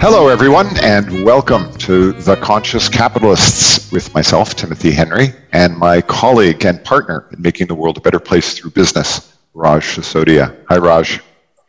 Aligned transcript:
Hello, 0.00 0.28
everyone, 0.28 0.66
and 0.78 1.26
welcome 1.26 1.70
to 1.74 2.12
The 2.12 2.34
Conscious 2.36 2.88
Capitalists 2.88 3.92
with 3.92 4.14
myself, 4.14 4.54
Timothy 4.54 4.92
Henry, 4.92 5.34
and 5.52 5.76
my 5.76 6.00
colleague 6.00 6.64
and 6.64 6.82
partner 6.82 7.28
in 7.32 7.42
making 7.42 7.66
the 7.66 7.74
world 7.74 7.98
a 7.98 8.00
better 8.00 8.18
place 8.18 8.54
through 8.54 8.70
business, 8.70 9.36
Raj 9.52 9.84
Sisodia. 9.84 10.56
Hi, 10.70 10.78
Raj. 10.78 11.20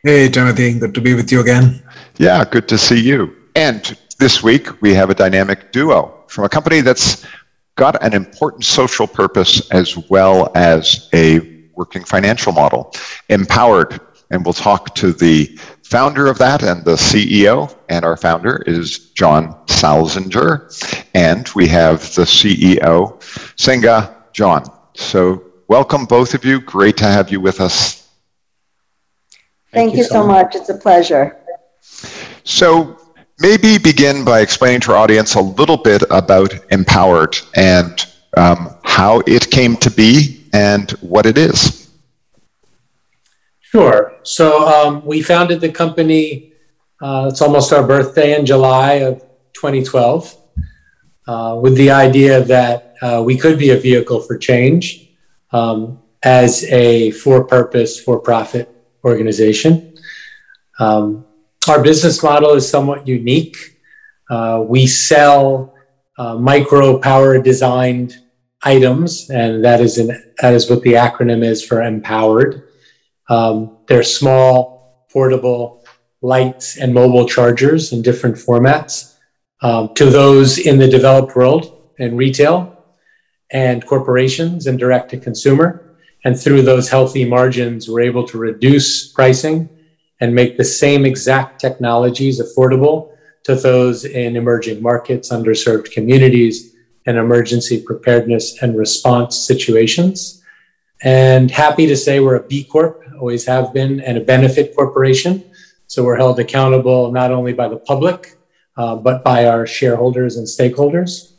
Hey, 0.02 0.30
Timothy. 0.30 0.78
Good 0.78 0.94
to 0.94 1.02
be 1.02 1.12
with 1.12 1.30
you 1.30 1.42
again. 1.42 1.82
Yeah, 2.16 2.42
good 2.46 2.68
to 2.68 2.78
see 2.78 2.98
you. 2.98 3.36
And 3.54 3.98
this 4.18 4.42
week, 4.42 4.80
we 4.80 4.94
have 4.94 5.10
a 5.10 5.14
dynamic 5.14 5.70
duo 5.70 6.24
from 6.26 6.44
a 6.44 6.48
company 6.48 6.80
that's 6.80 7.26
got 7.74 8.02
an 8.02 8.14
important 8.14 8.64
social 8.64 9.06
purpose 9.06 9.70
as 9.72 9.98
well 10.08 10.50
as 10.54 11.10
a 11.12 11.66
working 11.74 12.02
financial 12.02 12.52
model, 12.54 12.94
MPOWERD. 13.28 14.00
And 14.30 14.42
we'll 14.42 14.54
talk 14.54 14.94
to 14.94 15.12
the 15.12 15.58
founder 15.92 16.26
of 16.26 16.38
that 16.38 16.62
and 16.62 16.82
the 16.86 16.94
CEO. 16.94 17.76
And 17.90 18.02
our 18.02 18.16
founder 18.16 18.62
is 18.66 19.10
John 19.10 19.52
Salzinger. 19.66 20.54
And 21.12 21.46
we 21.54 21.68
have 21.68 22.00
the 22.14 22.22
CEO, 22.22 23.20
Seungah 23.56 24.14
Jeong. 24.32 24.72
So 24.94 25.44
welcome 25.68 26.06
both 26.06 26.32
of 26.32 26.46
you. 26.46 26.60
Great 26.62 26.96
to 26.96 27.04
have 27.04 27.30
you 27.30 27.40
with 27.42 27.60
us. 27.60 28.08
Thank, 29.70 29.90
Thank 29.90 29.96
you, 29.98 30.04
so 30.04 30.26
much. 30.26 30.54
It's 30.54 30.70
a 30.70 30.78
pleasure. 30.78 31.36
So 32.44 32.98
maybe 33.38 33.76
begin 33.76 34.24
by 34.24 34.40
explaining 34.40 34.80
to 34.82 34.92
our 34.92 34.98
audience 34.98 35.34
a 35.34 35.42
little 35.42 35.76
bit 35.76 36.04
about 36.10 36.52
MPOWERD 36.70 37.50
and 37.54 38.06
um, 38.38 38.74
how 38.82 39.22
it 39.26 39.50
came 39.50 39.76
to 39.76 39.90
be 39.90 40.46
and 40.54 40.90
what 41.02 41.26
it 41.26 41.36
is. 41.36 41.81
Sure. 43.72 44.18
So 44.22 44.68
um, 44.68 45.02
we 45.02 45.22
founded 45.22 45.62
the 45.62 45.72
company, 45.72 46.52
uh, 47.00 47.28
it's 47.30 47.40
almost 47.40 47.72
our 47.72 47.82
birthday 47.82 48.38
in 48.38 48.44
July 48.44 49.00
of 49.00 49.20
2012, 49.54 50.36
uh, 51.26 51.58
with 51.58 51.74
the 51.76 51.90
idea 51.90 52.44
that 52.44 52.96
uh, 53.00 53.22
we 53.24 53.34
could 53.38 53.58
be 53.58 53.70
a 53.70 53.78
vehicle 53.78 54.20
for 54.20 54.36
change 54.36 55.08
um, 55.52 55.98
as 56.22 56.64
a 56.64 57.12
for 57.12 57.44
purpose, 57.44 57.98
for 57.98 58.18
profit 58.18 58.68
organization. 59.04 59.96
Um, 60.78 61.24
our 61.66 61.82
business 61.82 62.22
model 62.22 62.52
is 62.52 62.68
somewhat 62.68 63.08
unique. 63.08 63.56
Uh, 64.28 64.62
we 64.68 64.86
sell 64.86 65.74
uh, 66.18 66.36
micro 66.36 66.98
power 66.98 67.40
designed 67.40 68.18
items, 68.62 69.30
and 69.30 69.64
that 69.64 69.80
is, 69.80 69.96
an, 69.96 70.34
that 70.42 70.52
is 70.52 70.68
what 70.68 70.82
the 70.82 70.92
acronym 70.92 71.42
is 71.42 71.64
for 71.64 71.78
MPOWERD. 71.78 72.64
Um, 73.28 73.76
they're 73.86 74.02
small, 74.02 75.06
portable 75.12 75.82
lights 76.22 76.76
and 76.78 76.94
mobile 76.94 77.26
chargers 77.26 77.92
in 77.92 78.02
different 78.02 78.36
formats 78.36 79.16
um, 79.60 79.94
to 79.94 80.06
those 80.06 80.58
in 80.58 80.78
the 80.78 80.88
developed 80.88 81.34
world 81.36 81.90
and 81.98 82.16
retail 82.16 82.76
and 83.50 83.84
corporations 83.86 84.66
and 84.66 84.78
direct 84.78 85.10
to 85.10 85.18
consumer. 85.18 85.96
And 86.24 86.38
through 86.38 86.62
those 86.62 86.88
healthy 86.88 87.24
margins, 87.24 87.88
we're 87.88 88.00
able 88.00 88.26
to 88.28 88.38
reduce 88.38 89.12
pricing 89.12 89.68
and 90.20 90.34
make 90.34 90.56
the 90.56 90.64
same 90.64 91.04
exact 91.04 91.60
technologies 91.60 92.40
affordable 92.40 93.10
to 93.44 93.56
those 93.56 94.04
in 94.04 94.36
emerging 94.36 94.80
markets, 94.80 95.30
underserved 95.30 95.90
communities, 95.90 96.74
and 97.06 97.18
emergency 97.18 97.82
preparedness 97.82 98.62
and 98.62 98.76
response 98.76 99.36
situations. 99.36 100.40
And 101.02 101.50
happy 101.50 101.88
to 101.88 101.96
say 101.96 102.20
we're 102.20 102.36
a 102.36 102.46
B 102.46 102.62
Corp, 102.62 103.02
always 103.22 103.46
have 103.46 103.72
been, 103.72 104.00
and 104.00 104.18
a 104.18 104.20
benefit 104.20 104.74
corporation. 104.74 105.44
So 105.86 106.02
we're 106.02 106.16
held 106.16 106.40
accountable 106.40 107.12
not 107.12 107.30
only 107.30 107.52
by 107.52 107.68
the 107.68 107.76
public, 107.76 108.36
uh, 108.76 108.96
but 108.96 109.22
by 109.22 109.46
our 109.46 109.64
shareholders 109.64 110.36
and 110.38 110.46
stakeholders. 110.46 111.30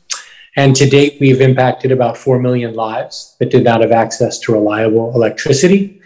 And 0.56 0.74
to 0.78 0.88
date, 0.90 1.18
we've 1.20 1.42
impacted 1.42 1.92
about 1.92 2.18
4 2.18 2.40
million 2.40 2.74
lives 2.74 3.36
that 3.40 3.52
did 3.52 3.66
not 3.66 3.82
have 3.82 3.92
access 3.92 4.40
to 4.42 4.54
reliable 4.54 5.14
electricity 5.14 6.00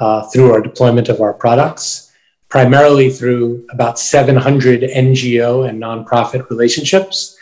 uh, 0.00 0.22
through 0.30 0.52
our 0.52 0.60
deployment 0.60 1.08
of 1.08 1.20
our 1.20 1.34
products, 1.34 2.10
primarily 2.48 3.08
through 3.08 3.64
about 3.70 4.00
700 4.00 4.80
NGO 4.80 5.68
and 5.68 5.80
nonprofit 5.80 6.50
relationships. 6.50 7.36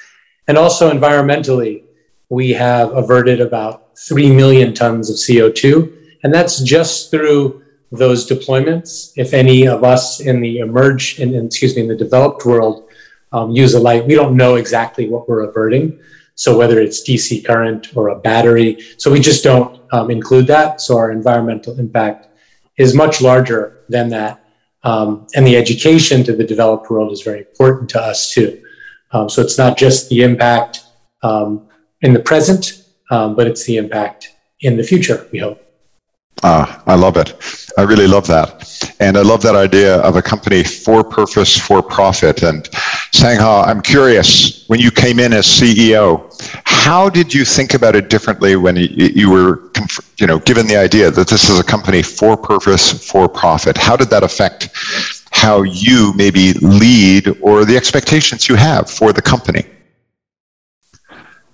And 0.49 0.59
also 0.59 0.93
environmentally, 0.93 1.85
we 2.29 2.51
have 2.51 2.91
averted 2.93 3.41
about 3.41 3.97
3 3.97 4.31
million 4.35 4.75
tons 4.75 5.09
of 5.09 5.17
CO2. 5.17 5.97
And 6.23 6.35
that's 6.35 6.61
just 6.63 7.11
through 7.11 7.63
those 7.93 8.29
deployments. 8.29 9.13
If 9.17 9.35
any 9.35 9.67
of 9.67 9.85
us 9.85 10.21
in 10.21 10.41
the 10.41 10.59
emerge, 10.59 11.19
in, 11.19 11.35
excuse 11.35 11.75
me, 11.75 11.83
in 11.83 11.89
the 11.89 11.97
developed 11.97 12.45
world 12.45 12.89
um, 13.33 13.51
use 13.51 13.75
a 13.75 13.81
light, 13.81 14.07
we 14.07 14.15
don't 14.15 14.37
know 14.37 14.57
exactly 14.57 15.09
what 15.09 15.29
we're 15.29 15.43
averting. 15.43 15.99
So 16.35 16.57
whether 16.57 16.81
it's 16.81 17.07
DC 17.07 17.45
current 17.45 17.95
or 17.97 18.09
a 18.09 18.19
battery, 18.19 18.79
so 18.97 19.11
we 19.11 19.21
just 19.21 19.45
don't 19.45 19.81
um, 19.93 20.11
include 20.11 20.47
that. 20.47 20.81
So 20.81 20.97
our 20.97 21.11
environmental 21.11 21.79
impact 21.79 22.29
is 22.77 22.95
much 22.95 23.21
larger 23.21 23.85
than 23.89 24.09
that. 24.11 24.43
Um, 24.83 25.27
and 25.35 25.47
the 25.47 25.57
education 25.57 26.25
to 26.25 26.35
the 26.35 26.45
developed 26.45 26.89
world 26.91 27.13
is 27.13 27.23
very 27.23 27.41
important 27.41 27.91
to 27.91 28.01
us 28.01 28.33
too. 28.33 28.63
Um, 29.13 29.29
so 29.29 29.43
it's 29.43 29.59
not 29.59 29.77
just 29.77 30.09
the 30.09 30.23
impact 30.23 30.85
um, 31.23 31.69
in 32.01 32.15
the 32.15 32.21
present, 32.21 32.85
um, 33.11 33.35
but 33.35 33.47
it's 33.47 33.65
the 33.65 33.77
impact 33.77 34.35
in 34.61 34.77
the 34.77 34.83
future, 34.83 35.29
we 35.33 35.41
hope. 35.41 35.70
Ah, 36.43 36.83
I 36.87 36.95
love 36.95 37.17
it. 37.19 37.35
I 37.77 37.83
really 37.83 38.07
love 38.07 38.27
that. 38.29 38.67
And 38.99 39.19
I 39.19 39.23
love 39.23 39.43
that 39.43 39.55
idea 39.55 39.97
of 39.97 40.17
a 40.17 40.23
company 40.23 40.65
for 40.65 41.05
purpose, 41.05 41.59
for 41.59 41.83
profit. 41.83 42.43
And 42.43 42.65
Seungah, 43.13 43.67
I'm 43.67 43.83
curious, 43.83 44.65
when 44.69 44.81
you 44.81 44.91
came 44.91 45.19
in 45.19 45.35
as 45.35 45.47
CEO, 45.47 46.09
how 46.65 47.11
did 47.11 47.35
you 47.35 47.45
think 47.45 47.75
about 47.75 47.95
it 47.95 48.09
differently 48.09 48.57
when 48.57 48.77
you 48.77 49.31
were 49.31 49.71
you 50.19 50.27
know, 50.27 50.39
given 50.39 50.67
the 50.67 50.77
idea 50.77 51.11
that 51.11 51.29
this 51.29 51.51
is 51.51 51.59
a 51.59 51.65
company 51.65 52.03
for 52.03 52.37
purpose, 52.39 53.07
for 53.07 53.29
profit? 53.29 53.77
How 53.77 53.97
did 53.97 54.09
that 54.09 54.23
affect 54.23 54.71
how 55.33 55.63
you 55.63 56.13
maybe 56.17 56.55
lead 56.55 57.29
or 57.43 57.67
the 57.67 57.77
expectations 57.77 58.49
you 58.49 58.55
have 58.55 58.89
for 58.89 59.13
the 59.13 59.23
company? 59.23 59.67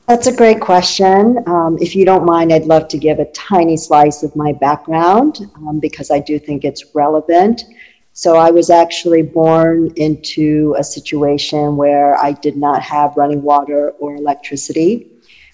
That's 0.06 0.28
a 0.28 0.36
great 0.36 0.60
question. 0.60 1.42
Um, 1.48 1.78
if 1.80 1.96
you 1.96 2.04
don't 2.04 2.24
mind, 2.24 2.52
I'd 2.52 2.66
love 2.66 2.86
to 2.88 2.98
give 2.98 3.18
a 3.18 3.24
tiny 3.32 3.76
slice 3.76 4.22
of 4.22 4.36
my 4.36 4.52
background 4.52 5.50
um, 5.56 5.80
because 5.80 6.12
I 6.12 6.20
do 6.20 6.38
think 6.38 6.64
it's 6.64 6.94
relevant. 6.94 7.64
So, 8.12 8.36
I 8.36 8.50
was 8.50 8.70
actually 8.70 9.22
born 9.22 9.92
into 9.96 10.76
a 10.78 10.84
situation 10.84 11.76
where 11.76 12.16
I 12.16 12.32
did 12.32 12.56
not 12.56 12.82
have 12.82 13.16
running 13.16 13.42
water 13.42 13.90
or 13.98 14.14
electricity. 14.14 15.10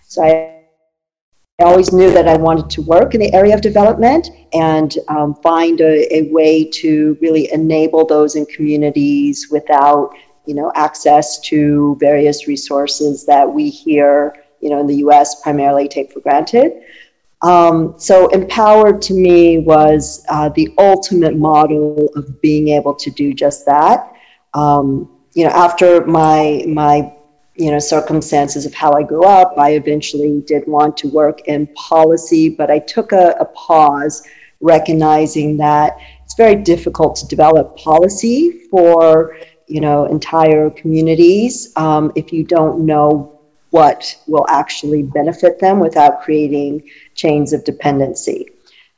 So, 0.07 0.23
I 0.23 0.59
I 1.61 1.65
always 1.65 1.93
knew 1.93 2.11
that 2.11 2.27
I 2.27 2.37
wanted 2.37 2.69
to 2.71 2.83
work 2.83 3.15
in 3.15 3.21
the 3.21 3.33
area 3.33 3.55
of 3.55 3.61
development 3.61 4.31
and 4.53 4.97
um, 5.09 5.35
find 5.37 5.81
a, 5.81 6.13
a, 6.13 6.23
way 6.33 6.65
to 6.65 7.17
really 7.21 7.53
enable 7.53 8.05
those 8.05 8.35
in 8.35 8.47
communities 8.47 9.49
without, 9.49 10.11
you 10.45 10.55
know, 10.55 10.73
access 10.75 11.39
to 11.41 11.97
various 12.01 12.49
resources 12.49 13.25
that 13.27 13.49
we 13.49 13.71
hear 13.71 14.42
you 14.63 14.71
know, 14.71 14.81
in 14.81 14.87
the 14.87 14.97
US 14.97 15.43
primarily 15.43 15.89
take 15.89 16.13
for 16.13 16.21
granted. 16.21 16.73
Um, 17.43 17.95
so 17.99 18.29
MPOWERD 18.29 19.01
to 19.03 19.15
me 19.15 19.59
was 19.59 20.25
uh, 20.29 20.49
the 20.51 20.73
ultimate 20.79 21.37
model 21.37 22.09
of 22.15 22.41
being 22.41 22.69
able 22.69 22.95
to 22.95 23.11
do 23.11 23.35
just 23.35 23.67
that. 23.67 24.15
Um, 24.55 25.11
you 25.35 25.45
know, 25.45 25.51
after 25.51 26.07
my 26.07 26.65
my 26.69 27.13
you 27.57 27.71
know 27.71 27.81
circumstances 27.81 28.65
of 28.65 28.73
how 28.73 28.93
I 28.93 29.03
grew 29.03 29.25
up, 29.25 29.55
I 29.59 29.73
eventually 29.73 30.43
did 30.47 30.67
want 30.69 30.97
to 30.99 31.09
work 31.09 31.41
in 31.49 31.67
policy, 31.75 32.49
but 32.49 32.71
I 32.71 32.79
took 32.79 33.11
a, 33.13 33.35
a 33.41 33.47
pause, 33.47 34.23
recognizing 34.61 35.57
that 35.57 35.99
it's 36.25 36.35
very 36.35 36.55
difficult 36.55 37.17
to 37.17 37.27
develop 37.27 37.77
policy 37.77 38.63
for 38.71 39.37
you 39.67 39.81
know 39.81 40.05
entire 40.07 40.71
communities 40.71 41.73
um, 41.77 42.13
if 42.15 42.33
you 42.33 42.45
don't 42.45 42.87
know 42.87 43.32
what 43.73 44.17
will 44.27 44.47
actually 44.49 45.03
benefit 45.03 45.59
them 45.59 45.81
without 45.81 46.23
creating 46.23 46.89
chains 47.15 47.53
of 47.53 47.65
dependency. 47.65 48.47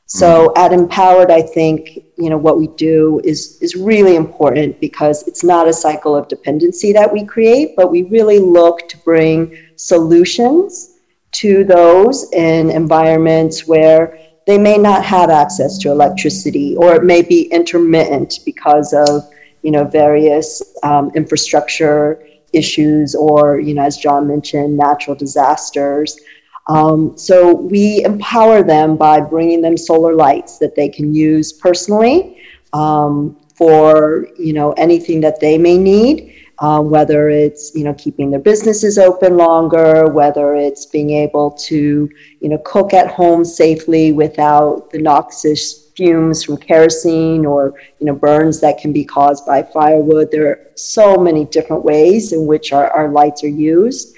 So 0.06 0.53
mm-hmm. 0.56 0.62
at 0.62 0.71
MPOWERD, 0.79 1.31
I 1.31 1.43
think 1.43 1.99
you 2.17 2.29
know 2.29 2.37
what 2.37 2.59
we 2.59 2.69
do 2.69 3.21
is 3.25 3.59
is 3.62 3.75
really 3.75 4.17
important 4.17 4.79
because 4.81 5.26
it's 5.26 5.43
not 5.43 5.69
a 5.69 5.73
cycle 5.73 6.15
of 6.15 6.29
dependency 6.29 6.93
that 6.93 7.11
we 7.11 7.25
create, 7.25 7.75
but 7.76 7.91
we 7.91 8.03
really 8.05 8.38
look 8.38 8.88
to 8.88 8.99
bring 8.99 9.56
solutions 9.76 10.99
to 11.32 11.65
those 11.65 12.31
in 12.32 12.70
environments 12.70 13.67
where 13.67 14.19
they 14.47 14.59
may 14.59 14.77
not 14.77 15.05
have 15.05 15.31
access 15.31 15.79
to 15.79 15.91
electricity 15.91 16.77
or 16.77 16.94
it 16.94 17.05
may 17.05 17.23
be 17.23 17.43
intermittent 17.44 18.41
because 18.44 18.93
of 18.93 19.23
you 19.62 19.70
know 19.70 19.85
various 19.85 20.62
um, 20.82 21.11
infrastructure 21.15 22.27
issues 22.55 23.15
or 23.15 23.61
you 23.61 23.75
know 23.75 23.83
as 23.83 23.97
john 23.97 24.27
mentioned 24.27 24.77
natural 24.77 25.17
disasters 25.17 26.21
um, 26.67 27.17
so 27.17 27.55
we 27.55 28.03
empower 28.05 28.62
them 28.62 28.97
by 28.97 29.21
bringing 29.21 29.61
them 29.61 29.77
solar 29.77 30.15
lights 30.15 30.59
that 30.59 30.75
they 30.75 30.89
can 30.89 31.15
use 31.15 31.53
personally 31.53 32.41
um, 32.73 33.37
for 33.55 34.29
you 34.39 34.53
know 34.53 34.73
anything 34.73 35.21
that 35.21 35.41
they 35.41 35.59
may 35.59 35.79
need. 35.79 36.31
Uh, 36.61 36.81
whether 36.81 37.29
it's 37.29 37.75
you 37.75 37.83
know 37.83 37.93
keeping 37.95 38.31
their 38.31 38.41
businesses 38.41 38.97
open 38.97 39.37
longer, 39.37 40.06
whether 40.06 40.55
it's 40.55 40.87
being 40.87 41.11
able 41.11 41.51
to 41.51 42.09
you 42.41 42.49
know 42.49 42.59
cook 42.59 42.95
at 42.95 43.09
home 43.09 43.45
safely 43.45 44.12
without 44.12 44.89
the 44.91 44.99
noxious 44.99 45.83
fumes 45.96 46.43
from 46.43 46.56
kerosene 46.56 47.46
or 47.46 47.75
you 47.99 48.06
know 48.06 48.14
burns 48.14 48.61
that 48.61 48.79
can 48.79 48.93
be 48.93 49.05
caused 49.05 49.46
by 49.46 49.62
firewood. 49.62 50.31
There 50.31 50.49
are 50.49 50.61
so 50.75 51.17
many 51.17 51.44
different 51.46 51.85
ways 51.85 52.32
in 52.32 52.46
which 52.46 52.73
our, 52.73 52.91
our 52.91 53.08
lights 53.08 53.44
are 53.44 53.49
used. 53.49 54.14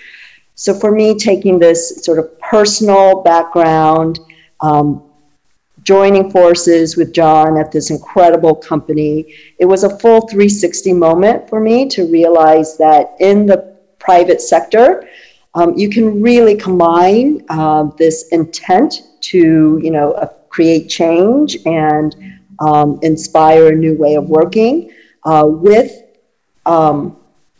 So 0.54 0.72
for 0.72 0.90
me, 0.90 1.18
taking 1.18 1.58
this 1.58 2.02
sort 2.02 2.18
of 2.18 2.38
personal 2.40 3.22
background, 3.22 4.20
um, 4.60 5.02
joining 5.82 6.30
forces 6.30 6.96
with 6.96 7.12
John 7.12 7.58
at 7.58 7.70
this 7.70 7.90
incredible 7.90 8.54
company, 8.54 9.34
it 9.58 9.66
was 9.66 9.84
a 9.84 9.98
full 9.98 10.26
360 10.26 10.94
moment 10.94 11.48
for 11.48 11.60
me 11.60 11.88
to 11.90 12.10
realize 12.10 12.78
that 12.78 13.14
in 13.20 13.44
the 13.44 13.76
private 13.98 14.40
sector, 14.40 15.06
um, 15.54 15.74
you 15.76 15.88
can 15.88 16.22
really 16.22 16.54
combine 16.54 17.44
uh, 17.48 17.84
this 17.98 18.28
intent 18.28 19.02
to, 19.22 19.80
you 19.82 19.90
know, 19.90 20.12
create 20.56 20.88
change 20.88 21.50
and 21.66 22.16
um, 22.60 22.98
inspire 23.02 23.64
a 23.68 23.76
new 23.76 23.94
way 23.94 24.14
of 24.14 24.24
working 24.30 24.90
uh, 25.24 25.46
with, 25.46 25.92
um, 26.64 27.14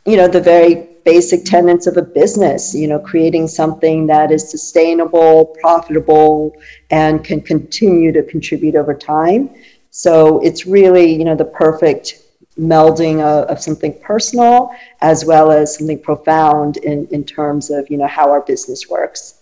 you 0.07 0.17
know, 0.17 0.27
the 0.27 0.41
very 0.41 0.75
basic 1.05 1.45
tenets 1.45 1.87
of 1.87 1.99
a 1.99 2.03
business, 2.03 2.75
you 2.75 2.89
know, 2.89 2.99
creating 2.99 3.47
something 3.47 4.07
that 4.07 4.33
is 4.33 4.51
sustainable, 4.51 5.55
profitable, 5.61 6.57
and 6.91 7.23
can 7.23 7.41
continue 7.43 8.13
to 8.13 8.23
contribute 8.23 8.75
over 8.75 8.95
time. 8.95 9.51
So 9.91 10.41
it's 10.43 10.67
really, 10.67 11.13
you 11.19 11.25
know, 11.27 11.37
the 11.37 11.51
perfect 11.65 12.23
melding 12.59 13.17
of, 13.21 13.45
of 13.51 13.61
something 13.61 13.93
personal 14.01 14.71
as 15.03 15.27
well 15.27 15.53
as 15.53 15.77
something 15.77 16.01
profound 16.01 16.79
in, 16.79 17.07
in 17.09 17.23
terms 17.25 17.71
of, 17.71 17.91
you 17.91 17.99
know, 17.99 18.07
how 18.07 18.31
our 18.31 18.41
business 18.41 18.89
works. 18.89 19.41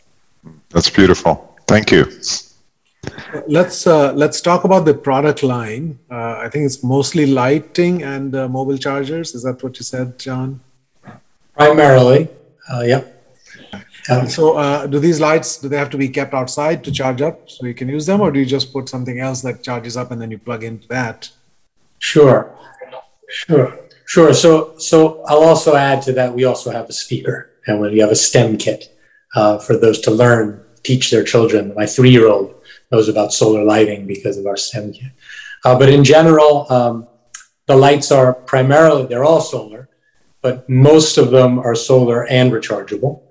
That's 0.70 0.90
beautiful. 0.90 1.56
Thank 1.68 1.92
you. 1.92 2.04
Let's 3.46 3.86
uh, 3.86 4.12
let's 4.12 4.40
talk 4.40 4.64
about 4.64 4.84
the 4.84 4.94
product 4.94 5.42
line. 5.42 5.98
Uh, 6.10 6.36
I 6.38 6.48
think 6.48 6.66
it's 6.66 6.82
mostly 6.82 7.26
lighting 7.26 8.02
and 8.02 8.34
uh, 8.34 8.48
mobile 8.48 8.78
chargers. 8.78 9.34
Is 9.34 9.42
that 9.42 9.62
what 9.62 9.76
you 9.78 9.84
said, 9.84 10.18
John? 10.18 10.60
Primarily, 11.56 12.28
uh, 12.72 12.82
yep. 12.86 13.10
Um, 14.10 14.28
so, 14.28 14.56
uh, 14.56 14.86
do 14.86 14.98
these 14.98 15.20
lights 15.20 15.56
do 15.56 15.68
they 15.68 15.78
have 15.78 15.90
to 15.90 15.96
be 15.96 16.08
kept 16.08 16.34
outside 16.34 16.84
to 16.84 16.92
charge 16.92 17.22
up 17.22 17.48
so 17.48 17.66
you 17.66 17.74
can 17.74 17.88
use 17.88 18.06
them, 18.06 18.20
or 18.20 18.30
do 18.30 18.38
you 18.38 18.46
just 18.46 18.72
put 18.72 18.88
something 18.88 19.18
else 19.18 19.40
that 19.42 19.62
charges 19.62 19.96
up 19.96 20.10
and 20.10 20.20
then 20.20 20.30
you 20.30 20.38
plug 20.38 20.62
into 20.62 20.86
that? 20.88 21.30
Sure, 21.98 22.52
sure, 23.28 23.78
sure. 24.04 24.34
So, 24.34 24.76
so 24.78 25.22
I'll 25.24 25.42
also 25.42 25.74
add 25.74 26.02
to 26.02 26.12
that. 26.12 26.34
We 26.34 26.44
also 26.44 26.70
have 26.70 26.88
a 26.88 26.92
speaker, 26.92 27.50
and 27.66 27.80
when 27.80 27.92
you 27.92 28.02
have 28.02 28.10
a 28.10 28.16
STEM 28.16 28.58
kit 28.58 28.94
uh, 29.34 29.58
for 29.58 29.76
those 29.76 30.00
to 30.00 30.10
learn, 30.10 30.62
teach 30.82 31.10
their 31.10 31.24
children. 31.24 31.72
My 31.74 31.86
three-year-old 31.86 32.54
knows 32.94 33.08
about 33.08 33.32
solar 33.32 33.64
lighting 33.64 34.06
because 34.06 34.36
of 34.38 34.46
our 34.46 34.56
STEM 34.56 34.92
kit. 34.92 35.12
Uh, 35.64 35.78
but 35.78 35.88
in 35.88 36.04
general, 36.04 36.70
um, 36.70 37.06
the 37.66 37.76
lights 37.76 38.12
are 38.12 38.32
primarily 38.32 39.06
they're 39.06 39.24
all 39.24 39.40
solar 39.40 39.88
but 40.44 40.68
most 40.68 41.16
of 41.16 41.30
them 41.30 41.58
are 41.58 41.74
solar 41.74 42.26
and 42.26 42.52
rechargeable. 42.52 43.22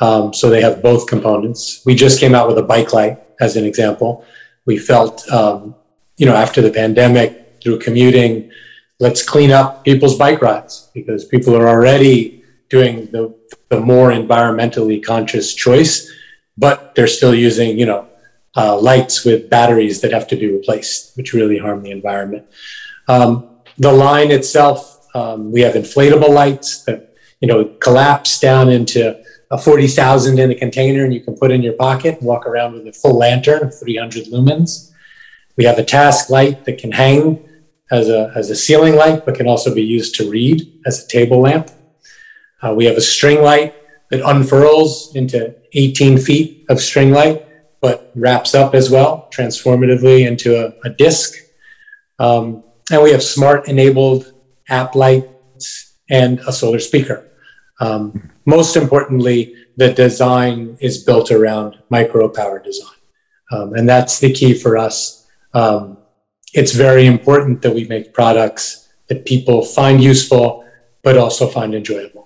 Um, 0.00 0.32
so 0.32 0.48
they 0.48 0.62
have 0.62 0.82
both 0.82 1.06
components. 1.06 1.82
We 1.84 1.94
just 1.94 2.18
came 2.18 2.34
out 2.34 2.48
with 2.48 2.56
a 2.56 2.62
bike 2.62 2.94
light 2.94 3.18
as 3.40 3.56
an 3.56 3.66
example. 3.66 4.24
We 4.64 4.78
felt, 4.78 5.28
um, 5.28 5.74
you 6.16 6.24
know, 6.24 6.34
after 6.34 6.62
the 6.62 6.70
pandemic, 6.70 7.60
through 7.62 7.78
commuting, 7.80 8.50
let's 9.00 9.22
clean 9.22 9.50
up 9.50 9.84
people's 9.84 10.16
bike 10.16 10.40
rides 10.40 10.90
because 10.94 11.26
people 11.26 11.54
are 11.54 11.68
already 11.68 12.42
doing 12.70 13.04
the, 13.12 13.34
the 13.68 13.78
more 13.78 14.10
environmentally 14.10 15.04
conscious 15.04 15.54
choice, 15.54 16.10
but 16.56 16.94
they're 16.94 17.06
still 17.06 17.34
using, 17.34 17.78
you 17.78 17.84
know, 17.84 18.08
uh, 18.56 18.78
lights 18.78 19.24
with 19.24 19.48
batteries 19.48 20.00
that 20.00 20.12
have 20.12 20.26
to 20.28 20.36
be 20.36 20.50
replaced, 20.50 21.16
which 21.16 21.32
really 21.32 21.58
harm 21.58 21.82
the 21.82 21.90
environment. 21.90 22.46
Um, 23.08 23.48
the 23.78 23.92
line 23.92 24.30
itself 24.30 24.92
um, 25.14 25.52
we 25.52 25.60
have 25.60 25.74
inflatable 25.74 26.30
lights 26.30 26.84
that 26.84 27.14
you 27.40 27.48
know 27.48 27.64
collapse 27.80 28.40
down 28.40 28.70
into 28.70 29.20
a 29.50 29.58
40,000 29.58 30.38
in 30.38 30.50
a 30.50 30.54
container 30.54 31.04
and 31.04 31.12
you 31.12 31.20
can 31.20 31.36
put 31.36 31.50
in 31.50 31.62
your 31.62 31.74
pocket 31.74 32.18
and 32.18 32.26
walk 32.26 32.46
around 32.46 32.72
with 32.72 32.86
a 32.86 32.92
full 32.92 33.18
lantern 33.18 33.64
of 33.64 33.78
300 33.78 34.24
lumens. 34.28 34.92
We 35.56 35.64
have 35.64 35.78
a 35.78 35.84
task 35.84 36.30
light 36.30 36.64
that 36.64 36.78
can 36.78 36.90
hang 36.90 37.46
as 37.90 38.08
a, 38.08 38.32
as 38.34 38.48
a 38.48 38.56
ceiling 38.56 38.96
light, 38.96 39.26
but 39.26 39.34
can 39.34 39.46
also 39.46 39.74
be 39.74 39.82
used 39.82 40.14
to 40.14 40.30
read 40.30 40.80
as 40.86 41.04
a 41.04 41.08
table 41.08 41.42
lamp. 41.42 41.70
Uh, 42.62 42.72
we 42.74 42.86
have 42.86 42.96
a 42.96 43.02
string 43.02 43.42
light 43.42 43.74
that 44.08 44.26
unfurls 44.26 45.14
into 45.14 45.54
18 45.74 46.16
feet 46.16 46.64
of 46.70 46.80
string 46.80 47.10
light, 47.10 47.46
but 47.82 48.10
wraps 48.14 48.54
up 48.54 48.74
as 48.74 48.88
well, 48.88 49.28
transformatively 49.30 50.26
into 50.26 50.56
a, 50.56 50.72
a 50.88 50.90
disc. 50.90 51.34
Um, 52.18 52.64
and 52.90 53.02
we 53.02 53.10
have 53.10 53.22
smart 53.22 53.68
enabled 53.68 54.32
app 54.68 54.94
lights, 54.94 55.92
and 56.10 56.40
a 56.40 56.52
solar 56.52 56.78
speaker. 56.78 57.28
Um, 57.80 58.30
most 58.44 58.76
importantly, 58.76 59.54
the 59.76 59.92
design 59.92 60.76
is 60.80 61.02
built 61.02 61.30
around 61.30 61.78
micro 61.90 62.28
power 62.28 62.58
design. 62.62 63.00
Um, 63.50 63.74
and 63.74 63.88
that's 63.88 64.20
the 64.20 64.32
key 64.32 64.54
for 64.54 64.76
us. 64.76 65.26
Um, 65.54 65.98
it's 66.54 66.72
very 66.72 67.06
important 67.06 67.62
that 67.62 67.74
we 67.74 67.84
make 67.84 68.12
products 68.12 68.88
that 69.08 69.24
people 69.24 69.64
find 69.64 70.02
useful, 70.02 70.64
but 71.02 71.16
also 71.16 71.46
find 71.46 71.74
enjoyable. 71.74 72.21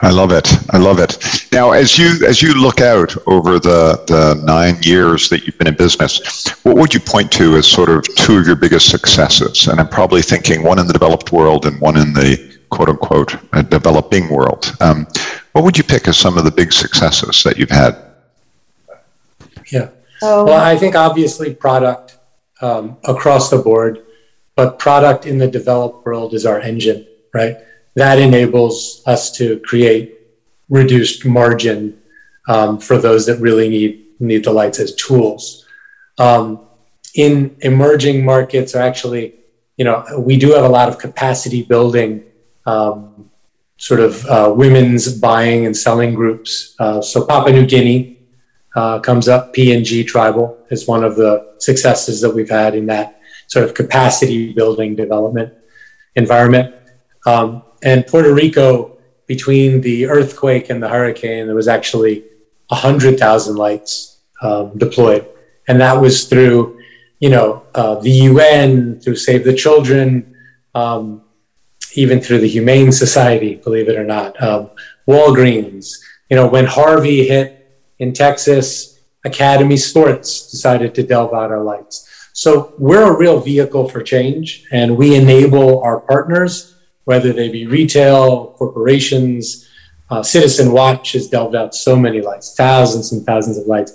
I 0.00 0.10
love 0.10 0.30
it. 0.30 0.52
I 0.70 0.78
love 0.78 0.98
it. 0.98 1.18
Now, 1.52 1.72
as 1.72 1.96
you 1.96 2.26
as 2.26 2.42
you 2.42 2.54
look 2.54 2.80
out 2.80 3.16
over 3.26 3.58
the 3.58 4.02
the 4.06 4.40
nine 4.44 4.76
years 4.82 5.28
that 5.30 5.46
you've 5.46 5.56
been 5.58 5.68
in 5.68 5.74
business, 5.74 6.48
what 6.64 6.76
would 6.76 6.92
you 6.92 7.00
point 7.00 7.32
to 7.32 7.56
as 7.56 7.66
sort 7.66 7.88
of 7.88 8.02
two 8.16 8.38
of 8.38 8.46
your 8.46 8.56
biggest 8.56 8.90
successes? 8.90 9.68
And 9.68 9.80
I'm 9.80 9.88
probably 9.88 10.22
thinking 10.22 10.62
one 10.62 10.78
in 10.78 10.86
the 10.86 10.92
developed 10.92 11.32
world 11.32 11.64
and 11.66 11.80
one 11.80 11.96
in 11.96 12.12
the 12.12 12.58
quote 12.68 12.88
unquote 12.88 13.36
uh, 13.54 13.62
developing 13.62 14.28
world. 14.28 14.76
Um, 14.80 15.06
what 15.52 15.64
would 15.64 15.78
you 15.78 15.84
pick 15.84 16.08
as 16.08 16.18
some 16.18 16.36
of 16.36 16.44
the 16.44 16.50
big 16.50 16.72
successes 16.72 17.42
that 17.44 17.56
you've 17.56 17.70
had? 17.70 17.96
Yeah. 19.72 19.88
well, 20.20 20.52
I 20.52 20.76
think 20.76 20.94
obviously 20.94 21.54
product 21.54 22.18
um, 22.60 22.96
across 23.04 23.50
the 23.50 23.58
board, 23.58 24.04
but 24.54 24.78
product 24.78 25.26
in 25.26 25.38
the 25.38 25.48
developed 25.48 26.04
world 26.04 26.34
is 26.34 26.46
our 26.46 26.60
engine, 26.60 27.06
right? 27.32 27.56
That 27.96 28.18
enables 28.18 29.02
us 29.06 29.32
to 29.32 29.58
create 29.60 30.20
reduced 30.68 31.24
margin 31.24 31.98
um, 32.46 32.78
for 32.78 32.98
those 32.98 33.26
that 33.26 33.40
really 33.40 33.68
need 33.68 34.04
need 34.20 34.44
the 34.44 34.52
lights 34.52 34.78
as 34.78 34.94
tools. 34.94 35.66
Um, 36.18 36.60
in 37.14 37.56
emerging 37.60 38.24
markets, 38.24 38.74
or 38.74 38.80
actually, 38.80 39.34
you 39.76 39.84
know, 39.84 40.04
we 40.18 40.36
do 40.36 40.52
have 40.52 40.64
a 40.64 40.68
lot 40.68 40.88
of 40.88 40.98
capacity 40.98 41.62
building, 41.62 42.24
um, 42.66 43.30
sort 43.78 44.00
of 44.00 44.24
uh, 44.26 44.52
women's 44.54 45.18
buying 45.18 45.66
and 45.66 45.76
selling 45.76 46.14
groups. 46.14 46.74
Uh, 46.78 47.00
so 47.00 47.26
Papua 47.26 47.52
New 47.52 47.66
Guinea 47.66 48.18
uh, 48.74 49.00
comes 49.00 49.28
up. 49.28 49.54
PNG 49.54 50.06
Tribal 50.06 50.58
is 50.70 50.86
one 50.86 51.04
of 51.04 51.16
the 51.16 51.54
successes 51.58 52.20
that 52.20 52.30
we've 52.30 52.50
had 52.50 52.74
in 52.74 52.86
that 52.86 53.20
sort 53.48 53.64
of 53.64 53.74
capacity 53.74 54.52
building 54.52 54.94
development 54.94 55.52
environment. 56.14 56.74
Um, 57.26 57.62
and 57.82 58.06
Puerto 58.06 58.32
Rico, 58.32 58.96
between 59.26 59.80
the 59.80 60.06
earthquake 60.06 60.70
and 60.70 60.82
the 60.82 60.88
hurricane, 60.88 61.46
there 61.46 61.56
was 61.56 61.68
actually 61.68 62.24
100,000 62.68 63.56
lights 63.56 64.20
um, 64.42 64.76
deployed. 64.76 65.26
And 65.68 65.80
that 65.80 66.00
was 66.00 66.28
through, 66.28 66.80
you 67.18 67.30
know, 67.30 67.62
uh, 67.74 67.96
the 67.96 68.10
UN, 68.10 69.00
through 69.00 69.16
Save 69.16 69.44
the 69.44 69.54
Children, 69.54 70.36
um, 70.74 71.22
even 71.94 72.20
through 72.20 72.40
the 72.40 72.48
Humane 72.48 72.92
Society, 72.92 73.56
believe 73.56 73.88
it 73.88 73.96
or 73.96 74.04
not, 74.04 74.40
um, 74.42 74.70
Walgreens. 75.08 75.92
You 76.30 76.36
know, 76.36 76.46
when 76.46 76.66
Harvey 76.66 77.26
hit 77.26 77.80
in 77.98 78.12
Texas, 78.12 79.00
Academy 79.24 79.76
Sports 79.76 80.50
decided 80.50 80.94
to 80.94 81.02
delve 81.02 81.34
out 81.34 81.50
our 81.50 81.62
lights. 81.62 82.08
So 82.32 82.74
we're 82.78 83.12
a 83.12 83.16
real 83.16 83.40
vehicle 83.40 83.88
for 83.88 84.02
change, 84.02 84.66
and 84.70 84.96
we 84.96 85.16
enable 85.16 85.82
our 85.82 86.00
partners, 86.00 86.75
whether 87.06 87.32
they 87.32 87.48
be 87.48 87.66
retail, 87.66 88.54
corporations, 88.58 89.68
uh, 90.10 90.22
Citizen 90.22 90.72
Watch 90.72 91.12
has 91.12 91.28
delved 91.28 91.56
out 91.56 91.74
so 91.74 91.96
many 91.96 92.20
lights, 92.20 92.54
thousands 92.54 93.12
and 93.12 93.24
thousands 93.24 93.56
of 93.58 93.66
lights. 93.66 93.92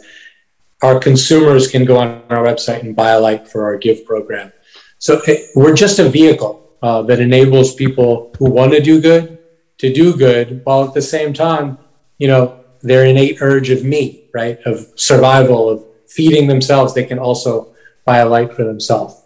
Our 0.82 1.00
consumers 1.00 1.68
can 1.68 1.86
go 1.86 1.98
on 1.98 2.24
our 2.30 2.44
website 2.44 2.82
and 2.82 2.96
buy 2.96 3.12
a 3.12 3.20
light 3.20 3.48
for 3.48 3.63
our 3.65 3.77
give 3.77 4.06
program. 4.06 4.51
So 4.98 5.22
it, 5.27 5.50
we're 5.56 5.75
just 5.75 6.00
a 6.00 6.10
vehicle 6.10 6.53
uh, 6.82 7.03
that 7.03 7.20
enables 7.20 7.75
people 7.75 8.34
who 8.39 8.50
want 8.50 8.72
to 8.74 8.82
do 8.82 9.00
good 9.00 9.38
to 9.80 9.91
do 9.91 10.15
good, 10.15 10.62
while 10.63 10.88
at 10.88 10.94
the 10.94 11.01
same 11.01 11.34
time, 11.34 11.77
you 12.18 12.27
know, 12.27 12.63
their 12.82 13.06
innate 13.06 13.41
urge 13.41 13.70
of 13.72 13.84
me, 13.84 14.30
right, 14.34 14.60
of 14.65 14.88
survival, 14.96 15.70
of 15.70 15.84
feeding 16.08 16.48
themselves, 16.48 16.94
they 16.94 17.03
can 17.03 17.20
also 17.20 17.74
buy 18.06 18.20
a 18.20 18.30
light 18.30 18.53
for 18.53 18.63
themselves. 18.63 19.20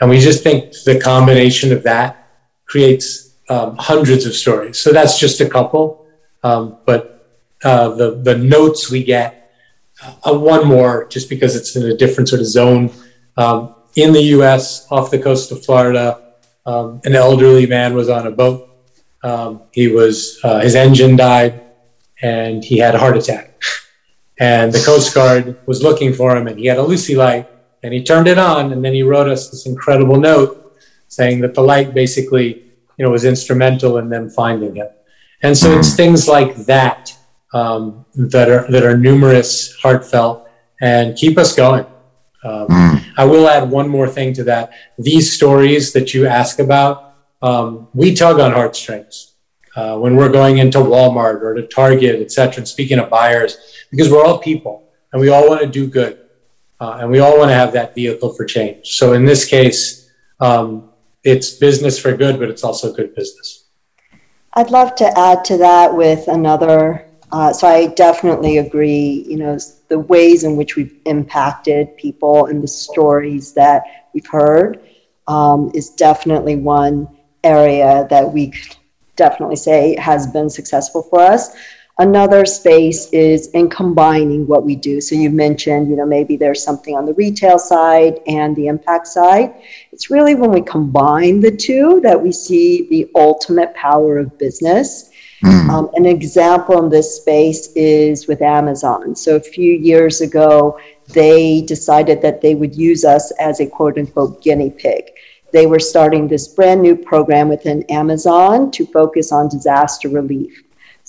And 0.00 0.10
we 0.10 0.18
just 0.18 0.42
think 0.42 0.72
the 0.84 1.00
combination 1.00 1.72
of 1.72 1.82
that 1.84 2.28
creates 2.66 3.31
um, 3.48 3.76
hundreds 3.76 4.26
of 4.26 4.34
stories. 4.34 4.78
So 4.78 4.92
that's 4.92 5.18
just 5.18 5.40
a 5.40 5.48
couple. 5.48 6.06
Um, 6.42 6.78
but 6.84 7.28
uh, 7.64 7.90
the, 7.90 8.20
the 8.22 8.36
notes 8.36 8.90
we 8.90 9.04
get, 9.04 9.52
uh, 10.24 10.36
one 10.36 10.66
more, 10.66 11.06
just 11.08 11.28
because 11.28 11.54
it's 11.54 11.76
in 11.76 11.84
a 11.84 11.96
different 11.96 12.28
sort 12.28 12.40
of 12.40 12.46
zone. 12.46 12.90
Um, 13.36 13.74
in 13.94 14.12
the 14.12 14.22
US, 14.36 14.90
off 14.90 15.10
the 15.10 15.18
coast 15.18 15.52
of 15.52 15.64
Florida, 15.64 16.34
um, 16.66 17.00
an 17.04 17.14
elderly 17.14 17.66
man 17.66 17.94
was 17.94 18.08
on 18.08 18.26
a 18.26 18.30
boat. 18.30 18.68
Um, 19.22 19.62
he 19.72 19.88
was, 19.88 20.40
uh, 20.42 20.60
his 20.60 20.74
engine 20.74 21.16
died 21.16 21.62
and 22.20 22.64
he 22.64 22.78
had 22.78 22.94
a 22.94 22.98
heart 22.98 23.16
attack. 23.16 23.62
And 24.38 24.72
the 24.72 24.82
Coast 24.84 25.14
Guard 25.14 25.58
was 25.66 25.82
looking 25.82 26.12
for 26.12 26.36
him 26.36 26.46
and 26.48 26.58
he 26.58 26.66
had 26.66 26.78
a 26.78 26.82
Luci 26.82 27.16
light 27.16 27.48
and 27.82 27.92
he 27.92 28.02
turned 28.02 28.26
it 28.26 28.38
on 28.38 28.72
and 28.72 28.84
then 28.84 28.94
he 28.94 29.02
wrote 29.02 29.28
us 29.28 29.50
this 29.50 29.66
incredible 29.66 30.18
note 30.18 30.78
saying 31.08 31.40
that 31.40 31.54
the 31.54 31.60
light 31.60 31.94
basically, 31.94 32.71
you 32.96 33.04
know, 33.04 33.10
was 33.10 33.24
instrumental 33.24 33.98
in 33.98 34.08
them 34.08 34.28
finding 34.28 34.74
him. 34.74 34.88
And 35.42 35.56
so 35.56 35.76
it's 35.78 35.94
things 35.94 36.28
like 36.28 36.54
that 36.66 37.16
um, 37.52 38.04
that 38.14 38.48
are 38.48 38.70
that 38.70 38.84
are 38.84 38.96
numerous, 38.96 39.74
heartfelt, 39.82 40.48
and 40.80 41.16
keep 41.16 41.36
us 41.36 41.54
going. 41.54 41.86
Um, 42.44 42.66
I 43.16 43.24
will 43.24 43.48
add 43.48 43.70
one 43.70 43.88
more 43.88 44.08
thing 44.08 44.32
to 44.34 44.44
that. 44.44 44.72
These 44.98 45.32
stories 45.32 45.92
that 45.92 46.12
you 46.14 46.26
ask 46.26 46.58
about, 46.58 47.14
um, 47.40 47.88
we 47.94 48.14
tug 48.14 48.40
on 48.40 48.52
heartstrings 48.52 49.34
uh, 49.76 49.98
when 49.98 50.16
we're 50.16 50.32
going 50.32 50.58
into 50.58 50.78
Walmart 50.78 51.42
or 51.42 51.54
to 51.54 51.66
Target, 51.66 52.20
et 52.20 52.32
cetera. 52.32 52.58
And 52.58 52.68
speaking 52.68 52.98
of 52.98 53.10
buyers, 53.10 53.58
because 53.90 54.10
we're 54.10 54.24
all 54.24 54.38
people 54.38 54.88
and 55.12 55.20
we 55.20 55.28
all 55.28 55.48
want 55.48 55.60
to 55.60 55.66
do 55.66 55.86
good. 55.86 56.18
Uh, 56.80 56.98
and 57.00 57.10
we 57.10 57.20
all 57.20 57.38
want 57.38 57.48
to 57.48 57.54
have 57.54 57.72
that 57.72 57.94
vehicle 57.94 58.34
for 58.34 58.44
change. 58.44 58.88
So 58.98 59.12
in 59.12 59.24
this 59.24 59.44
case, 59.44 60.10
um, 60.40 60.90
it's 61.24 61.50
business 61.50 61.98
for 61.98 62.16
good, 62.16 62.38
but 62.38 62.48
it's 62.48 62.64
also 62.64 62.92
good 62.92 63.14
business. 63.14 63.64
I'd 64.54 64.70
love 64.70 64.94
to 64.96 65.18
add 65.18 65.44
to 65.46 65.56
that 65.58 65.94
with 65.94 66.28
another. 66.28 67.06
Uh, 67.30 67.52
so 67.52 67.66
I 67.66 67.86
definitely 67.86 68.58
agree. 68.58 69.24
You 69.26 69.38
know, 69.38 69.58
the 69.88 69.98
ways 69.98 70.44
in 70.44 70.56
which 70.56 70.76
we've 70.76 70.94
impacted 71.06 71.96
people 71.96 72.46
and 72.46 72.62
the 72.62 72.68
stories 72.68 73.54
that 73.54 74.08
we've 74.12 74.26
heard 74.26 74.86
um, 75.26 75.70
is 75.74 75.90
definitely 75.90 76.56
one 76.56 77.08
area 77.44 78.06
that 78.10 78.30
we 78.30 78.50
could 78.50 78.76
definitely 79.16 79.56
say 79.56 79.96
has 79.98 80.26
been 80.26 80.50
successful 80.50 81.02
for 81.02 81.20
us. 81.20 81.54
Another 81.98 82.46
space 82.46 83.08
is 83.12 83.48
in 83.48 83.68
combining 83.68 84.46
what 84.46 84.64
we 84.64 84.74
do. 84.74 85.00
So 85.00 85.14
you 85.14 85.28
mentioned, 85.28 85.90
you 85.90 85.96
know, 85.96 86.06
maybe 86.06 86.36
there's 86.36 86.64
something 86.64 86.96
on 86.96 87.04
the 87.04 87.12
retail 87.14 87.58
side 87.58 88.20
and 88.26 88.56
the 88.56 88.68
impact 88.68 89.06
side. 89.06 89.54
It's 89.92 90.10
really 90.10 90.34
when 90.34 90.50
we 90.50 90.62
combine 90.62 91.40
the 91.40 91.54
two 91.54 92.00
that 92.00 92.20
we 92.20 92.32
see 92.32 92.88
the 92.88 93.10
ultimate 93.14 93.74
power 93.74 94.16
of 94.18 94.36
business. 94.38 95.10
Mm. 95.44 95.68
Um, 95.68 95.90
an 95.94 96.06
example 96.06 96.82
in 96.82 96.88
this 96.88 97.16
space 97.16 97.70
is 97.74 98.26
with 98.26 98.40
Amazon. 98.40 99.14
So 99.14 99.36
a 99.36 99.40
few 99.40 99.74
years 99.74 100.22
ago, 100.22 100.78
they 101.08 101.60
decided 101.60 102.22
that 102.22 102.40
they 102.40 102.54
would 102.54 102.74
use 102.74 103.04
us 103.04 103.32
as 103.32 103.60
a 103.60 103.66
quote 103.66 103.98
unquote 103.98 104.42
guinea 104.42 104.70
pig. 104.70 105.10
They 105.52 105.66
were 105.66 105.80
starting 105.80 106.26
this 106.26 106.48
brand 106.48 106.80
new 106.80 106.96
program 106.96 107.50
within 107.50 107.82
Amazon 107.90 108.70
to 108.70 108.86
focus 108.86 109.30
on 109.30 109.48
disaster 109.48 110.08
relief. 110.08 110.62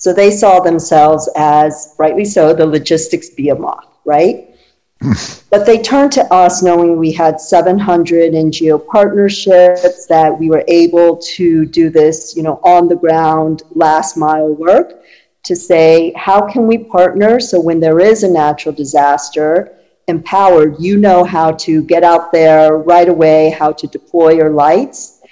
So 0.04 0.12
they 0.12 0.30
saw 0.30 0.60
themselves 0.60 1.30
as, 1.34 1.94
rightly 1.96 2.26
so, 2.26 2.52
the 2.52 2.66
logistics 2.66 3.30
behemoth, 3.30 3.86
right? 4.04 4.54
but 5.50 5.64
they 5.64 5.80
turned 5.80 6.12
to 6.12 6.30
us 6.30 6.62
knowing 6.62 6.98
we 6.98 7.10
had 7.10 7.40
700 7.40 8.34
NGO 8.34 8.86
partnerships, 8.86 10.04
that 10.04 10.38
we 10.38 10.50
were 10.50 10.62
able 10.68 11.16
to 11.36 11.64
do 11.64 11.88
this, 11.88 12.36
you 12.36 12.42
know, 12.42 12.60
on 12.64 12.86
the 12.86 12.96
ground, 12.96 13.62
last 13.70 14.18
mile 14.18 14.52
work 14.52 15.02
to 15.42 15.56
say, 15.56 16.12
how 16.16 16.50
can 16.50 16.66
we 16.66 16.76
partner 16.76 17.40
so 17.40 17.58
when 17.58 17.80
there 17.80 17.98
is 17.98 18.24
a 18.24 18.30
natural 18.30 18.74
disaster, 18.74 19.74
MPOWERD, 20.08 20.76
you 20.80 20.98
know 20.98 21.24
how 21.24 21.52
to 21.52 21.82
get 21.82 22.04
out 22.04 22.30
there 22.30 22.76
right 22.76 23.08
away, 23.08 23.56
how 23.58 23.72
to 23.72 23.86
deploy 23.86 24.32
your 24.32 24.50
lights. 24.50 25.22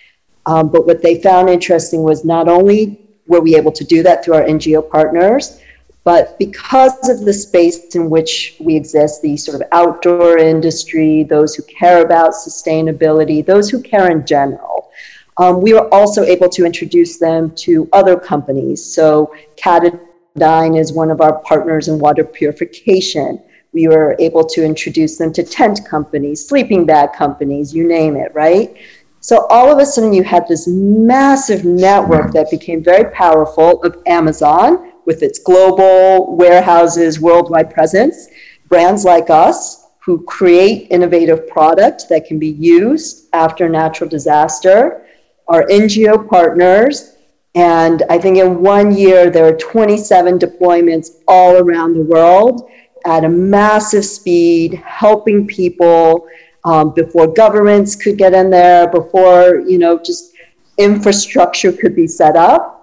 Um, 0.46 0.70
but 0.70 0.86
what 0.86 1.02
they 1.02 1.20
found 1.20 1.50
interesting 1.50 2.02
was 2.02 2.24
not 2.24 2.48
only 2.48 3.01
were 3.26 3.40
we 3.40 3.56
able 3.56 3.72
to 3.72 3.84
do 3.84 4.02
that 4.02 4.24
through 4.24 4.34
our 4.34 4.44
NGO 4.44 4.88
partners? 4.88 5.60
But 6.04 6.36
because 6.38 7.08
of 7.08 7.20
the 7.20 7.32
space 7.32 7.94
in 7.94 8.10
which 8.10 8.56
we 8.60 8.74
exist, 8.74 9.22
the 9.22 9.36
sort 9.36 9.60
of 9.60 9.68
outdoor 9.70 10.38
industry, 10.38 11.22
those 11.22 11.54
who 11.54 11.62
care 11.64 12.04
about 12.04 12.32
sustainability, 12.32 13.44
those 13.44 13.70
who 13.70 13.80
care 13.80 14.10
in 14.10 14.26
general, 14.26 14.90
um, 15.38 15.62
we 15.62 15.72
were 15.72 15.92
also 15.94 16.24
able 16.24 16.48
to 16.50 16.66
introduce 16.66 17.18
them 17.18 17.52
to 17.56 17.88
other 17.92 18.18
companies. 18.18 18.84
So 18.84 19.34
Katadyn 19.56 20.78
is 20.78 20.92
one 20.92 21.10
of 21.10 21.20
our 21.20 21.38
partners 21.40 21.88
in 21.88 21.98
water 21.98 22.24
purification. 22.24 23.40
We 23.72 23.88
were 23.88 24.16
able 24.18 24.44
to 24.44 24.64
introduce 24.64 25.16
them 25.18 25.32
to 25.34 25.42
tent 25.44 25.86
companies, 25.88 26.46
sleeping 26.46 26.84
bag 26.84 27.12
companies, 27.14 27.72
you 27.72 27.86
name 27.86 28.16
it, 28.16 28.34
right? 28.34 28.76
So 29.22 29.46
all 29.50 29.70
of 29.70 29.78
a 29.78 29.86
sudden, 29.86 30.12
you 30.12 30.24
had 30.24 30.48
this 30.48 30.66
massive 30.66 31.64
network 31.64 32.32
that 32.32 32.50
became 32.50 32.82
very 32.82 33.08
powerful 33.12 33.80
of 33.84 34.02
Amazon 34.06 34.94
with 35.06 35.22
its 35.22 35.38
global 35.38 36.36
warehouses, 36.36 37.20
worldwide 37.20 37.72
presence, 37.72 38.26
brands 38.68 39.04
like 39.04 39.30
us 39.30 39.86
who 40.00 40.24
create 40.24 40.88
innovative 40.90 41.46
product 41.46 42.08
that 42.08 42.26
can 42.26 42.40
be 42.40 42.48
used 42.48 43.28
after 43.32 43.66
a 43.66 43.68
natural 43.68 44.10
disaster, 44.10 45.06
our 45.46 45.68
NGO 45.68 46.28
partners, 46.28 47.14
and 47.54 48.02
I 48.10 48.18
think 48.18 48.38
in 48.38 48.60
one 48.60 48.92
year 48.92 49.30
there 49.30 49.46
are 49.46 49.56
27 49.56 50.40
deployments 50.40 51.20
all 51.28 51.58
around 51.58 51.94
the 51.94 52.02
world 52.02 52.68
at 53.06 53.24
a 53.24 53.28
massive 53.28 54.04
speed, 54.04 54.82
helping 54.84 55.46
people 55.46 56.26
um, 56.64 56.94
before 56.94 57.26
governments 57.26 57.96
could 57.96 58.16
get 58.16 58.34
in 58.34 58.50
there, 58.50 58.88
before 58.88 59.60
you 59.66 59.78
know 59.78 59.98
just 59.98 60.32
infrastructure 60.78 61.72
could 61.72 61.94
be 61.94 62.06
set 62.06 62.36
up. 62.36 62.78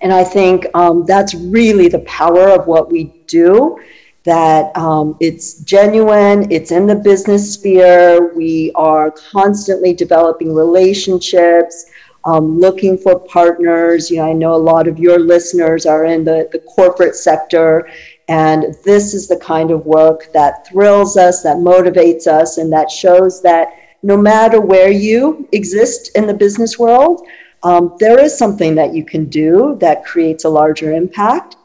And 0.00 0.12
I 0.12 0.24
think 0.24 0.66
um, 0.74 1.04
that's 1.06 1.34
really 1.34 1.88
the 1.88 2.00
power 2.00 2.48
of 2.48 2.66
what 2.66 2.90
we 2.90 3.04
do. 3.26 3.78
That 4.24 4.76
um, 4.76 5.16
it's 5.20 5.60
genuine, 5.62 6.50
it's 6.50 6.70
in 6.70 6.86
the 6.86 6.94
business 6.94 7.54
sphere. 7.54 8.32
We 8.34 8.70
are 8.76 9.10
constantly 9.10 9.94
developing 9.94 10.54
relationships, 10.54 11.86
um, 12.24 12.58
looking 12.58 12.96
for 12.96 13.18
partners. 13.18 14.10
You 14.10 14.18
know, 14.18 14.30
I 14.30 14.32
know 14.32 14.54
a 14.54 14.56
lot 14.56 14.86
of 14.86 14.98
your 14.98 15.18
listeners 15.18 15.86
are 15.86 16.04
in 16.04 16.24
the, 16.24 16.48
the 16.52 16.60
corporate 16.60 17.16
sector, 17.16 17.88
and 18.28 18.74
this 18.84 19.14
is 19.14 19.28
the 19.28 19.36
kind 19.38 19.70
of 19.70 19.84
work 19.84 20.32
that 20.32 20.66
thrills 20.66 21.16
us, 21.16 21.42
that 21.42 21.56
motivates 21.56 22.26
us, 22.26 22.58
and 22.58 22.72
that 22.72 22.90
shows 22.90 23.42
that 23.42 23.74
no 24.02 24.16
matter 24.16 24.60
where 24.60 24.90
you 24.90 25.48
exist 25.52 26.10
in 26.16 26.26
the 26.26 26.34
business 26.34 26.78
world, 26.78 27.26
um, 27.62 27.94
there 27.98 28.18
is 28.18 28.36
something 28.36 28.74
that 28.74 28.94
you 28.94 29.04
can 29.04 29.26
do 29.26 29.76
that 29.80 30.04
creates 30.04 30.44
a 30.44 30.48
larger 30.48 30.92
impact. 30.92 31.56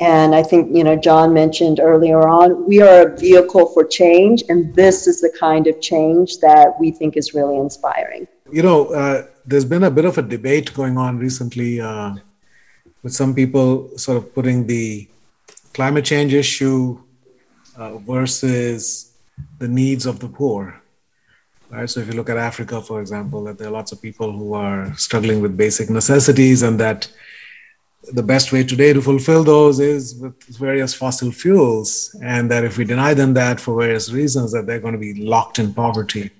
And 0.00 0.34
I 0.34 0.42
think, 0.42 0.74
you 0.74 0.82
know, 0.82 0.96
John 0.96 1.32
mentioned 1.32 1.78
earlier 1.78 2.26
on, 2.26 2.66
we 2.66 2.80
are 2.80 3.08
a 3.08 3.16
vehicle 3.16 3.66
for 3.66 3.84
change, 3.84 4.42
and 4.48 4.74
this 4.74 5.06
is 5.06 5.20
the 5.20 5.32
kind 5.38 5.66
of 5.66 5.80
change 5.80 6.38
that 6.38 6.74
we 6.80 6.90
think 6.90 7.16
is 7.16 7.34
really 7.34 7.56
inspiring. 7.56 8.26
You 8.50 8.62
know, 8.62 8.86
uh, 8.86 9.26
there's 9.46 9.64
been 9.64 9.84
a 9.84 9.90
bit 9.90 10.04
of 10.04 10.18
a 10.18 10.22
debate 10.22 10.74
going 10.74 10.98
on 10.98 11.18
recently 11.18 11.80
uh, 11.80 12.16
with 13.02 13.12
some 13.12 13.34
people 13.34 13.96
sort 13.96 14.16
of 14.16 14.34
putting 14.34 14.66
the 14.66 15.08
climate 15.72 16.04
change 16.04 16.34
issue 16.34 16.98
uh, 17.76 17.98
versus 17.98 19.12
the 19.58 19.68
needs 19.68 20.06
of 20.06 20.20
the 20.20 20.28
poor. 20.28 20.80
Right? 21.70 21.88
So 21.88 22.00
if 22.00 22.06
you 22.08 22.12
look 22.12 22.28
at 22.28 22.36
Africa, 22.36 22.82
for 22.82 23.00
example, 23.00 23.44
that 23.44 23.56
there 23.58 23.68
are 23.68 23.70
lots 23.70 23.92
of 23.92 24.02
people 24.02 24.30
who 24.32 24.52
are 24.52 24.94
struggling 24.96 25.40
with 25.40 25.56
basic 25.56 25.88
necessities, 25.88 26.62
and 26.62 26.78
that 26.80 27.10
the 28.12 28.22
best 28.22 28.52
way 28.52 28.64
today 28.64 28.92
to 28.92 29.00
fulfill 29.00 29.44
those 29.44 29.80
is 29.80 30.16
with 30.16 30.42
various 30.58 30.92
fossil 30.92 31.30
fuels, 31.30 32.14
and 32.22 32.50
that 32.50 32.64
if 32.64 32.76
we 32.76 32.84
deny 32.84 33.14
them 33.14 33.32
that 33.34 33.58
for 33.58 33.80
various 33.80 34.12
reasons, 34.12 34.52
that 34.52 34.66
they're 34.66 34.80
going 34.80 34.92
to 34.92 34.98
be 34.98 35.14
locked 35.14 35.58
in 35.58 35.72
poverty. 35.72 36.30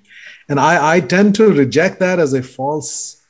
And 0.48 0.60
I, 0.60 0.96
I 0.96 1.00
tend 1.00 1.34
to 1.36 1.50
reject 1.50 1.98
that 2.00 2.18
as 2.18 2.34
a 2.34 2.42
false 2.42 3.21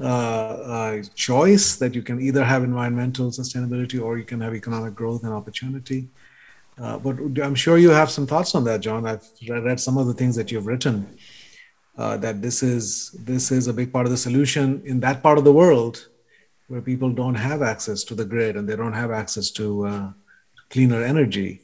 uh, 0.00 0.04
uh, 0.04 1.02
choice 1.14 1.76
that 1.76 1.94
you 1.94 2.02
can 2.02 2.20
either 2.20 2.44
have 2.44 2.62
environmental 2.62 3.30
sustainability 3.30 4.00
or 4.00 4.16
you 4.16 4.24
can 4.24 4.40
have 4.40 4.54
economic 4.54 4.94
growth 4.94 5.24
and 5.24 5.32
opportunity. 5.32 6.08
Uh, 6.80 6.98
but 6.98 7.16
I'm 7.42 7.56
sure 7.56 7.78
you 7.78 7.90
have 7.90 8.10
some 8.10 8.26
thoughts 8.26 8.54
on 8.54 8.62
that, 8.64 8.80
John. 8.80 9.06
I've 9.06 9.28
read 9.48 9.80
some 9.80 9.98
of 9.98 10.06
the 10.06 10.14
things 10.14 10.36
that 10.36 10.52
you've 10.52 10.66
written. 10.66 11.18
Uh, 11.96 12.16
that 12.16 12.40
this 12.40 12.62
is 12.62 13.10
this 13.24 13.50
is 13.50 13.66
a 13.66 13.72
big 13.72 13.92
part 13.92 14.06
of 14.06 14.12
the 14.12 14.16
solution 14.16 14.80
in 14.84 15.00
that 15.00 15.20
part 15.20 15.36
of 15.36 15.42
the 15.42 15.52
world 15.52 16.06
where 16.68 16.80
people 16.80 17.10
don't 17.10 17.34
have 17.34 17.60
access 17.60 18.04
to 18.04 18.14
the 18.14 18.24
grid 18.24 18.56
and 18.56 18.68
they 18.68 18.76
don't 18.76 18.92
have 18.92 19.10
access 19.10 19.50
to 19.50 19.84
uh, 19.84 20.12
cleaner 20.70 21.02
energy 21.02 21.60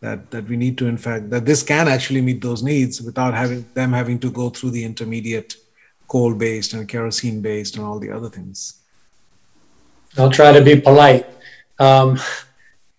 that 0.00 0.30
that 0.30 0.48
we 0.48 0.56
need 0.56 0.78
to 0.78 0.86
in 0.86 0.96
fact 0.96 1.28
that 1.28 1.44
this 1.44 1.62
can 1.62 1.86
actually 1.86 2.22
meet 2.22 2.40
those 2.40 2.62
needs 2.62 3.02
without 3.02 3.34
having 3.34 3.66
them 3.74 3.92
having 3.92 4.18
to 4.18 4.30
go 4.30 4.48
through 4.48 4.70
the 4.70 4.82
intermediate 4.82 5.56
coal 6.08 6.34
based 6.34 6.72
and 6.72 6.88
kerosene 6.88 7.40
based 7.40 7.76
and 7.76 7.84
all 7.84 7.98
the 7.98 8.10
other 8.10 8.28
things 8.28 8.80
i'll 10.18 10.30
try 10.30 10.52
to 10.52 10.62
be 10.62 10.80
polite 10.80 11.26
um, 11.78 12.18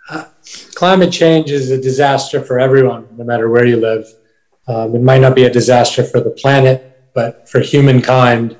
uh, 0.09 0.25
climate 0.75 1.11
change 1.11 1.49
is 1.49 1.71
a 1.71 1.81
disaster 1.81 2.41
for 2.41 2.59
everyone 2.59 3.07
no 3.17 3.23
matter 3.23 3.49
where 3.49 3.65
you 3.65 3.77
live 3.77 4.05
um, 4.67 4.95
it 4.95 5.01
might 5.01 5.21
not 5.21 5.35
be 5.35 5.45
a 5.45 5.49
disaster 5.49 6.03
for 6.03 6.19
the 6.19 6.31
planet 6.31 7.11
but 7.13 7.47
for 7.49 7.61
humankind 7.61 8.57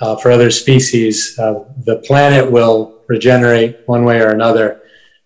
uh, 0.00 0.16
for 0.16 0.30
other 0.30 0.50
species. 0.50 1.38
Uh, 1.38 1.64
the 1.84 1.96
planet 2.06 2.50
will 2.50 3.00
regenerate 3.08 3.80
one 3.86 4.04
way 4.04 4.20
or 4.20 4.30
another, 4.30 4.82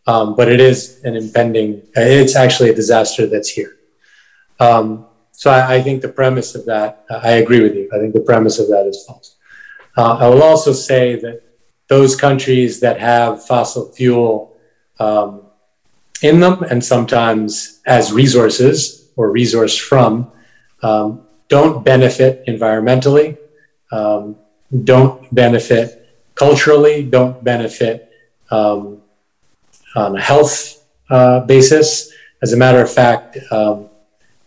um, 0.07 0.37
but 0.37 0.49
it 0.49 0.61
is 0.61 1.01
an 1.05 1.17
impending, 1.17 1.83
it's 1.95 2.37
actually 2.37 2.71
a 2.71 2.75
disaster 2.75 3.27
that's 3.27 3.49
here. 3.49 3.77
Um, 4.59 5.07
so 5.41 5.51
I, 5.51 5.77
I, 5.77 5.83
think 5.83 6.03
the 6.03 6.11
premise 6.11 6.55
of 6.55 6.67
that, 6.67 7.07
uh, 7.09 7.19
I 7.23 7.31
agree 7.43 7.63
with 7.63 7.75
you. 7.75 7.89
I 7.95 7.99
think 7.99 8.13
the 8.13 8.21
premise 8.21 8.59
of 8.59 8.69
that 8.69 8.87
is 8.87 9.03
false. 9.07 9.37
Uh, 9.97 10.19
I 10.19 10.29
will 10.29 10.43
also 10.43 10.75
say 10.75 11.17
that 11.17 11.43
those 11.89 12.15
countries 12.15 12.81
that 12.81 13.01
have 13.01 13.43
fossil 13.47 13.91
fuel 13.91 14.55
um, 14.99 15.45
in 16.21 16.41
them 16.41 16.63
and 16.65 16.85
sometimes 16.85 17.81
as 17.87 18.13
resources 18.13 19.09
or 19.17 19.31
resource 19.31 19.75
from 19.79 20.31
um, 20.83 21.27
don't 21.49 21.83
benefit 21.87 22.45
environmentally. 22.47 23.39
Um, 23.91 24.37
don't 24.85 25.35
benefit 25.35 26.07
culturally, 26.35 27.03
don't 27.03 27.43
benefit 27.43 28.13
um, 28.51 29.01
on 29.97 30.17
a 30.17 30.21
health 30.21 30.85
uh, 31.09 31.41
basis. 31.41 32.13
As 32.43 32.53
a 32.53 32.59
matter 32.59 32.83
of 32.83 32.93
fact, 32.93 33.39
um, 33.51 33.90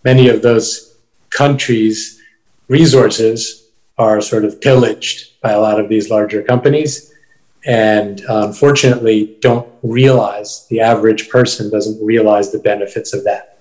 many 0.03 0.29
of 0.29 0.41
those 0.41 0.97
countries' 1.29 2.21
resources 2.67 3.71
are 3.97 4.21
sort 4.21 4.45
of 4.45 4.59
pillaged 4.61 5.41
by 5.41 5.51
a 5.51 5.59
lot 5.59 5.79
of 5.79 5.89
these 5.89 6.09
larger 6.09 6.41
companies 6.41 7.13
and 7.65 8.21
unfortunately 8.27 9.37
don't 9.39 9.69
realize 9.83 10.67
the 10.69 10.79
average 10.79 11.29
person 11.29 11.69
doesn't 11.69 12.03
realize 12.03 12.51
the 12.51 12.59
benefits 12.59 13.13
of 13.13 13.23
that 13.23 13.59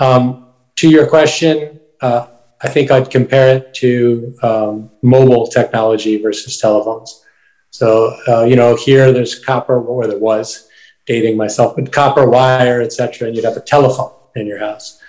um, 0.00 0.46
to 0.76 0.88
your 0.88 1.06
question 1.06 1.78
uh, 2.00 2.26
I 2.62 2.68
think 2.68 2.90
I'd 2.90 3.10
compare 3.10 3.56
it 3.56 3.74
to 3.74 4.36
um, 4.42 4.90
mobile 5.02 5.46
technology 5.46 6.22
versus 6.22 6.58
telephones. 6.58 7.24
So, 7.70 8.16
uh, 8.28 8.44
you 8.44 8.54
know, 8.54 8.76
here 8.76 9.12
there's 9.12 9.38
copper, 9.38 9.80
or 9.80 10.06
there 10.06 10.18
was, 10.18 10.68
dating 11.06 11.36
myself, 11.36 11.74
but 11.74 11.90
copper 11.90 12.28
wire, 12.28 12.80
etc., 12.80 13.26
and 13.26 13.36
you'd 13.36 13.44
have 13.44 13.56
a 13.56 13.60
telephone 13.60 14.12
in 14.36 14.46
your 14.46 14.58
house. 14.58 15.01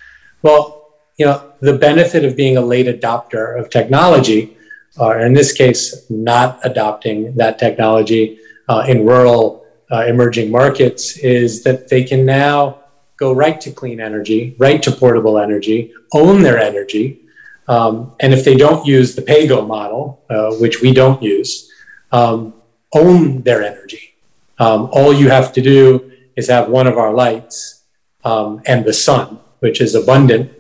Well, 0.43 0.93
you 1.17 1.25
know, 1.25 1.53
the 1.62 1.77
benefit 1.77 2.25
of 2.25 2.35
being 2.35 2.57
a 2.57 2.62
late 2.62 2.88
adopter 2.88 3.57
of 3.59 3.69
technology, 3.69 4.57
or 5.00 5.19
in 5.19 5.33
this 5.33 5.53
case, 5.53 6.05
not 6.09 6.59
adopting 6.63 7.35
that 7.35 7.57
technology 7.57 8.39
uh, 8.67 8.83
in 8.88 9.05
rural 9.05 9.65
uh, 9.91 10.06
emerging 10.06 10.51
markets, 10.51 11.17
is 11.17 11.63
that 11.63 11.89
they 11.89 12.03
can 12.03 12.25
now 12.25 12.79
go 13.17 13.32
right 13.34 13.60
to 13.62 13.71
clean 13.71 13.99
energy, 14.01 14.56
right 14.58 14.84
to 14.84 14.91
portable 14.91 15.39
energy, 15.39 15.93
own 16.13 16.43
their 16.43 16.60
energy, 16.60 17.21
um, 17.67 18.13
and 18.19 18.34
if 18.34 18.43
they 18.43 18.56
don't 18.56 18.86
use 18.86 19.15
the 19.15 19.21
PAYGO 19.21 19.65
model, 19.65 20.21
uh, 20.29 20.53
which 20.56 20.82
we 20.82 20.93
don't 20.93 21.21
use, 21.23 21.71
um, 22.12 22.53
own 22.93 23.41
their 23.43 23.63
energy. 23.63 24.15
Um, 24.60 24.89
all 24.91 25.13
you 25.13 25.29
have 25.29 25.53
to 25.53 25.62
do 25.62 26.12
is 26.36 26.49
have 26.49 26.67
one 26.69 26.88
of 26.88 26.97
our 26.97 27.13
lights 27.13 27.84
um, 28.25 28.62
and 28.65 28.84
the 28.84 28.93
sun, 28.93 29.39
which 29.63 29.80
is 29.80 29.95
abundant, 29.95 30.52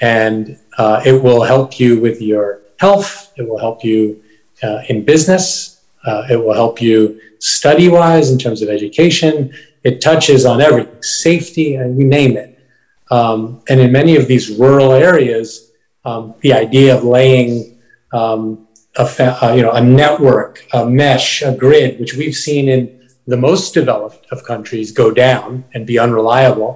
and 0.00 0.58
uh, 0.76 1.00
it 1.06 1.16
will 1.24 1.42
help 1.42 1.78
you 1.78 2.00
with 2.00 2.20
your 2.20 2.62
health. 2.80 3.32
It 3.36 3.48
will 3.48 3.60
help 3.66 3.84
you 3.84 4.20
uh, 4.64 4.80
in 4.88 5.04
business. 5.04 5.80
Uh, 6.04 6.26
it 6.28 6.36
will 6.36 6.54
help 6.62 6.82
you 6.82 7.20
study 7.38 7.88
wise 7.88 8.32
in 8.32 8.38
terms 8.44 8.60
of 8.60 8.68
education. 8.68 9.54
It 9.84 10.00
touches 10.00 10.44
on 10.44 10.60
everything, 10.60 11.00
safety, 11.02 11.76
and 11.76 11.96
you 11.98 12.04
name 12.04 12.36
it. 12.36 12.58
Um, 13.12 13.62
and 13.68 13.78
in 13.78 13.92
many 13.92 14.16
of 14.16 14.26
these 14.26 14.50
rural 14.58 14.90
areas, 14.92 15.70
um, 16.04 16.34
the 16.40 16.52
idea 16.52 16.96
of 16.96 17.04
laying 17.04 17.78
um, 18.12 18.66
a 18.96 19.06
fa- 19.06 19.38
uh, 19.40 19.52
you 19.54 19.62
know 19.62 19.72
a 19.72 19.80
network, 20.02 20.66
a 20.72 20.84
mesh, 20.84 21.42
a 21.42 21.54
grid, 21.54 22.00
which 22.00 22.14
we've 22.14 22.34
seen 22.34 22.68
in 22.68 22.80
the 23.28 23.36
most 23.36 23.72
developed 23.72 24.26
of 24.32 24.42
countries 24.42 24.90
go 24.90 25.12
down 25.12 25.64
and 25.74 25.86
be 25.86 25.96
unreliable. 25.96 26.72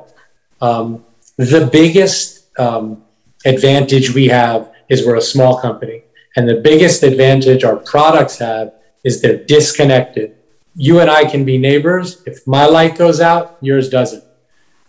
Um, 0.60 1.04
the 1.36 1.68
biggest 1.70 2.58
um, 2.58 3.04
advantage 3.44 4.14
we 4.14 4.28
have 4.28 4.72
is 4.88 5.06
we're 5.06 5.16
a 5.16 5.20
small 5.22 5.60
company, 5.60 6.02
and 6.36 6.48
the 6.48 6.60
biggest 6.60 7.02
advantage 7.02 7.64
our 7.64 7.76
products 7.76 8.38
have 8.38 8.72
is 9.04 9.20
they're 9.20 9.44
disconnected. 9.44 10.36
You 10.74 11.00
and 11.00 11.10
I 11.10 11.24
can 11.24 11.44
be 11.44 11.58
neighbors. 11.58 12.22
If 12.26 12.46
my 12.46 12.66
light 12.66 12.96
goes 12.96 13.20
out, 13.20 13.58
yours 13.60 13.88
doesn't, 13.88 14.24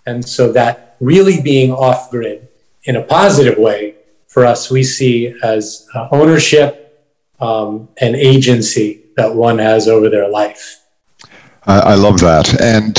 and 0.05 0.27
so 0.27 0.51
that 0.53 0.95
really 0.99 1.41
being 1.41 1.71
off 1.71 2.09
grid 2.09 2.47
in 2.83 2.95
a 2.95 3.03
positive 3.03 3.57
way 3.57 3.95
for 4.27 4.45
us 4.45 4.71
we 4.71 4.83
see 4.83 5.33
as 5.43 5.87
uh, 5.93 6.07
ownership 6.11 7.07
um, 7.39 7.89
and 7.97 8.15
agency 8.15 9.03
that 9.15 9.33
one 9.33 9.57
has 9.57 9.87
over 9.87 10.09
their 10.09 10.29
life. 10.29 10.83
I, 11.65 11.79
I 11.79 11.95
love 11.95 12.19
that. 12.21 12.59
And 12.61 12.97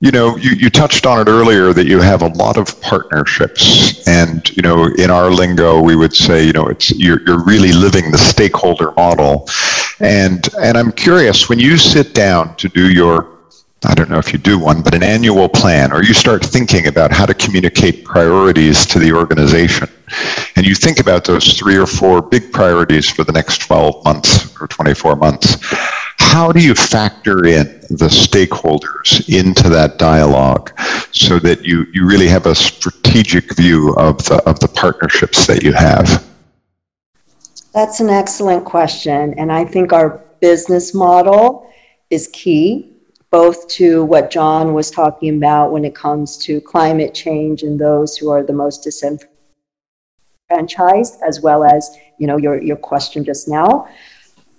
you 0.00 0.10
know, 0.10 0.36
you, 0.36 0.52
you 0.52 0.70
touched 0.70 1.04
on 1.04 1.20
it 1.20 1.28
earlier 1.28 1.74
that 1.74 1.86
you 1.86 2.00
have 2.00 2.22
a 2.22 2.28
lot 2.28 2.56
of 2.56 2.80
partnerships, 2.80 4.06
and 4.08 4.48
you 4.56 4.62
know, 4.62 4.86
in 4.98 5.10
our 5.10 5.30
lingo, 5.30 5.80
we 5.80 5.94
would 5.94 6.14
say, 6.14 6.44
you 6.44 6.52
know, 6.52 6.66
it's 6.66 6.90
you're, 6.98 7.20
you're 7.26 7.44
really 7.44 7.72
living 7.72 8.10
the 8.10 8.18
stakeholder 8.18 8.92
model, 8.92 9.46
and 10.00 10.48
and 10.58 10.78
I'm 10.78 10.90
curious 10.90 11.50
when 11.50 11.58
you 11.58 11.76
sit 11.76 12.14
down 12.14 12.56
to 12.56 12.68
do 12.70 12.90
your 12.90 13.40
I 13.84 13.94
don't 13.94 14.10
know 14.10 14.18
if 14.18 14.32
you 14.32 14.38
do 14.38 14.58
one, 14.58 14.82
but 14.82 14.94
an 14.94 15.02
annual 15.02 15.48
plan, 15.48 15.90
or 15.92 16.02
you 16.02 16.12
start 16.12 16.44
thinking 16.44 16.86
about 16.86 17.12
how 17.12 17.24
to 17.24 17.32
communicate 17.32 18.04
priorities 18.04 18.84
to 18.86 18.98
the 18.98 19.12
organization. 19.12 19.88
And 20.56 20.66
you 20.66 20.74
think 20.74 21.00
about 21.00 21.24
those 21.24 21.54
three 21.54 21.76
or 21.76 21.86
four 21.86 22.20
big 22.20 22.52
priorities 22.52 23.08
for 23.08 23.24
the 23.24 23.32
next 23.32 23.58
12 23.62 24.04
months 24.04 24.60
or 24.60 24.66
24 24.66 25.16
months. 25.16 25.56
How 26.30 26.52
do 26.52 26.60
you 26.60 26.76
factor 26.76 27.44
in 27.44 27.66
the 27.90 28.06
stakeholders 28.06 29.28
into 29.28 29.68
that 29.68 29.98
dialogue 29.98 30.70
so 31.10 31.40
that 31.40 31.64
you, 31.64 31.86
you 31.92 32.06
really 32.06 32.28
have 32.28 32.46
a 32.46 32.54
strategic 32.54 33.56
view 33.56 33.96
of 33.96 34.18
the, 34.26 34.40
of 34.48 34.60
the 34.60 34.68
partnerships 34.68 35.48
that 35.48 35.64
you 35.64 35.72
have? 35.72 36.24
That's 37.74 37.98
an 37.98 38.10
excellent 38.10 38.64
question. 38.64 39.34
And 39.38 39.50
I 39.50 39.64
think 39.64 39.92
our 39.92 40.20
business 40.40 40.94
model 40.94 41.68
is 42.10 42.30
key 42.32 42.92
both 43.30 43.66
to 43.70 44.04
what 44.04 44.30
John 44.30 44.72
was 44.72 44.92
talking 44.92 45.36
about 45.36 45.72
when 45.72 45.84
it 45.84 45.96
comes 45.96 46.38
to 46.44 46.60
climate 46.60 47.12
change 47.12 47.64
and 47.64 47.76
those 47.76 48.16
who 48.16 48.30
are 48.30 48.44
the 48.44 48.52
most 48.52 48.84
disenfranchised, 48.84 51.18
as 51.26 51.40
well 51.40 51.64
as 51.64 51.90
you 52.18 52.28
know 52.28 52.36
your, 52.36 52.62
your 52.62 52.76
question 52.76 53.24
just 53.24 53.48
now. 53.48 53.88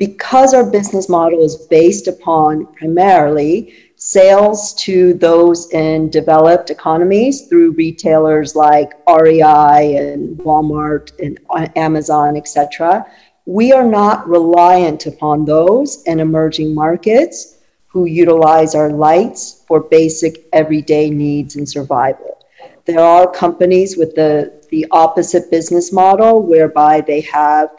Because 0.01 0.55
our 0.55 0.67
business 0.67 1.07
model 1.07 1.43
is 1.43 1.55
based 1.69 2.07
upon 2.07 2.65
primarily 2.73 3.71
sales 3.97 4.73
to 4.85 5.13
those 5.13 5.71
in 5.73 6.09
developed 6.09 6.71
economies 6.71 7.45
through 7.45 7.73
retailers 7.73 8.55
like 8.55 8.93
REI 9.07 9.95
and 9.97 10.39
Walmart 10.39 11.11
and 11.19 11.37
Amazon, 11.77 12.35
etc., 12.35 13.05
we 13.45 13.71
are 13.73 13.85
not 13.85 14.27
reliant 14.27 15.05
upon 15.05 15.45
those 15.45 16.01
in 16.07 16.19
emerging 16.19 16.73
markets 16.73 17.59
who 17.85 18.05
utilize 18.05 18.73
our 18.73 18.89
lights 18.89 19.63
for 19.67 19.81
basic 19.81 20.47
everyday 20.51 21.11
needs 21.11 21.57
and 21.57 21.69
survival. 21.69 22.43
There 22.85 23.01
are 23.01 23.29
companies 23.29 23.97
with 23.97 24.15
the, 24.15 24.65
the 24.71 24.87
opposite 24.89 25.51
business 25.51 25.93
model 25.93 26.41
whereby 26.41 27.01
they 27.01 27.21
have 27.21 27.69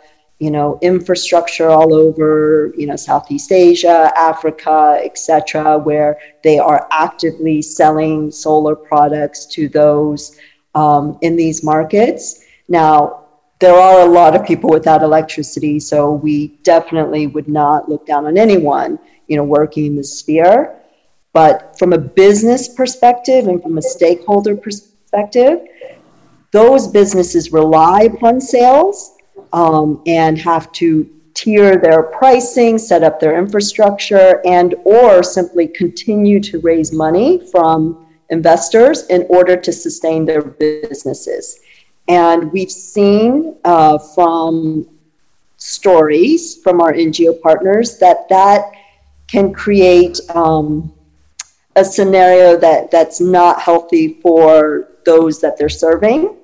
you 0.43 0.51
know, 0.51 0.77
infrastructure 0.83 1.71
all 1.71 1.95
over, 1.95 2.75
you 2.77 2.85
know, 2.85 2.97
Southeast 2.97 3.53
Asia, 3.53 4.13
Africa, 4.17 4.99
etc., 5.01 5.79
where 5.79 6.19
they 6.43 6.59
are 6.59 6.89
actively 6.91 7.63
selling 7.63 8.29
solar 8.29 8.75
products 8.75 9.47
to 9.47 9.69
those 9.69 10.37
um, 10.75 11.17
in 11.23 11.37
these 11.37 11.63
markets. 11.63 12.43
Now, 12.67 13.27
there 13.61 13.77
are 13.77 14.01
a 14.01 14.11
lot 14.11 14.35
of 14.35 14.45
people 14.45 14.69
without 14.69 15.05
electricity, 15.05 15.79
so 15.79 16.11
we 16.11 16.49
definitely 16.65 17.29
would 17.29 17.47
not 17.47 17.89
look 17.89 18.05
down 18.05 18.27
on 18.27 18.37
anyone, 18.37 18.99
you 19.29 19.37
know, 19.37 19.45
working 19.45 19.87
in 19.87 19.95
this 19.95 20.19
sphere. 20.19 20.75
But 21.33 21.79
from 21.79 21.93
a 21.93 21.99
business 21.99 22.69
perspective 22.69 23.47
and 23.47 23.63
from 23.63 23.79
a 23.79 23.83
stakeholder 23.83 24.57
perspective, 24.57 25.61
those 26.51 26.89
businesses 26.89 27.53
rely 27.53 28.11
upon 28.13 28.41
sales 28.41 29.19
um, 29.53 30.03
and 30.07 30.39
have 30.39 30.73
to 30.73 31.09
tier 31.35 31.77
their 31.77 32.03
pricing, 32.03 32.79
set 32.79 33.03
up 33.03 33.19
their 33.21 33.39
infrastructure, 33.39 34.41
and 34.47 34.75
or 34.85 35.23
simply 35.23 35.67
continue 35.67 36.41
to 36.41 36.61
raise 36.61 36.93
money 36.93 37.51
from 37.51 38.07
investors 38.31 39.07
in 39.07 39.27
order 39.29 39.57
to 39.57 39.73
sustain 39.73 40.25
their 40.25 40.43
businesses. 40.43 41.61
And 42.09 42.51
we've 42.53 42.71
seen 42.71 43.57
uh, 43.65 43.99
from 43.99 44.89
stories 45.57 46.57
from 46.63 46.81
our 46.81 46.93
NGO 46.93 47.41
partners 47.41 47.99
that 47.99 48.29
that 48.29 48.73
can 49.29 49.53
create 49.53 50.19
um, 50.35 50.93
a 51.77 51.85
scenario 51.85 52.57
that, 52.57 52.91
that's 52.91 53.21
not 53.21 53.61
healthy 53.61 54.15
for 54.21 54.89
those 55.05 55.41
that 55.41 55.57
they're 55.57 55.69
serving 55.69 56.37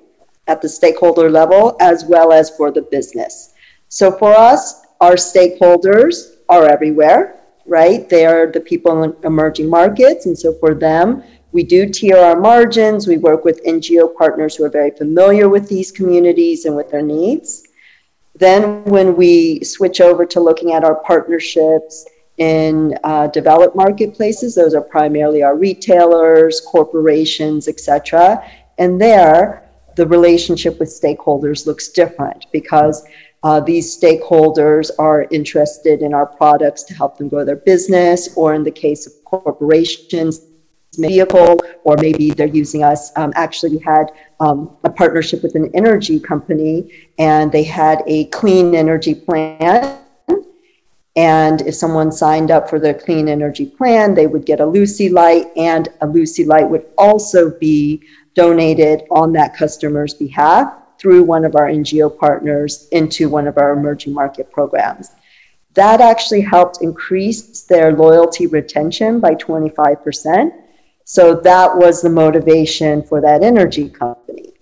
at 0.49 0.61
the 0.61 0.67
stakeholder 0.67 1.29
level 1.29 1.77
as 1.79 2.03
well 2.05 2.33
as 2.33 2.49
for 2.57 2.71
the 2.71 2.81
business. 2.81 3.53
So 3.87 4.11
for 4.11 4.33
us, 4.33 4.81
our 4.99 5.13
stakeholders 5.13 6.37
are 6.49 6.65
everywhere, 6.65 7.39
right? 7.65 8.09
They 8.09 8.25
are 8.25 8.47
the 8.47 8.59
people 8.59 9.03
in 9.03 9.15
emerging 9.23 9.69
markets. 9.69 10.25
And 10.25 10.37
so 10.37 10.53
for 10.53 10.73
them, 10.73 11.23
we 11.51 11.63
do 11.63 11.87
tier 11.87 12.17
our 12.17 12.39
margins. 12.39 13.07
We 13.07 13.17
work 13.17 13.45
with 13.45 13.63
NGO 13.63 14.15
partners 14.15 14.55
who 14.55 14.65
are 14.65 14.69
very 14.69 14.91
familiar 14.91 15.49
with 15.49 15.69
these 15.69 15.91
communities 15.91 16.65
and 16.65 16.75
with 16.75 16.89
their 16.89 17.01
needs. 17.01 17.63
Then, 18.35 18.83
when 18.85 19.15
we 19.15 19.63
switch 19.63 19.99
over 20.01 20.25
to 20.25 20.39
looking 20.39 20.71
at 20.73 20.83
our 20.83 20.95
partnerships 21.03 22.05
in 22.37 22.97
uh, 23.03 23.27
developed 23.27 23.75
marketplaces, 23.75 24.55
those 24.55 24.73
are 24.73 24.81
primarily 24.81 25.43
our 25.43 25.57
retailers, 25.57 26.61
corporations, 26.61 27.67
etc. 27.67 28.43
And 28.77 29.01
there, 29.01 29.68
the 29.95 30.07
relationship 30.07 30.79
with 30.79 30.89
stakeholders 30.89 31.65
looks 31.65 31.89
different 31.89 32.45
because 32.51 33.05
uh, 33.43 33.59
these 33.59 33.97
stakeholders 33.97 34.91
are 34.99 35.27
interested 35.31 36.01
in 36.01 36.13
our 36.13 36.25
products 36.25 36.83
to 36.83 36.93
help 36.93 37.17
them 37.17 37.29
grow 37.29 37.45
their 37.45 37.55
business, 37.55 38.35
or 38.35 38.53
in 38.53 38.63
the 38.63 38.71
case 38.71 39.07
of 39.07 39.13
corporations, 39.23 40.41
vehicle, 40.97 41.59
or 41.83 41.95
maybe 42.01 42.31
they're 42.31 42.47
using 42.47 42.83
us. 42.83 43.11
Um, 43.15 43.31
actually, 43.35 43.77
we 43.77 43.79
had 43.79 44.11
um, 44.39 44.75
a 44.83 44.89
partnership 44.89 45.41
with 45.41 45.55
an 45.55 45.71
energy 45.73 46.19
company, 46.19 46.91
and 47.17 47.51
they 47.51 47.63
had 47.63 48.03
a 48.07 48.25
clean 48.25 48.75
energy 48.75 49.15
plan. 49.15 49.99
And 51.19 51.59
if 51.67 51.75
someone 51.75 52.13
signed 52.13 52.49
up 52.49 52.69
for 52.69 52.79
the 52.79 52.93
clean 52.93 53.27
energy 53.27 53.65
plan, 53.65 54.13
they 54.13 54.25
would 54.25 54.45
get 54.45 54.61
a 54.61 54.65
Luci 54.65 55.11
light, 55.11 55.47
and 55.57 55.89
a 55.99 56.07
Luci 56.07 56.47
light 56.47 56.69
would 56.69 56.85
also 56.97 57.49
be 57.59 58.01
donated 58.35 59.03
on 59.11 59.33
that 59.33 59.53
customer's 59.53 60.13
behalf 60.13 60.73
through 60.97 61.23
one 61.23 61.43
of 61.43 61.57
our 61.57 61.67
NGO 61.67 62.17
partners 62.17 62.87
into 62.93 63.27
one 63.27 63.47
of 63.47 63.57
our 63.57 63.73
emerging 63.73 64.13
market 64.13 64.49
programs. 64.49 65.11
That 65.73 65.99
actually 65.99 66.39
helped 66.39 66.81
increase 66.81 67.63
their 67.63 67.91
loyalty 67.91 68.47
retention 68.47 69.19
by 69.19 69.35
25%. 69.35 70.53
So 71.03 71.35
that 71.41 71.75
was 71.75 72.01
the 72.01 72.09
motivation 72.09 73.03
for 73.03 73.19
that 73.19 73.43
energy 73.43 73.89
company. 73.89 74.53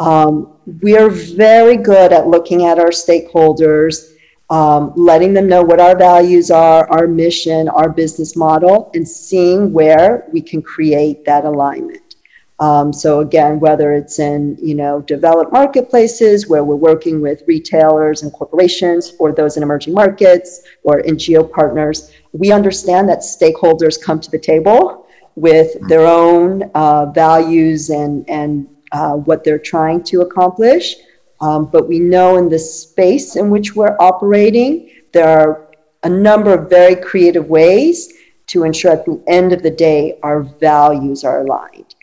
Um, 0.00 0.54
we 0.82 0.98
are 0.98 1.08
very 1.08 1.76
good 1.76 2.12
at 2.12 2.26
looking 2.26 2.66
at 2.66 2.80
our 2.80 2.90
stakeholders, 2.90 4.13
um, 4.50 4.92
letting 4.96 5.32
them 5.32 5.48
know 5.48 5.62
what 5.62 5.80
our 5.80 5.96
values 5.96 6.50
are, 6.50 6.88
our 6.90 7.06
mission, 7.06 7.68
our 7.68 7.88
business 7.88 8.36
model, 8.36 8.90
and 8.94 9.06
seeing 9.06 9.72
where 9.72 10.28
we 10.32 10.40
can 10.40 10.60
create 10.62 11.24
that 11.24 11.44
alignment. 11.44 12.16
Um, 12.60 12.92
so 12.92 13.20
again, 13.20 13.58
whether 13.58 13.92
it's 13.92 14.18
in 14.20 14.56
you 14.62 14.74
know 14.74 15.00
developed 15.02 15.52
marketplaces 15.52 16.48
where 16.48 16.62
we're 16.62 16.76
working 16.76 17.20
with 17.20 17.42
retailers 17.48 18.22
and 18.22 18.32
corporations, 18.32 19.14
or 19.18 19.32
those 19.32 19.56
in 19.56 19.62
emerging 19.62 19.92
markets 19.92 20.62
or 20.84 21.02
NGO 21.02 21.50
partners, 21.50 22.12
we 22.32 22.52
understand 22.52 23.08
that 23.08 23.20
stakeholders 23.20 24.00
come 24.00 24.20
to 24.20 24.30
the 24.30 24.38
table 24.38 25.06
with 25.34 25.76
their 25.88 26.06
own 26.06 26.70
uh, 26.74 27.06
values 27.06 27.90
and 27.90 28.28
and 28.30 28.68
uh, 28.92 29.14
what 29.14 29.42
they're 29.42 29.58
trying 29.58 30.02
to 30.04 30.20
accomplish. 30.20 30.94
Um, 31.40 31.66
but 31.66 31.88
we 31.88 31.98
know 31.98 32.36
in 32.36 32.48
the 32.48 32.58
space 32.58 33.36
in 33.36 33.50
which 33.50 33.74
we're 33.74 33.96
operating, 33.98 34.90
there 35.12 35.28
are 35.28 35.66
a 36.02 36.08
number 36.08 36.54
of 36.54 36.70
very 36.70 36.96
creative 36.96 37.48
ways 37.48 38.12
to 38.46 38.64
ensure 38.64 38.92
at 38.92 39.04
the 39.04 39.22
end 39.26 39.52
of 39.52 39.62
the 39.62 39.70
day 39.70 40.18
our 40.22 40.42
values 40.42 41.24
are 41.24 41.40
aligned. 41.40 41.94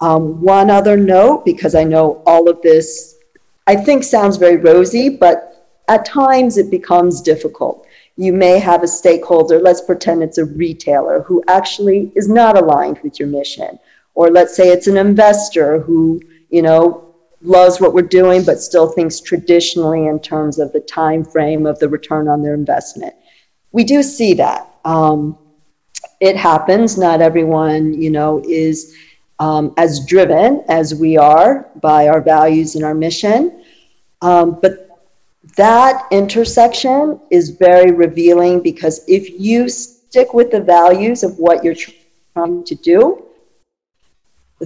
Um, 0.00 0.40
one 0.40 0.70
other 0.70 0.96
note, 0.96 1.44
because 1.44 1.74
I 1.74 1.84
know 1.84 2.22
all 2.26 2.48
of 2.48 2.60
this, 2.62 3.16
I 3.66 3.76
think 3.76 4.04
sounds 4.04 4.36
very 4.36 4.56
rosy, 4.56 5.08
but 5.08 5.68
at 5.88 6.04
times 6.04 6.58
it 6.58 6.70
becomes 6.70 7.20
difficult. 7.20 7.86
You 8.16 8.32
may 8.32 8.58
have 8.58 8.82
a 8.82 8.88
stakeholder, 8.88 9.58
let's 9.58 9.80
pretend 9.80 10.22
it's 10.22 10.38
a 10.38 10.44
retailer 10.44 11.22
who 11.22 11.42
actually 11.48 12.12
is 12.14 12.28
not 12.28 12.56
aligned 12.56 12.98
with 13.02 13.18
your 13.18 13.28
mission. 13.28 13.78
Or 14.14 14.30
let's 14.30 14.54
say 14.54 14.68
it's 14.68 14.86
an 14.86 14.96
investor 14.96 15.80
who, 15.80 16.20
you 16.50 16.62
know, 16.62 17.03
loves 17.44 17.80
what 17.80 17.94
we're 17.94 18.02
doing 18.02 18.42
but 18.44 18.58
still 18.58 18.88
thinks 18.88 19.20
traditionally 19.20 20.06
in 20.06 20.18
terms 20.18 20.58
of 20.58 20.72
the 20.72 20.80
time 20.80 21.24
frame 21.24 21.66
of 21.66 21.78
the 21.78 21.88
return 21.88 22.26
on 22.28 22.42
their 22.42 22.54
investment. 22.54 23.14
We 23.72 23.84
do 23.84 24.02
see 24.02 24.34
that. 24.34 24.74
Um, 24.84 25.38
it 26.20 26.36
happens. 26.36 26.96
Not 26.96 27.20
everyone, 27.20 27.92
you 27.94 28.10
know, 28.10 28.42
is 28.46 28.96
um, 29.38 29.74
as 29.76 30.06
driven 30.06 30.64
as 30.68 30.94
we 30.94 31.16
are 31.16 31.68
by 31.82 32.08
our 32.08 32.20
values 32.20 32.76
and 32.76 32.84
our 32.84 32.94
mission. 32.94 33.64
Um, 34.22 34.58
but 34.62 34.84
that 35.56 36.06
intersection 36.10 37.20
is 37.30 37.50
very 37.50 37.90
revealing 37.90 38.62
because 38.62 39.04
if 39.06 39.38
you 39.38 39.68
stick 39.68 40.32
with 40.32 40.50
the 40.50 40.60
values 40.60 41.22
of 41.22 41.38
what 41.38 41.62
you're 41.62 41.76
trying 42.34 42.64
to 42.64 42.74
do, 42.76 43.23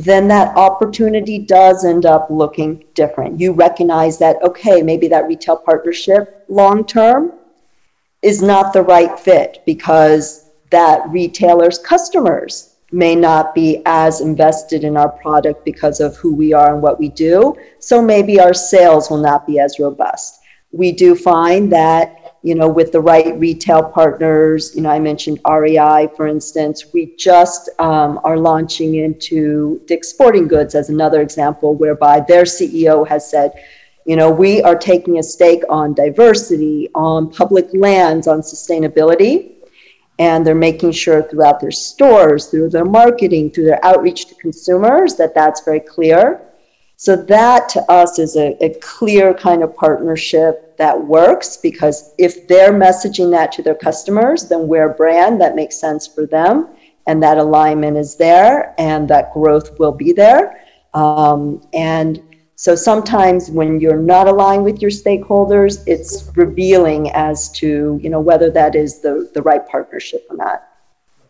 then 0.05 0.29
that 0.29 0.57
opportunity 0.57 1.39
does 1.39 1.85
end 1.85 2.07
up 2.07 2.29
looking 2.31 2.85
different. 2.95 3.41
You 3.41 3.53
recognize 3.53 4.19
that, 4.19 4.37
okay, 4.43 4.83
maybe 4.83 5.09
that 5.09 5.27
retail 5.27 5.57
partnership 5.57 6.45
long 6.49 6.85
term 6.85 7.33
is 8.23 8.43
not 8.43 8.73
the 8.73 8.83
right 8.83 9.19
fit 9.19 9.63
because 9.67 10.51
that 10.71 11.09
retailer's 11.09 11.79
customers 11.79 12.75
may 12.91 13.15
not 13.15 13.55
be 13.55 13.83
as 13.87 14.21
invested 14.21 14.85
in 14.85 14.97
our 14.97 15.09
product 15.09 15.65
because 15.65 16.01
of 16.01 16.17
who 16.17 16.35
we 16.35 16.53
are 16.53 16.73
and 16.73 16.83
what 16.83 16.99
we 16.99 17.09
do. 17.09 17.55
So 17.79 18.01
maybe 18.01 18.41
our 18.41 18.55
sales 18.55 19.11
will 19.11 19.19
not 19.19 19.47
be 19.47 19.59
as 19.59 19.79
robust. 19.79 20.41
We 20.73 20.93
do 20.93 21.15
find 21.15 21.73
that, 21.73 22.18
you 22.49 22.55
know, 22.55 22.67
with 22.67 22.93
the 22.93 23.01
right 23.01 23.39
retail 23.39 23.83
partners, 23.83 24.75
you 24.75 24.81
know, 24.81 24.89
I 24.89 24.99
mentioned 24.99 25.39
REI, 25.47 26.09
for 26.17 26.27
instance, 26.27 26.95
we 26.95 27.15
just 27.17 27.69
um, 27.79 28.19
are 28.25 28.39
launching 28.39 28.95
into 28.95 29.83
Dick's 29.85 30.09
Sporting 30.09 30.49
Goods 30.49 30.75
as 30.75 30.89
another 30.89 31.21
example, 31.21 31.75
whereby 31.75 32.21
their 32.21 32.45
CEO 32.45 33.07
has 33.07 33.31
said, 33.31 33.53
you 34.07 34.17
know, 34.17 34.31
we 34.31 34.63
are 34.63 34.75
taking 34.75 35.19
a 35.19 35.23
stake 35.23 35.63
on 35.69 35.93
diversity, 35.93 36.89
on 36.95 37.31
public 37.31 37.67
lands, 37.75 38.27
on 38.27 38.41
sustainability 38.41 39.53
and 40.19 40.45
they're 40.45 40.55
making 40.55 40.91
sure 40.91 41.23
throughout 41.23 41.61
their 41.61 41.71
stores 41.71 42.47
through 42.47 42.69
their 42.69 42.85
marketing 42.85 43.49
through 43.51 43.67
their 43.67 43.85
outreach 43.85 44.27
to 44.27 44.35
consumers 44.37 45.15
that 45.15 45.33
that's 45.33 45.61
very 45.65 45.79
clear 45.79 46.48
so 47.01 47.15
that 47.15 47.69
to 47.71 47.81
us 47.91 48.19
is 48.19 48.37
a, 48.37 48.57
a, 48.63 48.75
clear 48.81 49.33
kind 49.33 49.63
of 49.63 49.75
partnership 49.77 50.77
that 50.79 51.01
works 51.01 51.57
because 51.57 52.13
if 52.19 52.49
they're 52.49 52.73
messaging 52.73 53.31
that 53.31 53.53
to 53.53 53.63
their 53.63 53.75
customers 53.75 54.49
then 54.49 54.69
we're 54.69 54.91
a 54.91 54.95
brand 54.95 55.41
that 55.41 55.55
makes 55.55 55.77
sense 55.77 56.07
for 56.07 56.27
them 56.27 56.69
and 57.07 57.23
that 57.23 57.39
alignment 57.39 57.97
is 57.97 58.17
there 58.17 58.75
and 58.79 59.09
that 59.09 59.33
growth 59.33 59.79
will 59.79 59.93
be 59.93 60.13
there 60.13 60.61
um, 60.95 61.63
and 61.73 62.23
so 62.59 62.75
sometimes 62.75 63.53
when 63.53 63.79
you're 63.79 64.05
not 64.15 64.27
aligned 64.27 64.65
with 64.65 64.83
your 64.83 64.91
stakeholders, 64.91 65.85
it's 65.87 66.29
revealing 66.35 67.09
as 67.13 67.53
to 67.61 68.01
you 68.03 68.11
know 68.11 68.19
whether 68.19 68.51
that 68.51 68.75
is 68.75 69.01
the, 69.01 69.31
the 69.33 69.43
right 69.43 69.65
partnership 69.69 70.27
or 70.29 70.37
not. 70.37 70.65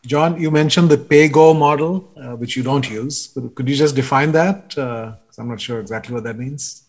John, 0.06 0.40
you 0.40 0.50
mentioned 0.50 0.88
the 0.88 0.96
pay-go 0.96 1.52
model, 1.52 1.92
uh, 2.16 2.34
which 2.36 2.56
you 2.56 2.62
don't 2.62 2.88
use. 2.88 3.36
Could 3.54 3.68
you 3.68 3.76
just 3.76 3.94
define 3.94 4.32
that? 4.32 4.70
Because 4.70 5.27
uh, 5.38 5.42
I'm 5.42 5.48
not 5.48 5.60
sure 5.60 5.80
exactly 5.80 6.14
what 6.14 6.24
that 6.24 6.38
means. 6.38 6.84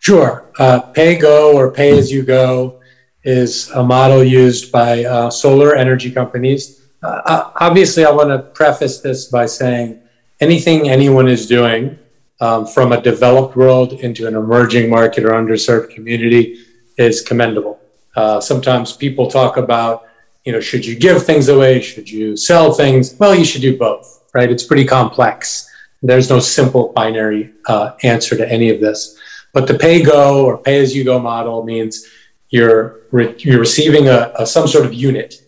Sure. 0.00 0.50
Uh, 0.58 0.80
pay-go 0.80 1.56
or 1.56 1.70
pay-as-you-go 1.70 2.80
is 3.24 3.70
a 3.70 3.82
model 3.82 4.24
used 4.24 4.72
by 4.72 5.04
uh, 5.04 5.30
solar 5.30 5.76
energy 5.76 6.10
companies. 6.10 6.82
Uh, 7.02 7.22
uh 7.24 7.52
obviously, 7.56 8.04
I 8.04 8.10
want 8.10 8.30
to 8.30 8.38
preface 8.38 9.00
this 9.00 9.26
by 9.26 9.46
saying 9.46 10.00
anything 10.40 10.88
anyone 10.88 11.28
is 11.28 11.46
doing 11.46 11.98
um, 12.40 12.66
from 12.66 12.90
a 12.92 13.00
developed 13.00 13.54
world 13.56 13.92
into 13.92 14.26
an 14.26 14.34
emerging 14.34 14.90
market 14.90 15.24
or 15.24 15.30
underserved 15.30 15.90
community 15.90 16.64
is 16.98 17.22
commendable. 17.22 17.78
Uh, 18.16 18.40
sometimes 18.40 18.92
people 18.92 19.28
talk 19.28 19.56
about, 19.56 20.08
you 20.44 20.52
know, 20.52 20.60
should 20.60 20.84
you 20.84 20.96
give 20.96 21.24
things 21.24 21.48
away? 21.48 21.80
Should 21.80 22.10
you 22.10 22.36
sell 22.36 22.72
things? 22.72 23.14
Well, 23.14 23.34
you 23.34 23.44
should 23.44 23.62
do 23.62 23.78
both, 23.78 24.24
right? 24.34 24.50
It's 24.50 24.64
pretty 24.64 24.84
complex. 24.84 25.71
There's 26.02 26.28
no 26.28 26.40
simple 26.40 26.92
binary 26.94 27.52
uh, 27.66 27.92
answer 28.02 28.36
to 28.36 28.48
any 28.50 28.70
of 28.70 28.80
this. 28.80 29.18
But 29.52 29.66
the 29.66 29.78
pay 29.78 30.02
go 30.02 30.44
or 30.44 30.58
pay 30.58 30.80
as 30.80 30.96
you 30.96 31.04
go 31.04 31.18
model 31.18 31.62
means 31.62 32.06
you're 32.50 33.02
re- 33.10 33.34
you're 33.38 33.60
receiving 33.60 34.08
a, 34.08 34.32
a, 34.38 34.46
some 34.46 34.66
sort 34.66 34.84
of 34.84 34.92
unit, 34.92 35.42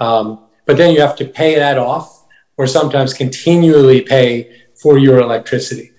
um, 0.00 0.44
but 0.66 0.76
then 0.76 0.94
you 0.94 1.00
have 1.00 1.16
to 1.16 1.24
pay 1.24 1.54
that 1.56 1.78
off, 1.78 2.26
or 2.56 2.66
sometimes 2.66 3.14
continually 3.14 4.00
pay 4.02 4.62
for 4.74 4.98
your 4.98 5.20
electricity. 5.20 5.92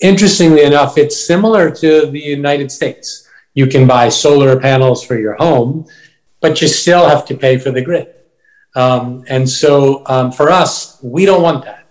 Interestingly 0.00 0.62
enough, 0.62 0.98
it's 0.98 1.26
similar 1.26 1.70
to 1.70 2.06
the 2.06 2.20
United 2.20 2.70
States. 2.70 3.28
You 3.54 3.66
can 3.66 3.86
buy 3.86 4.08
solar 4.08 4.58
panels 4.58 5.04
for 5.04 5.18
your 5.18 5.34
home, 5.34 5.86
but 6.40 6.60
you 6.60 6.68
still 6.68 7.08
have 7.08 7.24
to 7.26 7.36
pay 7.36 7.58
for 7.58 7.70
the 7.70 7.80
grid. 7.80 8.08
Um, 8.74 9.24
and 9.28 9.48
so 9.48 10.02
um, 10.06 10.32
for 10.32 10.50
us, 10.50 10.98
we 11.02 11.24
don't 11.24 11.42
want 11.42 11.64
that. 11.64 11.83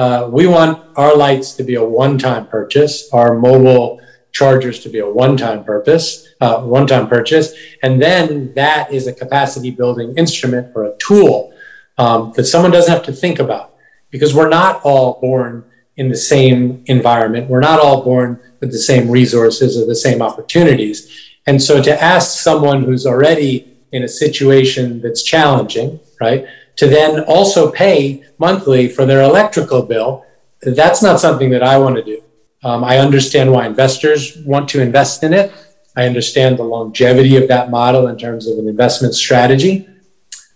Uh, 0.00 0.26
we 0.32 0.46
want 0.46 0.82
our 0.96 1.14
lights 1.14 1.52
to 1.52 1.62
be 1.62 1.74
a 1.74 1.84
one-time 1.84 2.46
purchase, 2.46 3.12
our 3.12 3.38
mobile 3.38 4.00
chargers 4.32 4.80
to 4.80 4.88
be 4.88 4.98
a 4.98 5.06
one-time 5.06 5.62
purpose, 5.62 6.26
uh, 6.40 6.62
one-time 6.62 7.06
purchase, 7.06 7.52
and 7.82 8.00
then 8.00 8.50
that 8.54 8.90
is 8.90 9.06
a 9.06 9.12
capacity 9.12 9.70
building 9.70 10.14
instrument 10.16 10.72
or 10.74 10.84
a 10.84 10.96
tool 10.96 11.52
um, 11.98 12.32
that 12.34 12.44
someone 12.44 12.70
doesn't 12.70 12.90
have 12.90 13.02
to 13.02 13.12
think 13.12 13.38
about 13.38 13.74
because 14.08 14.34
we're 14.34 14.48
not 14.48 14.80
all 14.84 15.20
born 15.20 15.66
in 15.96 16.08
the 16.08 16.16
same 16.16 16.82
environment. 16.86 17.50
We're 17.50 17.60
not 17.60 17.78
all 17.78 18.02
born 18.02 18.40
with 18.60 18.72
the 18.72 18.78
same 18.78 19.10
resources 19.10 19.76
or 19.76 19.84
the 19.84 19.94
same 19.94 20.22
opportunities. 20.22 20.98
And 21.46 21.62
so 21.62 21.82
to 21.82 22.02
ask 22.02 22.40
someone 22.40 22.84
who's 22.84 23.04
already 23.04 23.76
in 23.92 24.02
a 24.04 24.08
situation 24.08 25.02
that's 25.02 25.22
challenging, 25.22 26.00
right, 26.22 26.46
to 26.76 26.88
then 26.88 27.20
also 27.24 27.70
pay 27.70 28.24
monthly 28.38 28.88
for 28.88 29.04
their 29.06 29.22
electrical 29.22 29.82
bill, 29.82 30.24
that's 30.62 31.02
not 31.02 31.20
something 31.20 31.50
that 31.50 31.62
I 31.62 31.78
want 31.78 31.96
to 31.96 32.02
do. 32.02 32.22
Um, 32.62 32.84
I 32.84 32.98
understand 32.98 33.50
why 33.52 33.66
investors 33.66 34.36
want 34.44 34.68
to 34.70 34.82
invest 34.82 35.22
in 35.22 35.32
it. 35.32 35.52
I 35.96 36.06
understand 36.06 36.58
the 36.58 36.64
longevity 36.64 37.36
of 37.36 37.48
that 37.48 37.70
model 37.70 38.06
in 38.08 38.16
terms 38.18 38.46
of 38.46 38.58
an 38.58 38.68
investment 38.68 39.14
strategy. 39.14 39.88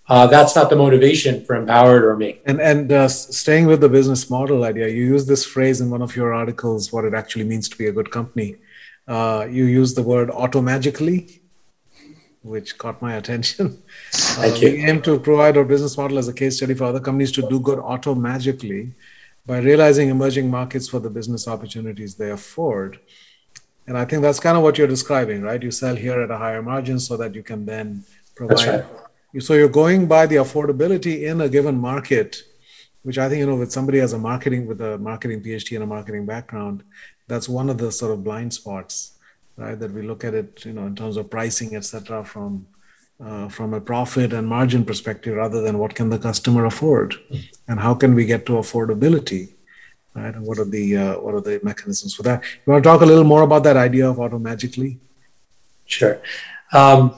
Uh, 0.06 0.26
that's 0.26 0.54
not 0.54 0.68
the 0.68 0.76
motivation 0.76 1.44
for 1.44 1.56
MPOWERD 1.56 2.02
or 2.02 2.16
me. 2.16 2.40
And 2.44 2.60
and 2.60 2.92
uh, 2.92 3.08
staying 3.08 3.66
with 3.66 3.80
the 3.80 3.88
business 3.88 4.28
model 4.28 4.64
idea, 4.64 4.88
you 4.88 5.04
use 5.04 5.26
this 5.26 5.46
phrase 5.46 5.80
in 5.80 5.88
one 5.88 6.02
of 6.02 6.14
your 6.14 6.34
articles, 6.34 6.92
what 6.92 7.06
it 7.06 7.14
actually 7.14 7.44
means 7.44 7.70
to 7.70 7.78
be 7.78 7.86
a 7.86 7.92
good 7.92 8.10
company. 8.10 8.56
Uh, 9.08 9.46
you 9.50 9.64
use 9.64 9.94
the 9.94 10.02
word 10.02 10.28
automagically, 10.28 11.40
which 12.44 12.76
caught 12.78 13.00
my 13.02 13.14
attention. 13.14 13.82
Uh, 14.36 14.42
Thank 14.42 14.62
you. 14.62 14.70
We 14.70 14.84
aim 14.84 15.00
to 15.02 15.18
provide 15.18 15.56
our 15.56 15.64
business 15.64 15.96
model 15.96 16.18
as 16.18 16.26
a 16.26 16.32
case 16.32 16.56
study 16.56 16.74
for 16.74 16.84
other 16.84 16.98
companies 16.98 17.30
to 17.32 17.48
do 17.48 17.60
good 17.60 17.78
automagically 17.78 18.92
by 19.46 19.58
realizing 19.58 20.08
emerging 20.08 20.50
markets 20.50 20.88
for 20.88 20.98
the 20.98 21.10
business 21.10 21.46
opportunities 21.46 22.16
they 22.16 22.30
afford. 22.30 22.98
And 23.86 23.96
I 23.96 24.04
think 24.04 24.22
that's 24.22 24.40
kind 24.40 24.56
of 24.56 24.62
what 24.64 24.76
you're 24.76 24.88
describing, 24.88 25.42
right? 25.42 25.62
You 25.62 25.70
sell 25.70 25.94
here 25.94 26.20
at 26.20 26.30
a 26.32 26.38
higher 26.38 26.62
margin 26.62 26.98
so 26.98 27.16
that 27.16 27.34
you 27.34 27.44
can 27.44 27.64
then 27.64 28.04
provide. 28.34 28.86
Right. 29.34 29.42
So 29.42 29.54
you're 29.54 29.68
going 29.68 30.06
by 30.06 30.26
the 30.26 30.36
affordability 30.36 31.24
in 31.24 31.40
a 31.40 31.48
given 31.48 31.78
market, 31.78 32.42
which 33.02 33.18
I 33.18 33.28
think, 33.28 33.40
you 33.40 33.46
know, 33.46 33.56
with 33.56 33.72
somebody 33.72 34.00
as 34.00 34.12
a 34.12 34.18
marketing, 34.18 34.66
with 34.66 34.80
a 34.80 34.98
marketing 34.98 35.42
PhD 35.42 35.76
and 35.76 35.84
a 35.84 35.86
marketing 35.86 36.26
background, 36.26 36.82
that's 37.28 37.48
one 37.48 37.70
of 37.70 37.78
the 37.78 37.92
sort 37.92 38.12
of 38.12 38.24
blind 38.24 38.52
spots, 38.54 39.13
right? 39.56 39.78
That 39.78 39.92
we 39.92 40.02
look 40.02 40.24
at 40.24 40.34
it, 40.34 40.64
you 40.64 40.72
know, 40.72 40.86
in 40.86 40.96
terms 40.96 41.16
of 41.16 41.30
pricing, 41.30 41.76
etc., 41.76 42.24
from 42.24 42.66
uh, 43.20 43.48
from 43.48 43.74
a 43.74 43.80
profit 43.80 44.32
and 44.32 44.46
margin 44.46 44.84
perspective 44.84 45.36
rather 45.36 45.60
than 45.62 45.78
what 45.78 45.94
can 45.94 46.10
the 46.10 46.18
customer 46.18 46.64
afford 46.64 47.14
and 47.68 47.80
how 47.80 47.94
can 47.94 48.14
we 48.14 48.24
get 48.24 48.44
to 48.46 48.52
affordability 48.52 49.52
right 50.14 50.34
and 50.34 50.44
what 50.44 50.58
are 50.58 50.64
the 50.64 50.96
uh, 50.96 51.14
what 51.20 51.34
are 51.34 51.40
the 51.40 51.60
mechanisms 51.62 52.14
for 52.14 52.22
that 52.22 52.42
you 52.42 52.72
want 52.72 52.82
to 52.82 52.88
talk 52.88 53.02
a 53.02 53.06
little 53.06 53.24
more 53.24 53.42
about 53.42 53.62
that 53.62 53.76
idea 53.76 54.08
of 54.08 54.16
automagically 54.16 54.98
sure 55.86 56.20
um, 56.72 57.14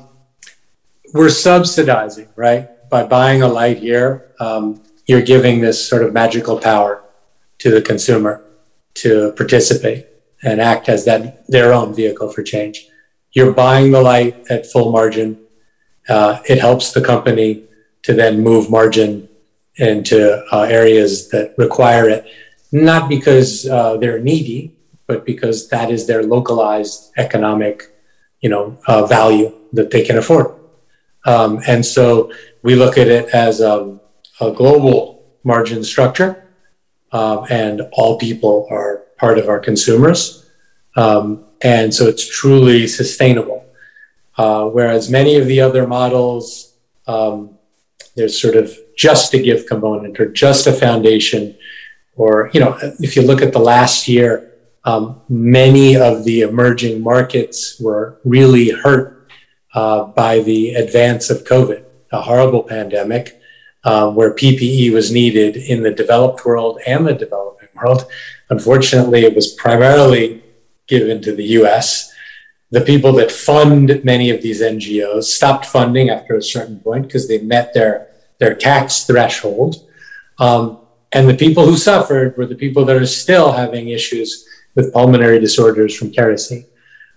we're 1.14 1.30
subsidizing 1.30 2.28
right 2.36 2.88
by 2.90 3.02
buying 3.02 3.42
a 3.42 3.48
light 3.48 3.78
here 3.78 4.32
um, 4.38 4.82
you're 5.06 5.22
giving 5.22 5.60
this 5.60 5.88
sort 5.88 6.02
of 6.02 6.12
magical 6.12 6.58
power 6.58 7.02
to 7.58 7.70
the 7.70 7.80
consumer 7.80 8.44
to 8.92 9.32
participate 9.32 10.06
and 10.46 10.60
act 10.60 10.88
as 10.88 11.04
that 11.04 11.46
their 11.48 11.72
own 11.78 11.94
vehicle 11.94 12.30
for 12.30 12.42
change 12.42 12.88
you're 13.32 13.52
buying 13.52 13.90
the 13.90 14.00
light 14.00 14.34
at 14.48 14.70
full 14.72 14.90
margin 14.90 15.28
uh, 16.08 16.40
it 16.48 16.58
helps 16.58 16.92
the 16.92 17.00
company 17.00 17.64
to 18.02 18.14
then 18.14 18.40
move 18.40 18.70
margin 18.70 19.28
into 19.76 20.42
uh, 20.52 20.62
areas 20.62 21.28
that 21.30 21.54
require 21.58 22.08
it, 22.08 22.26
not 22.72 23.08
because 23.08 23.68
uh, 23.68 23.96
they're 23.96 24.20
needy, 24.20 24.76
but 25.06 25.24
because 25.24 25.68
that 25.68 25.90
is 25.90 26.06
their 26.06 26.22
localized 26.22 27.12
economic, 27.16 27.82
you 28.40 28.48
know, 28.48 28.78
uh, 28.86 29.06
value 29.06 29.52
that 29.72 29.90
they 29.90 30.04
can 30.04 30.18
afford. 30.18 30.54
Um, 31.24 31.60
and 31.66 31.84
so 31.84 32.32
we 32.62 32.74
look 32.76 32.96
at 32.96 33.08
it 33.08 33.28
as 33.34 33.60
a, 33.60 33.98
a 34.40 34.52
global 34.52 35.24
margin 35.44 35.84
structure, 35.84 36.48
um, 37.12 37.46
and 37.50 37.82
all 37.92 38.18
people 38.18 38.66
are 38.70 39.05
part 39.18 39.38
of 39.38 39.48
our 39.48 39.58
consumers. 39.58 40.48
Um, 40.96 41.44
and 41.62 41.92
so 41.92 42.06
it's 42.06 42.26
truly 42.26 42.86
sustainable. 42.86 43.64
Uh, 44.36 44.66
whereas 44.66 45.10
many 45.10 45.36
of 45.36 45.46
the 45.46 45.60
other 45.60 45.86
models, 45.86 46.74
um, 47.06 47.56
there's 48.16 48.40
sort 48.40 48.56
of 48.56 48.76
just 48.96 49.34
a 49.34 49.38
gift 49.38 49.68
component 49.68 50.18
or 50.20 50.26
just 50.26 50.66
a 50.66 50.72
foundation. 50.72 51.56
Or, 52.16 52.50
you 52.52 52.60
know, 52.60 52.78
if 53.00 53.16
you 53.16 53.22
look 53.22 53.42
at 53.42 53.52
the 53.52 53.58
last 53.58 54.08
year, 54.08 54.52
um, 54.84 55.20
many 55.28 55.96
of 55.96 56.24
the 56.24 56.42
emerging 56.42 57.02
markets 57.02 57.80
were 57.80 58.18
really 58.24 58.70
hurt 58.70 59.28
uh, 59.74 60.04
by 60.04 60.40
the 60.40 60.74
advance 60.74 61.28
of 61.28 61.44
COVID, 61.44 61.84
a 62.12 62.22
horrible 62.22 62.62
pandemic 62.62 63.40
uh, 63.84 64.10
where 64.10 64.34
PPE 64.34 64.92
was 64.92 65.12
needed 65.12 65.56
in 65.56 65.82
the 65.82 65.90
developed 65.90 66.44
world 66.44 66.80
and 66.86 67.06
the 67.06 67.14
developing 67.14 67.68
world. 67.74 68.06
Unfortunately, 68.50 69.24
it 69.24 69.34
was 69.34 69.52
primarily 69.54 70.42
given 70.86 71.20
to 71.22 71.34
the 71.34 71.44
US 71.60 72.12
the 72.70 72.80
people 72.80 73.12
that 73.12 73.30
fund 73.30 74.00
many 74.04 74.30
of 74.30 74.42
these 74.42 74.60
NGOs 74.60 75.24
stopped 75.24 75.66
funding 75.66 76.10
after 76.10 76.36
a 76.36 76.42
certain 76.42 76.80
point 76.80 77.06
because 77.06 77.28
they 77.28 77.38
met 77.38 77.72
their, 77.72 78.08
their 78.38 78.54
tax 78.54 79.04
threshold. 79.04 79.88
Um, 80.38 80.80
and 81.12 81.28
the 81.28 81.36
people 81.36 81.64
who 81.64 81.76
suffered 81.76 82.36
were 82.36 82.46
the 82.46 82.56
people 82.56 82.84
that 82.86 82.96
are 82.96 83.06
still 83.06 83.52
having 83.52 83.88
issues 83.88 84.46
with 84.74 84.92
pulmonary 84.92 85.38
disorders 85.38 85.96
from 85.96 86.10
kerosene 86.10 86.66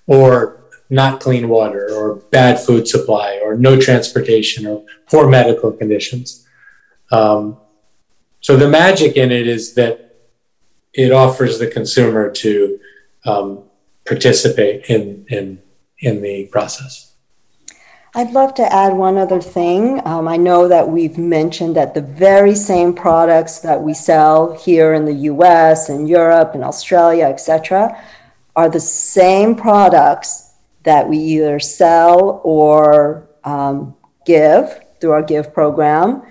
or 0.05 0.61
not 0.89 1.19
clean 1.19 1.49
water 1.49 1.89
or 1.91 2.15
bad 2.31 2.59
food 2.59 2.87
supply 2.87 3.39
or 3.43 3.55
no 3.55 3.79
transportation 3.79 4.65
or 4.65 4.85
poor 5.09 5.27
medical 5.27 5.71
conditions. 5.71 6.47
Um, 7.11 7.57
so 8.41 8.55
the 8.55 8.69
magic 8.69 9.17
in 9.17 9.31
it 9.31 9.47
is 9.47 9.73
that 9.73 10.08
it 10.93 11.11
offers 11.11 11.59
the 11.59 11.67
consumer 11.67 12.31
to 12.31 12.79
um, 13.25 13.63
participate 14.05 14.85
in 14.89 15.25
in 15.29 15.61
in 15.99 16.21
the 16.21 16.45
process. 16.47 17.13
I'd 18.15 18.31
love 18.31 18.55
to 18.55 18.73
add 18.73 18.93
one 18.93 19.17
other 19.17 19.39
thing. 19.39 20.01
Um, 20.05 20.27
I 20.27 20.35
know 20.35 20.67
that 20.67 20.89
we've 20.89 21.17
mentioned 21.17 21.75
that 21.75 21.93
the 21.93 22.01
very 22.01 22.55
same 22.55 22.93
products 22.93 23.59
that 23.59 23.79
we 23.83 23.93
sell 23.93 24.53
here 24.53 24.93
in 24.93 25.05
the 25.05 25.13
U.S. 25.13 25.89
and 25.89 26.09
Europe 26.09 26.55
and 26.55 26.63
Australia, 26.63 27.25
etc., 27.25 28.03
are 28.55 28.67
the 28.67 28.79
same 28.79 29.55
products 29.55 30.53
that 30.83 31.07
we 31.07 31.17
either 31.17 31.59
sell 31.59 32.41
or 32.43 33.29
um, 33.43 33.95
give 34.25 34.79
through 34.99 35.11
our 35.11 35.23
Give 35.23 35.53
program 35.53 36.23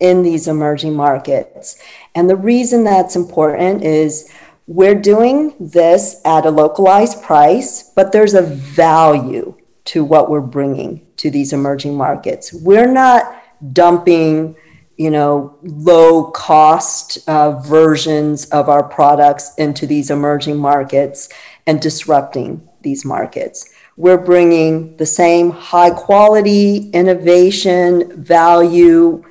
in 0.00 0.22
these 0.22 0.48
emerging 0.48 0.94
markets. 0.94 1.78
And 2.14 2.28
the 2.28 2.36
reason 2.36 2.84
that's 2.84 3.16
important 3.16 3.82
is 3.82 4.30
we're 4.66 5.00
doing 5.00 5.54
this 5.60 6.20
at 6.24 6.44
a 6.44 6.50
localized 6.50 7.22
price, 7.22 7.90
but 7.94 8.12
there's 8.12 8.34
a 8.34 8.42
value 8.42 9.54
to 9.86 10.04
what 10.04 10.28
we're 10.28 10.40
bringing 10.40 11.06
to 11.16 11.30
these 11.30 11.52
emerging 11.52 11.96
markets. 11.96 12.52
We're 12.52 12.90
not 12.90 13.42
dumping, 13.72 14.56
you 14.96 15.10
know, 15.10 15.56
low 15.62 16.30
cost 16.32 17.18
uh, 17.28 17.52
versions 17.60 18.46
of 18.46 18.68
our 18.68 18.82
products 18.82 19.54
into 19.56 19.86
these 19.86 20.10
emerging 20.10 20.58
markets 20.58 21.28
and 21.66 21.80
disrupting 21.80 22.68
these 22.82 23.04
markets. 23.04 23.72
we're 23.96 24.18
bringing 24.18 24.94
the 24.98 25.06
same 25.06 25.50
high 25.50 25.90
quality, 25.90 26.90
innovation, 26.90 28.22
value, 28.22 29.22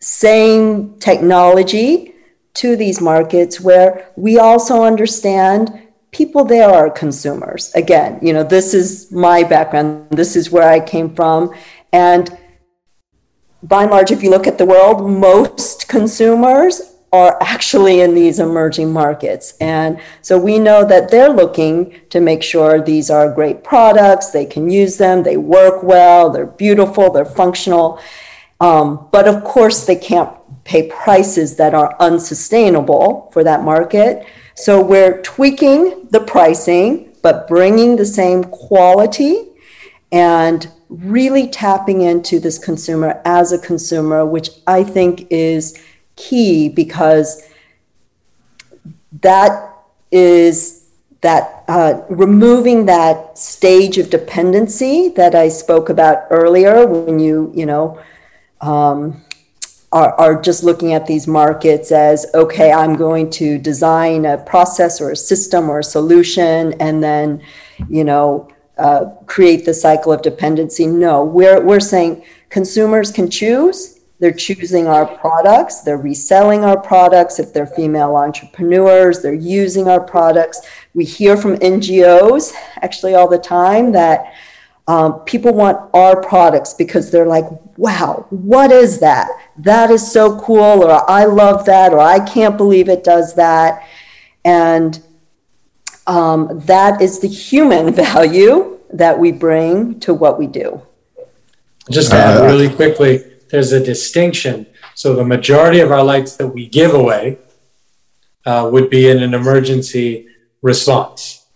same 0.00 0.98
technology 0.98 2.14
to 2.54 2.76
these 2.76 3.00
markets 3.00 3.60
where 3.60 4.10
we 4.16 4.38
also 4.38 4.82
understand 4.82 5.88
people 6.10 6.44
there 6.44 6.68
are 6.68 6.90
consumers. 6.90 7.72
Again, 7.74 8.18
you 8.20 8.32
know, 8.32 8.42
this 8.42 8.74
is 8.74 9.12
my 9.12 9.44
background, 9.44 10.10
this 10.10 10.36
is 10.36 10.50
where 10.50 10.68
I 10.68 10.80
came 10.80 11.14
from. 11.14 11.54
And 11.92 12.36
by 13.62 13.82
and 13.82 13.90
large, 13.90 14.10
if 14.10 14.22
you 14.22 14.30
look 14.30 14.46
at 14.46 14.58
the 14.58 14.64
world, 14.64 15.08
most 15.08 15.88
consumers 15.88 16.96
are 17.12 17.36
actually 17.42 18.00
in 18.00 18.14
these 18.14 18.38
emerging 18.38 18.92
markets. 18.92 19.54
And 19.60 20.00
so 20.22 20.38
we 20.38 20.58
know 20.58 20.84
that 20.84 21.10
they're 21.10 21.28
looking 21.28 22.00
to 22.10 22.20
make 22.20 22.42
sure 22.42 22.80
these 22.80 23.10
are 23.10 23.32
great 23.32 23.64
products, 23.64 24.30
they 24.30 24.46
can 24.46 24.70
use 24.70 24.96
them, 24.96 25.22
they 25.22 25.36
work 25.36 25.82
well, 25.82 26.30
they're 26.30 26.46
beautiful, 26.46 27.10
they're 27.10 27.24
functional. 27.24 28.00
Um, 28.60 29.08
but 29.10 29.26
of 29.26 29.42
course, 29.42 29.86
they 29.86 29.96
can't 29.96 30.30
pay 30.64 30.88
prices 30.88 31.56
that 31.56 31.74
are 31.74 31.96
unsustainable 31.98 33.30
for 33.32 33.42
that 33.42 33.62
market. 33.62 34.26
So 34.54 34.82
we're 34.82 35.22
tweaking 35.22 36.08
the 36.10 36.20
pricing, 36.20 37.14
but 37.22 37.48
bringing 37.48 37.96
the 37.96 38.04
same 38.04 38.44
quality 38.44 39.46
and 40.12 40.70
really 40.88 41.48
tapping 41.48 42.02
into 42.02 42.40
this 42.40 42.58
consumer 42.58 43.22
as 43.24 43.52
a 43.52 43.58
consumer, 43.58 44.26
which 44.26 44.50
I 44.66 44.84
think 44.84 45.26
is 45.30 45.80
key 46.16 46.68
because 46.68 47.42
that 49.22 49.72
is 50.10 50.80
that 51.22 51.64
uh, 51.68 52.02
removing 52.08 52.86
that 52.86 53.36
stage 53.38 53.98
of 53.98 54.08
dependency 54.08 55.08
that 55.10 55.34
I 55.34 55.48
spoke 55.48 55.90
about 55.90 56.24
earlier 56.30 56.86
when 56.86 57.18
you, 57.18 57.52
you 57.54 57.66
know, 57.66 58.00
um, 58.60 59.22
are, 59.92 60.12
are 60.14 60.40
just 60.40 60.62
looking 60.62 60.92
at 60.92 61.06
these 61.06 61.26
markets 61.26 61.90
as 61.90 62.26
okay, 62.34 62.72
I'm 62.72 62.96
going 62.96 63.30
to 63.30 63.58
design 63.58 64.24
a 64.24 64.38
process 64.38 65.00
or 65.00 65.10
a 65.10 65.16
system 65.16 65.68
or 65.68 65.80
a 65.80 65.84
solution 65.84 66.74
and 66.80 67.02
then, 67.02 67.42
you 67.88 68.04
know, 68.04 68.48
uh, 68.78 69.06
create 69.26 69.64
the 69.64 69.74
cycle 69.74 70.12
of 70.12 70.22
dependency. 70.22 70.86
No, 70.86 71.24
we're, 71.24 71.60
we're 71.60 71.80
saying 71.80 72.24
consumers 72.48 73.10
can 73.10 73.28
choose 73.28 74.00
they're 74.20 74.32
choosing 74.32 74.86
our 74.86 75.06
products, 75.06 75.80
they're 75.80 75.96
reselling 75.96 76.62
our 76.62 76.78
products. 76.78 77.38
If 77.38 77.54
they're 77.54 77.66
female 77.66 78.16
entrepreneurs, 78.16 79.22
they're 79.22 79.32
using 79.32 79.88
our 79.88 80.00
products. 80.00 80.60
We 80.92 81.06
hear 81.06 81.38
from 81.38 81.56
NGOs 81.56 82.52
actually 82.82 83.14
all 83.14 83.28
the 83.28 83.38
time 83.38 83.92
that 83.92 84.34
um, 84.90 85.20
people 85.20 85.54
want 85.54 85.78
our 85.94 86.20
products 86.20 86.74
because 86.74 87.12
they're 87.12 87.32
like, 87.38 87.44
wow, 87.76 88.26
what 88.30 88.72
is 88.72 88.98
that? 88.98 89.28
That 89.56 89.88
is 89.88 90.10
so 90.10 90.40
cool, 90.40 90.82
or 90.82 91.08
I 91.08 91.26
love 91.26 91.64
that, 91.66 91.92
or 91.92 92.00
I 92.00 92.18
can't 92.18 92.56
believe 92.56 92.88
it 92.88 93.04
does 93.04 93.36
that. 93.36 93.86
And 94.44 95.00
um, 96.08 96.60
that 96.64 97.00
is 97.00 97.20
the 97.20 97.28
human 97.28 97.94
value 98.06 98.80
that 98.92 99.16
we 99.16 99.30
bring 99.30 100.00
to 100.00 100.12
what 100.12 100.40
we 100.40 100.48
do. 100.48 100.82
Just 101.88 102.10
to 102.10 102.16
add 102.16 102.44
really 102.44 102.68
quickly, 102.68 103.22
there's 103.48 103.70
a 103.70 103.82
distinction. 103.82 104.66
So 104.96 105.14
the 105.14 105.24
majority 105.24 105.78
of 105.78 105.92
our 105.92 106.02
lights 106.02 106.34
that 106.38 106.48
we 106.48 106.66
give 106.66 106.94
away 106.94 107.38
uh, 108.44 108.68
would 108.72 108.90
be 108.90 109.08
in 109.08 109.22
an 109.22 109.34
emergency 109.34 110.26
response. 110.62 111.46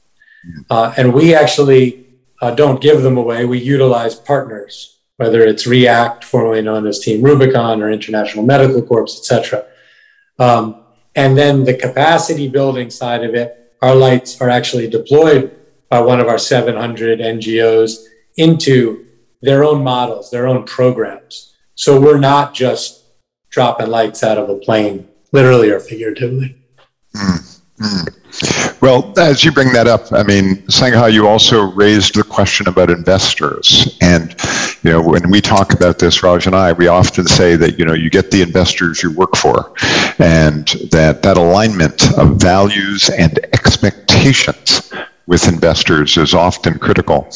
Uh, 0.71 0.95
and 0.97 1.13
we 1.13 1.35
actually 1.35 2.04
uh, 2.45 2.55
don't 2.55 2.83
give 2.83 3.01
them 3.01 3.17
away. 3.17 3.47
We 3.47 3.59
utilize 3.59 4.15
partners, 4.15 4.99
whether 5.17 5.41
it's 5.47 5.67
REACT, 5.67 6.25
formerly 6.25 6.61
known 6.61 6.87
as 6.87 6.99
Team 6.99 7.23
Rubicon, 7.23 7.83
or 7.83 7.91
International 7.91 8.45
Medical 8.45 8.83
Corps, 8.83 9.05
etc. 9.05 9.65
Um, 10.39 10.85
and 11.15 11.39
then 11.39 11.65
the 11.65 11.73
capacity 11.73 12.51
building 12.51 12.91
side 12.91 13.25
of 13.25 13.35
it, 13.35 13.73
our 13.81 13.95
lights 13.95 14.43
are 14.43 14.51
actually 14.51 14.91
deployed 14.91 15.57
by 15.89 16.03
one 16.03 16.21
of 16.21 16.29
our 16.29 16.37
700 16.37 17.21
NGOs 17.21 18.05
into 18.37 19.07
their 19.41 19.65
own 19.65 19.83
models, 19.83 20.31
their 20.31 20.47
own 20.47 20.65
programs. 20.65 21.55
So 21.77 21.99
we're 21.99 22.19
not 22.19 22.53
just 22.53 23.05
dropping 23.49 23.89
lights 23.89 24.23
out 24.23 24.37
of 24.37 24.51
a 24.51 24.57
plane, 24.57 25.09
literally 25.33 25.71
or 25.71 25.81
figuratively. 25.81 26.59
Mm-hmm. 27.81 28.85
Well, 28.85 29.13
as 29.19 29.45
you 29.45 29.53
bring 29.53 29.73
that 29.73 29.87
up, 29.87 30.13
I 30.13 30.23
mean, 30.23 30.57
Seungah, 30.67 31.13
you 31.13 31.27
also 31.27 31.73
raised 31.73 32.15
the 32.15 32.23
question 32.23 32.69
about 32.69 32.91
investors. 32.91 33.97
And, 34.01 34.35
you 34.83 34.91
know, 34.91 35.03
when 35.03 35.31
we 35.31 35.41
talk 35.41 35.73
about 35.73 35.99
this, 35.99 36.23
Raj 36.23 36.47
and 36.47 36.55
I, 36.55 36.73
we 36.73 36.89
often 36.89 37.27
say 37.27 37.57
that, 37.57 37.79
you 37.79 37.85
know, 37.85 37.95
you 37.95 38.11
get 38.11 38.31
the 38.31 38.43
investors 38.43 39.03
you 39.03 39.11
work 39.13 39.37
for 39.37 39.73
and 40.19 40.69
that 40.91 41.23
that 41.23 41.37
alignment 41.37 42.17
of 42.19 42.37
values 42.37 43.09
and 43.11 43.39
expectations 43.53 44.93
with 45.27 45.49
investors 45.49 46.17
is 46.17 46.35
often 46.35 46.79
critical 46.79 47.29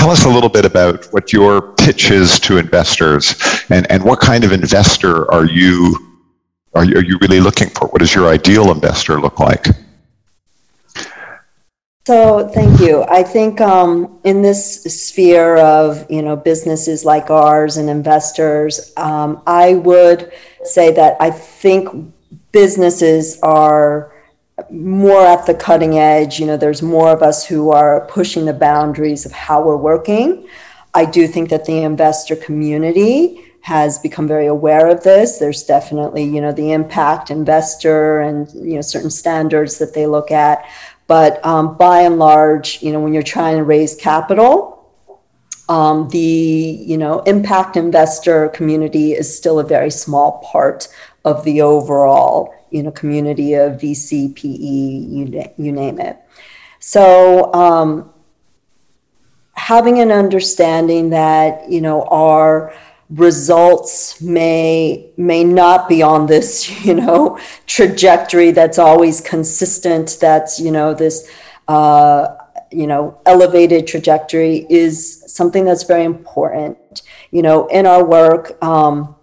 tell 0.00 0.10
us 0.10 0.24
a 0.24 0.28
little 0.30 0.48
bit 0.48 0.64
about 0.64 1.04
what 1.12 1.30
your 1.30 1.60
pitch 1.74 2.10
is 2.10 2.40
to 2.40 2.56
investors 2.56 3.34
and, 3.68 3.86
and 3.90 4.02
what 4.02 4.18
kind 4.18 4.44
of 4.44 4.50
investor 4.50 5.30
are 5.30 5.44
you, 5.44 6.09
are 6.74 6.84
you, 6.84 6.96
are 6.96 7.04
you 7.04 7.18
really 7.20 7.40
looking 7.40 7.68
for? 7.68 7.88
What 7.88 7.98
does 7.98 8.14
your 8.14 8.28
ideal 8.28 8.70
investor 8.70 9.20
look 9.20 9.40
like? 9.40 9.66
So 12.06 12.48
thank 12.48 12.80
you. 12.80 13.04
I 13.04 13.22
think 13.22 13.60
um, 13.60 14.20
in 14.24 14.42
this 14.42 14.82
sphere 14.84 15.58
of 15.58 16.10
you 16.10 16.22
know 16.22 16.34
businesses 16.34 17.04
like 17.04 17.30
ours 17.30 17.76
and 17.76 17.90
investors, 17.90 18.92
um, 18.96 19.42
I 19.46 19.74
would 19.74 20.32
say 20.64 20.92
that 20.92 21.16
I 21.20 21.30
think 21.30 21.88
businesses 22.52 23.38
are 23.42 24.12
more 24.70 25.24
at 25.24 25.46
the 25.46 25.54
cutting 25.54 25.98
edge. 25.98 26.40
You 26.40 26.46
know, 26.46 26.56
there's 26.56 26.82
more 26.82 27.12
of 27.12 27.22
us 27.22 27.46
who 27.46 27.70
are 27.70 28.06
pushing 28.06 28.44
the 28.44 28.54
boundaries 28.54 29.26
of 29.26 29.32
how 29.32 29.62
we're 29.62 29.76
working. 29.76 30.48
I 30.94 31.04
do 31.04 31.28
think 31.28 31.50
that 31.50 31.66
the 31.66 31.82
investor 31.82 32.34
community 32.34 33.49
has 33.62 33.98
become 33.98 34.26
very 34.26 34.46
aware 34.46 34.88
of 34.88 35.02
this. 35.02 35.38
There's 35.38 35.64
definitely, 35.64 36.24
you 36.24 36.40
know, 36.40 36.52
the 36.52 36.72
impact 36.72 37.30
investor 37.30 38.20
and, 38.20 38.50
you 38.54 38.74
know, 38.74 38.80
certain 38.80 39.10
standards 39.10 39.78
that 39.78 39.94
they 39.94 40.06
look 40.06 40.30
at. 40.30 40.64
But 41.06 41.44
um, 41.44 41.76
by 41.76 42.02
and 42.02 42.18
large, 42.18 42.82
you 42.82 42.92
know, 42.92 43.00
when 43.00 43.12
you're 43.12 43.22
trying 43.22 43.56
to 43.56 43.64
raise 43.64 43.96
capital, 43.96 44.80
um, 45.70 46.08
the 46.08 46.18
you 46.18 46.98
know 46.98 47.20
impact 47.20 47.76
investor 47.76 48.48
community 48.48 49.12
is 49.12 49.34
still 49.34 49.60
a 49.60 49.64
very 49.64 49.90
small 49.90 50.40
part 50.50 50.88
of 51.24 51.44
the 51.44 51.62
overall 51.62 52.52
you 52.70 52.82
know 52.82 52.90
community 52.90 53.54
of 53.54 53.74
VC, 53.74 54.34
PE, 54.34 54.48
you 54.48 55.44
you 55.56 55.70
name 55.70 56.00
it. 56.00 56.18
So 56.80 57.54
um, 57.54 58.12
having 59.52 60.00
an 60.00 60.10
understanding 60.10 61.10
that 61.10 61.70
you 61.70 61.80
know 61.80 62.02
our 62.04 62.74
results 63.10 64.20
may 64.20 65.10
may 65.16 65.42
not 65.42 65.88
be 65.88 66.00
on 66.00 66.26
this 66.26 66.84
you 66.84 66.94
know 66.94 67.38
trajectory 67.66 68.50
that's 68.52 68.78
always 68.78 69.20
consistent 69.20 70.16
that's 70.20 70.60
you 70.60 70.70
know 70.70 70.94
this 70.94 71.28
uh, 71.68 72.36
you 72.70 72.86
know 72.86 73.20
elevated 73.26 73.86
trajectory 73.86 74.66
is 74.70 75.24
something 75.26 75.64
that's 75.64 75.82
very 75.84 76.04
important 76.04 77.02
you 77.30 77.42
know 77.42 77.66
in 77.68 77.84
our 77.84 78.04
work 78.04 78.62
um, 78.62 79.14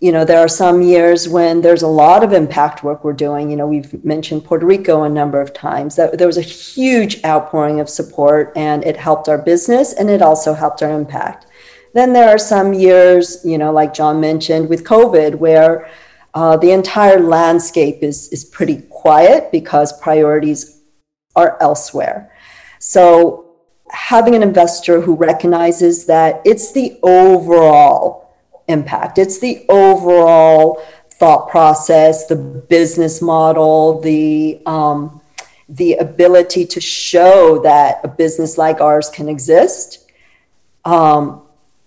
you 0.00 0.12
know, 0.12 0.24
there 0.24 0.38
are 0.38 0.48
some 0.48 0.80
years 0.80 1.28
when 1.28 1.60
there's 1.60 1.82
a 1.82 1.86
lot 1.86 2.24
of 2.24 2.32
impact 2.32 2.82
work 2.82 3.04
we're 3.04 3.12
doing. 3.12 3.50
You 3.50 3.56
know, 3.56 3.66
we've 3.66 4.02
mentioned 4.02 4.44
Puerto 4.44 4.64
Rico 4.64 5.02
a 5.02 5.10
number 5.10 5.42
of 5.42 5.52
times. 5.52 5.94
That 5.96 6.16
there 6.16 6.26
was 6.26 6.38
a 6.38 6.42
huge 6.42 7.22
outpouring 7.22 7.80
of 7.80 7.88
support, 7.90 8.50
and 8.56 8.82
it 8.84 8.96
helped 8.96 9.28
our 9.28 9.36
business, 9.36 9.92
and 9.92 10.08
it 10.08 10.22
also 10.22 10.54
helped 10.54 10.82
our 10.82 10.90
impact. 10.90 11.46
Then 11.92 12.12
there 12.12 12.28
are 12.28 12.38
some 12.38 12.72
years, 12.72 13.44
you 13.44 13.58
know, 13.58 13.72
like 13.72 13.92
John 13.94 14.20
mentioned 14.20 14.68
with 14.68 14.84
COVID, 14.84 15.36
where 15.36 15.90
uh, 16.34 16.56
the 16.56 16.70
entire 16.70 17.20
landscape 17.20 18.02
is 18.02 18.28
is 18.28 18.44
pretty 18.44 18.82
quiet 18.90 19.50
because 19.50 19.98
priorities 20.00 20.82
are 21.34 21.56
elsewhere. 21.60 22.32
So 22.78 23.50
having 23.90 24.34
an 24.34 24.42
investor 24.42 25.00
who 25.00 25.14
recognizes 25.14 26.06
that 26.06 26.40
it's 26.44 26.72
the 26.72 26.98
overall 27.02 28.30
impact. 28.68 29.18
It's 29.18 29.38
the 29.38 29.66
overall 29.68 30.82
thought 31.14 31.48
process, 31.50 32.26
the 32.26 32.36
business 32.36 33.20
model, 33.20 34.00
the 34.00 34.60
um, 34.66 35.20
the 35.68 35.94
ability 35.94 36.66
to 36.66 36.80
show 36.80 37.60
that 37.62 38.00
a 38.02 38.08
business 38.08 38.58
like 38.58 38.80
ours 38.80 39.08
can 39.08 39.28
exist. 39.28 40.10
Um, 40.84 41.42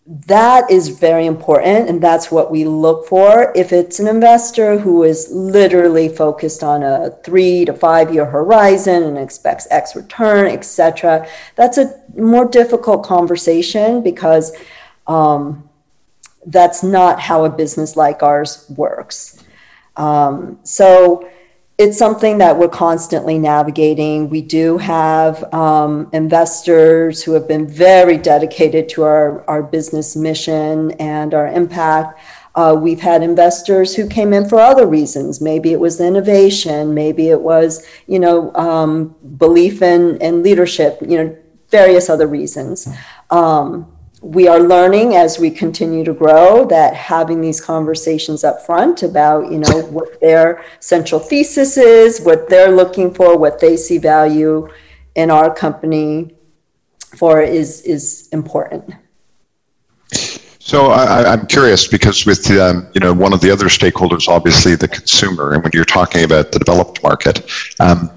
that 0.05 0.69
is 0.69 0.89
very 0.89 1.25
important 1.25 1.87
and 1.87 2.01
that's 2.01 2.29
what 2.29 2.51
we 2.51 2.65
look 2.65 3.07
for. 3.07 3.53
If 3.55 3.71
it's 3.71 3.99
an 3.99 4.07
investor 4.07 4.77
who 4.77 5.03
is 5.03 5.29
literally 5.31 6.09
focused 6.09 6.61
on 6.61 6.83
a 6.83 7.11
three 7.23 7.63
to 7.65 7.73
five 7.73 8.13
year 8.13 8.25
horizon 8.25 9.03
and 9.03 9.17
expects 9.17 9.65
x 9.71 9.95
return 9.95 10.47
etc 10.47 11.25
that's 11.55 11.77
a 11.77 12.01
more 12.15 12.45
difficult 12.45 13.05
conversation 13.05 14.03
because 14.03 14.53
um, 15.07 15.69
that's 16.45 16.83
not 16.83 17.19
how 17.19 17.45
a 17.45 17.49
business 17.49 17.95
like 17.95 18.23
ours 18.23 18.65
works. 18.75 19.43
Um, 19.95 20.59
so 20.63 21.29
it's 21.77 21.97
something 21.97 22.37
that 22.37 22.57
we're 22.57 22.67
constantly 22.67 23.39
navigating. 23.39 24.29
We 24.29 24.41
do 24.41 24.77
have 24.77 25.51
um, 25.53 26.07
investors 26.13 27.23
who 27.23 27.33
have 27.33 27.47
been 27.47 27.67
very 27.67 28.17
dedicated 28.17 28.89
to 28.89 29.03
our, 29.03 29.43
our 29.49 29.63
business 29.63 30.15
mission 30.15 30.91
and 30.91 31.33
our 31.33 31.47
impact. 31.47 32.19
Uh, 32.55 32.77
we've 32.79 33.01
had 33.01 33.23
investors 33.23 33.95
who 33.95 34.07
came 34.07 34.33
in 34.33 34.47
for 34.47 34.59
other 34.59 34.85
reasons. 34.85 35.41
Maybe 35.41 35.71
it 35.71 35.79
was 35.79 35.99
innovation. 35.99 36.93
Maybe 36.93 37.29
it 37.29 37.41
was, 37.41 37.83
you 38.05 38.19
know, 38.19 38.53
um, 38.53 39.15
belief 39.37 39.81
in, 39.81 40.17
in 40.21 40.43
leadership. 40.43 40.99
You 41.01 41.23
know, 41.23 41.37
various 41.69 42.07
other 42.07 42.27
reasons. 42.27 42.87
Um, 43.31 43.91
we 44.23 44.47
are 44.47 44.61
learning 44.61 45.15
as 45.15 45.37
we 45.37 45.51
continue 45.51 46.03
to 46.05 46.13
grow 46.13 46.65
that 46.65 46.95
having 46.95 47.41
these 47.41 47.59
conversations 47.59 48.45
up 48.45 48.65
front 48.65 49.03
about 49.03 49.51
you 49.51 49.59
know 49.59 49.81
what 49.91 50.19
their 50.21 50.63
central 50.79 51.19
thesis 51.19 51.77
is 51.77 52.21
what 52.21 52.47
they're 52.49 52.71
looking 52.71 53.13
for 53.13 53.37
what 53.37 53.59
they 53.59 53.75
see 53.75 53.97
value 53.97 54.67
in 55.15 55.29
our 55.29 55.53
company 55.53 56.33
for 57.17 57.41
is 57.41 57.81
is 57.81 58.29
important. 58.31 58.93
So 60.59 60.87
I, 60.91 61.33
am 61.33 61.45
curious 61.47 61.87
because 61.87 62.25
with 62.25 62.49
um, 62.51 62.87
you 62.93 63.01
know 63.01 63.13
one 63.13 63.33
of 63.33 63.41
the 63.41 63.51
other 63.51 63.65
stakeholders, 63.65 64.27
obviously 64.27 64.75
the 64.75 64.87
consumer, 64.87 65.53
and 65.53 65.63
when 65.63 65.71
you're 65.73 65.85
talking 65.85 66.23
about 66.23 66.51
the 66.51 66.59
developed 66.59 67.03
market, 67.03 67.49
um, 67.79 68.09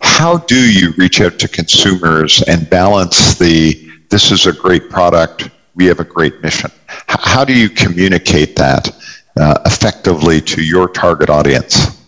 how 0.00 0.38
do 0.38 0.70
you 0.72 0.92
reach 0.96 1.20
out 1.20 1.38
to 1.40 1.48
consumers 1.48 2.42
and 2.42 2.70
balance 2.70 3.36
the 3.38 3.87
this 4.08 4.30
is 4.30 4.46
a 4.46 4.52
great 4.52 4.90
product, 4.90 5.50
we 5.74 5.86
have 5.86 6.00
a 6.00 6.04
great 6.04 6.42
mission. 6.42 6.70
H- 6.88 7.16
how 7.20 7.44
do 7.44 7.54
you 7.54 7.68
communicate 7.68 8.56
that 8.56 8.88
uh, 9.38 9.60
effectively 9.66 10.40
to 10.40 10.62
your 10.62 10.88
target 10.88 11.30
audience? 11.30 11.98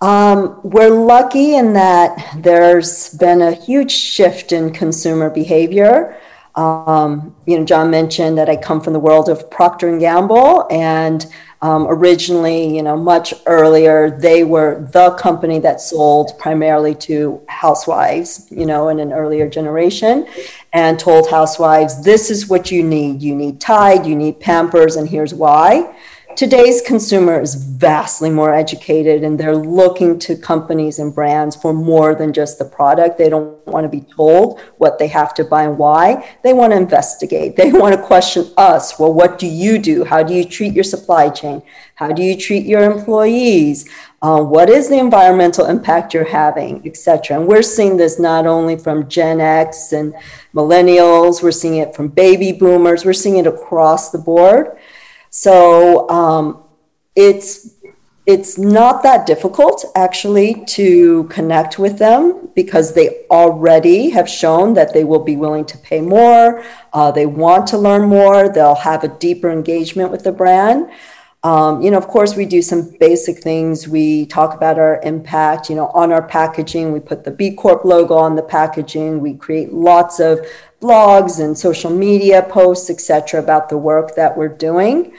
Um, 0.00 0.60
we're 0.62 0.88
lucky 0.88 1.56
in 1.56 1.74
that 1.74 2.36
there's 2.38 3.10
been 3.14 3.42
a 3.42 3.52
huge 3.52 3.92
shift 3.92 4.50
in 4.52 4.72
consumer 4.72 5.28
behavior. 5.28 6.18
Um, 6.54 7.36
you 7.46 7.58
know, 7.58 7.64
John 7.64 7.90
mentioned 7.90 8.38
that 8.38 8.48
I 8.48 8.56
come 8.56 8.80
from 8.80 8.94
the 8.94 8.98
world 8.98 9.28
of 9.28 9.50
Procter 9.50 9.88
and 9.88 10.00
Gamble, 10.00 10.66
and 10.70 11.26
um, 11.62 11.86
originally, 11.88 12.74
you 12.74 12.82
know, 12.82 12.96
much 12.96 13.34
earlier, 13.46 14.10
they 14.18 14.44
were 14.44 14.88
the 14.92 15.10
company 15.12 15.58
that 15.58 15.80
sold 15.80 16.38
primarily 16.38 16.94
to 16.94 17.42
housewives, 17.48 18.46
you 18.50 18.64
know, 18.64 18.88
in 18.88 18.98
an 18.98 19.12
earlier 19.12 19.46
generation, 19.48 20.26
and 20.72 20.98
told 20.98 21.28
housewives, 21.28 22.02
"This 22.02 22.30
is 22.30 22.48
what 22.48 22.70
you 22.70 22.82
need. 22.82 23.20
You 23.20 23.34
need 23.34 23.60
Tide, 23.60 24.06
you 24.06 24.16
need 24.16 24.40
Pampers, 24.40 24.96
and 24.96 25.08
here's 25.08 25.34
why." 25.34 25.94
Today's 26.36 26.80
consumer 26.80 27.40
is 27.40 27.54
vastly 27.54 28.30
more 28.30 28.54
educated 28.54 29.24
and 29.24 29.38
they're 29.38 29.56
looking 29.56 30.18
to 30.20 30.36
companies 30.36 30.98
and 30.98 31.14
brands 31.14 31.56
for 31.56 31.72
more 31.72 32.14
than 32.14 32.32
just 32.32 32.58
the 32.58 32.64
product. 32.64 33.18
They 33.18 33.28
don't 33.28 33.66
want 33.66 33.84
to 33.84 33.88
be 33.88 34.06
told 34.14 34.60
what 34.78 34.98
they 34.98 35.08
have 35.08 35.34
to 35.34 35.44
buy 35.44 35.64
and 35.64 35.76
why. 35.76 36.36
They 36.42 36.52
want 36.52 36.72
to 36.72 36.76
investigate. 36.76 37.56
They 37.56 37.72
want 37.72 37.94
to 37.94 38.02
question 38.02 38.50
us. 38.56 38.98
Well, 38.98 39.12
what 39.12 39.38
do 39.38 39.46
you 39.46 39.78
do? 39.78 40.04
How 40.04 40.22
do 40.22 40.32
you 40.32 40.44
treat 40.44 40.72
your 40.72 40.84
supply 40.84 41.28
chain? 41.30 41.62
How 41.96 42.12
do 42.12 42.22
you 42.22 42.36
treat 42.36 42.64
your 42.64 42.84
employees? 42.84 43.88
Uh, 44.22 44.42
what 44.42 44.70
is 44.70 44.88
the 44.88 44.98
environmental 44.98 45.66
impact 45.66 46.14
you're 46.14 46.24
having, 46.24 46.86
etc. 46.86 47.38
And 47.38 47.48
we're 47.48 47.62
seeing 47.62 47.96
this 47.96 48.18
not 48.18 48.46
only 48.46 48.78
from 48.78 49.08
Gen 49.08 49.40
X 49.40 49.92
and 49.92 50.14
millennials, 50.54 51.42
we're 51.42 51.50
seeing 51.50 51.76
it 51.76 51.94
from 51.94 52.08
baby 52.08 52.52
boomers, 52.52 53.04
we're 53.04 53.12
seeing 53.12 53.36
it 53.36 53.46
across 53.46 54.10
the 54.10 54.18
board. 54.18 54.78
So 55.30 56.08
um, 56.10 56.62
it's 57.16 57.74
it's 58.26 58.58
not 58.58 59.02
that 59.02 59.26
difficult 59.26 59.84
actually 59.96 60.62
to 60.66 61.24
connect 61.24 61.78
with 61.78 61.98
them 61.98 62.48
because 62.54 62.92
they 62.92 63.24
already 63.30 64.10
have 64.10 64.28
shown 64.28 64.74
that 64.74 64.92
they 64.92 65.04
will 65.04 65.24
be 65.24 65.36
willing 65.36 65.64
to 65.64 65.78
pay 65.78 66.00
more. 66.00 66.62
Uh, 66.92 67.10
they 67.10 67.26
want 67.26 67.66
to 67.68 67.78
learn 67.78 68.08
more. 68.08 68.52
They'll 68.52 68.74
have 68.74 69.02
a 69.02 69.08
deeper 69.08 69.50
engagement 69.50 70.10
with 70.12 70.22
the 70.22 70.32
brand. 70.32 70.90
Um, 71.42 71.80
you 71.80 71.90
know, 71.90 71.96
of 71.96 72.06
course, 72.06 72.36
we 72.36 72.44
do 72.44 72.60
some 72.60 72.94
basic 73.00 73.38
things. 73.42 73.88
We 73.88 74.26
talk 74.26 74.54
about 74.54 74.78
our 74.78 75.00
impact, 75.02 75.70
you 75.70 75.74
know, 75.74 75.88
on 75.88 76.12
our 76.12 76.22
packaging. 76.22 76.92
We 76.92 77.00
put 77.00 77.24
the 77.24 77.30
B 77.30 77.52
Corp 77.52 77.84
logo 77.84 78.14
on 78.14 78.36
the 78.36 78.42
packaging. 78.42 79.20
We 79.20 79.34
create 79.34 79.72
lots 79.72 80.20
of 80.20 80.46
blogs 80.80 81.40
and 81.40 81.56
social 81.56 81.90
media 81.90 82.42
posts, 82.48 82.90
etc., 82.90 83.40
about 83.40 83.68
the 83.68 83.78
work 83.78 84.14
that 84.16 84.36
we're 84.36 84.48
doing. 84.48 85.12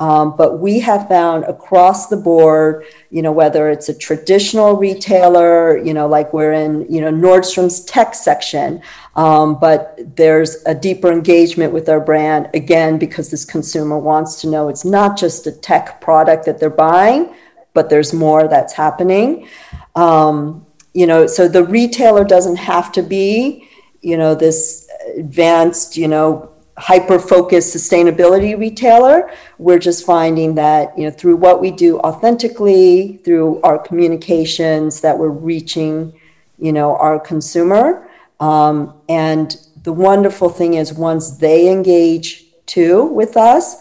Um, 0.00 0.36
but 0.36 0.58
we 0.58 0.80
have 0.80 1.06
found 1.06 1.44
across 1.44 2.08
the 2.08 2.16
board, 2.16 2.84
you 3.10 3.22
know, 3.22 3.30
whether 3.30 3.70
it's 3.70 3.88
a 3.88 3.96
traditional 3.96 4.74
retailer, 4.76 5.78
you 5.78 5.94
know, 5.94 6.08
like 6.08 6.32
we're 6.32 6.52
in, 6.52 6.84
you 6.90 7.00
know, 7.00 7.12
Nordstrom's 7.12 7.84
tech 7.84 8.14
section, 8.14 8.82
um, 9.14 9.58
but 9.60 9.96
there's 10.16 10.56
a 10.66 10.74
deeper 10.74 11.12
engagement 11.12 11.72
with 11.72 11.88
our 11.88 12.00
brand 12.00 12.50
again 12.54 12.98
because 12.98 13.30
this 13.30 13.44
consumer 13.44 13.96
wants 13.96 14.40
to 14.40 14.48
know 14.48 14.68
it's 14.68 14.84
not 14.84 15.16
just 15.16 15.46
a 15.46 15.52
tech 15.52 16.00
product 16.00 16.44
that 16.46 16.58
they're 16.58 16.70
buying, 16.70 17.32
but 17.72 17.88
there's 17.88 18.12
more 18.12 18.48
that's 18.48 18.72
happening. 18.72 19.48
Um, 19.94 20.66
you 20.92 21.06
know, 21.06 21.28
so 21.28 21.46
the 21.46 21.64
retailer 21.64 22.24
doesn't 22.24 22.56
have 22.56 22.90
to 22.92 23.02
be, 23.02 23.68
you 24.00 24.16
know, 24.16 24.34
this 24.34 24.83
advanced, 25.16 25.96
you 25.96 26.08
know, 26.08 26.50
hyper 26.76 27.18
focused 27.18 27.74
sustainability 27.74 28.58
retailer. 28.58 29.30
We're 29.58 29.78
just 29.78 30.04
finding 30.04 30.54
that, 30.56 30.96
you 30.98 31.04
know, 31.04 31.10
through 31.10 31.36
what 31.36 31.60
we 31.60 31.70
do 31.70 31.98
authentically, 32.00 33.20
through 33.24 33.60
our 33.62 33.78
communications, 33.78 35.00
that 35.00 35.16
we're 35.16 35.28
reaching, 35.28 36.12
you 36.58 36.72
know, 36.72 36.96
our 36.96 37.20
consumer. 37.20 38.08
Um, 38.40 38.94
and 39.08 39.56
the 39.84 39.92
wonderful 39.92 40.48
thing 40.48 40.74
is 40.74 40.92
once 40.92 41.36
they 41.38 41.70
engage 41.70 42.44
too 42.66 43.04
with 43.04 43.36
us, 43.36 43.76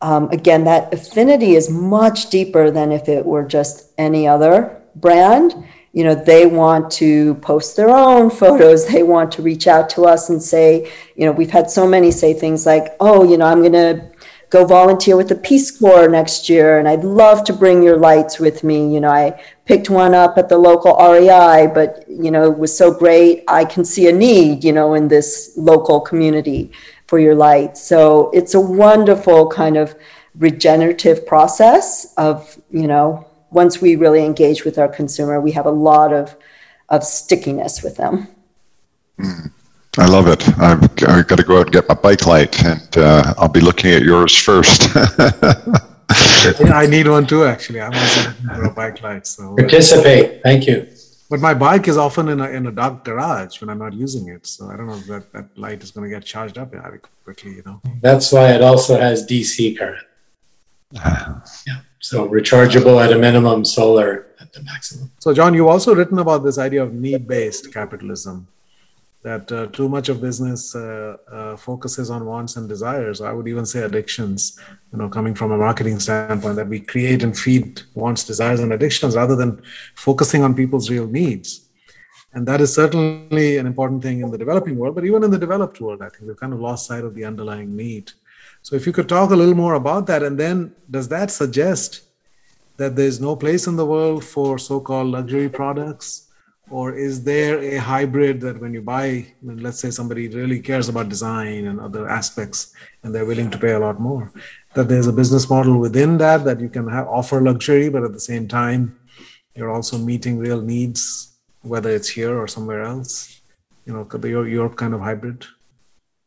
um, 0.00 0.30
again, 0.30 0.62
that 0.64 0.94
affinity 0.94 1.56
is 1.56 1.68
much 1.68 2.30
deeper 2.30 2.70
than 2.70 2.92
if 2.92 3.08
it 3.08 3.26
were 3.26 3.42
just 3.42 3.90
any 3.98 4.28
other 4.28 4.80
brand 4.94 5.54
you 5.92 6.04
know 6.04 6.14
they 6.14 6.46
want 6.46 6.90
to 6.92 7.34
post 7.36 7.76
their 7.76 7.90
own 7.90 8.30
photos. 8.42 8.86
They 8.86 9.02
want 9.02 9.32
to 9.32 9.42
reach 9.42 9.66
out 9.66 9.88
to 9.90 10.04
us 10.04 10.30
and 10.30 10.42
say 10.42 10.90
you 11.16 11.26
know 11.26 11.32
we've 11.32 11.50
had 11.50 11.70
so 11.70 11.86
many 11.86 12.10
say 12.10 12.34
things 12.34 12.66
like 12.66 12.94
oh 13.00 13.24
you 13.24 13.36
know 13.36 13.46
i'm 13.46 13.60
going 13.60 13.72
to 13.72 14.10
go 14.50 14.64
volunteer 14.64 15.14
with 15.14 15.28
the 15.28 15.34
peace 15.34 15.70
corps 15.70 16.08
next 16.08 16.48
year 16.48 16.78
and 16.78 16.88
i'd 16.88 17.04
love 17.04 17.44
to 17.44 17.52
bring 17.52 17.82
your 17.82 17.98
lights 17.98 18.38
with 18.38 18.64
me. 18.64 18.92
You 18.94 19.00
know 19.00 19.10
i 19.10 19.40
picked 19.66 19.90
one 19.90 20.14
up 20.14 20.38
at 20.38 20.48
the 20.48 20.56
local 20.56 20.96
rei 20.96 21.66
but 21.66 22.04
you 22.08 22.30
know 22.30 22.50
it 22.50 22.58
was 22.58 22.76
so 22.76 22.92
great 22.92 23.44
i 23.48 23.64
can 23.64 23.84
see 23.84 24.08
a 24.08 24.12
need 24.12 24.64
you 24.64 24.72
know 24.72 24.94
in 24.94 25.08
this 25.08 25.52
local 25.56 26.00
community 26.00 26.70
for 27.08 27.18
your 27.18 27.34
lights. 27.34 27.82
So 27.82 28.30
it's 28.32 28.54
a 28.54 28.60
wonderful 28.60 29.48
kind 29.48 29.76
of 29.76 29.96
regenerative 30.36 31.26
process 31.26 32.12
of 32.16 32.60
you 32.70 32.86
know 32.86 33.26
once 33.50 33.80
we 33.80 33.96
really 33.96 34.24
engage 34.24 34.64
with 34.64 34.78
our 34.78 34.88
consumer, 34.88 35.40
we 35.40 35.52
have 35.52 35.66
a 35.66 35.70
lot 35.70 36.12
of, 36.12 36.36
of 36.88 37.04
stickiness 37.04 37.82
with 37.82 37.96
them. 37.96 38.28
Mm, 39.18 39.50
I 39.98 40.06
love 40.06 40.28
it. 40.28 40.46
I've, 40.58 40.82
I've, 41.08 41.26
got 41.26 41.36
to 41.36 41.42
go 41.42 41.58
out 41.58 41.66
and 41.66 41.72
get 41.72 41.88
my 41.88 41.94
bike 41.94 42.26
light, 42.26 42.64
and 42.64 42.96
uh, 42.96 43.34
I'll 43.38 43.48
be 43.48 43.60
looking 43.60 43.90
at 43.92 44.02
yours 44.02 44.36
first. 44.36 44.94
yeah, 44.94 46.72
I 46.72 46.86
need 46.86 47.08
one 47.08 47.26
too, 47.26 47.44
actually. 47.44 47.80
I'm 47.80 47.94
also 47.94 48.30
for 48.54 48.64
a 48.64 48.70
bike 48.70 49.02
light. 49.02 49.26
So 49.26 49.56
participate. 49.56 50.42
Thank 50.42 50.66
you. 50.66 50.86
But 51.30 51.40
my 51.40 51.52
bike 51.52 51.88
is 51.88 51.98
often 51.98 52.28
in 52.28 52.40
a 52.40 52.48
in 52.48 52.66
a 52.66 52.72
dark 52.72 53.04
garage 53.04 53.60
when 53.60 53.68
I'm 53.68 53.78
not 53.78 53.92
using 53.92 54.28
it, 54.28 54.46
so 54.46 54.70
I 54.70 54.76
don't 54.76 54.86
know 54.86 54.96
if 54.96 55.06
that, 55.06 55.32
that 55.32 55.58
light 55.58 55.82
is 55.82 55.90
going 55.90 56.08
to 56.08 56.14
get 56.14 56.24
charged 56.24 56.56
up 56.56 56.70
very 56.70 57.00
quickly. 57.24 57.56
You 57.56 57.62
know. 57.66 57.82
That's 58.00 58.32
why 58.32 58.52
it 58.52 58.62
also 58.62 58.98
has 58.98 59.26
DC 59.26 59.78
current. 59.78 60.04
Uh, 60.96 61.40
yeah. 61.66 61.80
So 62.00 62.28
rechargeable 62.28 63.04
at 63.04 63.12
a 63.12 63.18
minimum, 63.18 63.64
solar 63.64 64.28
at 64.40 64.52
the 64.52 64.62
maximum. 64.62 65.10
So, 65.18 65.34
John, 65.34 65.54
you've 65.54 65.66
also 65.66 65.94
written 65.94 66.18
about 66.18 66.44
this 66.44 66.58
idea 66.58 66.82
of 66.82 66.94
need-based 66.94 67.72
capitalism. 67.72 68.46
That 69.22 69.50
uh, 69.50 69.66
too 69.66 69.88
much 69.88 70.08
of 70.08 70.20
business 70.20 70.76
uh, 70.76 71.16
uh, 71.30 71.56
focuses 71.56 72.08
on 72.08 72.24
wants 72.24 72.56
and 72.56 72.68
desires. 72.68 73.20
I 73.20 73.32
would 73.32 73.48
even 73.48 73.66
say 73.66 73.80
addictions. 73.80 74.58
You 74.92 74.98
know, 74.98 75.08
coming 75.08 75.34
from 75.34 75.50
a 75.50 75.58
marketing 75.58 75.98
standpoint, 75.98 76.54
that 76.54 76.68
we 76.68 76.80
create 76.80 77.24
and 77.24 77.36
feed 77.36 77.82
wants, 77.94 78.22
desires, 78.22 78.60
and 78.60 78.72
addictions 78.72 79.16
rather 79.16 79.34
than 79.34 79.60
focusing 79.96 80.44
on 80.44 80.54
people's 80.54 80.88
real 80.88 81.08
needs. 81.08 81.68
And 82.32 82.46
that 82.46 82.60
is 82.60 82.72
certainly 82.72 83.56
an 83.56 83.66
important 83.66 84.02
thing 84.02 84.20
in 84.20 84.30
the 84.30 84.38
developing 84.38 84.76
world, 84.76 84.94
but 84.94 85.04
even 85.04 85.24
in 85.24 85.30
the 85.30 85.38
developed 85.38 85.80
world, 85.80 86.00
I 86.00 86.10
think 86.10 86.22
we've 86.28 86.38
kind 86.38 86.52
of 86.52 86.60
lost 86.60 86.86
sight 86.86 87.02
of 87.02 87.14
the 87.14 87.24
underlying 87.24 87.74
need. 87.74 88.12
So 88.68 88.76
if 88.76 88.86
you 88.86 88.92
could 88.92 89.08
talk 89.08 89.30
a 89.30 89.34
little 89.34 89.54
more 89.54 89.76
about 89.82 90.06
that, 90.08 90.22
and 90.22 90.38
then 90.38 90.74
does 90.90 91.08
that 91.08 91.30
suggest 91.30 92.02
that 92.76 92.96
there's 92.96 93.18
no 93.18 93.34
place 93.34 93.66
in 93.66 93.76
the 93.76 93.86
world 93.86 94.22
for 94.22 94.58
so-called 94.58 95.06
luxury 95.06 95.48
products? 95.48 96.28
Or 96.68 96.92
is 96.92 97.24
there 97.24 97.56
a 97.60 97.76
hybrid 97.78 98.42
that 98.42 98.60
when 98.60 98.74
you 98.74 98.82
buy, 98.82 99.32
when 99.40 99.56
let's 99.62 99.80
say 99.80 99.90
somebody 99.90 100.28
really 100.28 100.60
cares 100.60 100.90
about 100.90 101.08
design 101.08 101.66
and 101.66 101.80
other 101.80 102.10
aspects, 102.10 102.74
and 103.02 103.14
they're 103.14 103.24
willing 103.24 103.50
to 103.52 103.56
pay 103.56 103.72
a 103.72 103.78
lot 103.78 103.98
more, 103.98 104.30
that 104.74 104.86
there's 104.86 105.06
a 105.06 105.14
business 105.14 105.48
model 105.48 105.78
within 105.78 106.18
that 106.18 106.44
that 106.44 106.60
you 106.60 106.68
can 106.68 106.88
have, 106.88 107.08
offer 107.08 107.40
luxury, 107.40 107.88
but 107.88 108.04
at 108.04 108.12
the 108.12 108.20
same 108.20 108.46
time, 108.46 109.00
you're 109.54 109.72
also 109.72 109.96
meeting 109.96 110.36
real 110.36 110.60
needs, 110.60 111.32
whether 111.62 111.88
it's 111.88 112.10
here 112.10 112.38
or 112.38 112.46
somewhere 112.46 112.82
else. 112.82 113.40
You 113.86 113.94
know, 113.94 114.06
your 114.24 114.46
your 114.46 114.68
kind 114.68 114.92
of 114.92 115.00
hybrid. 115.00 115.46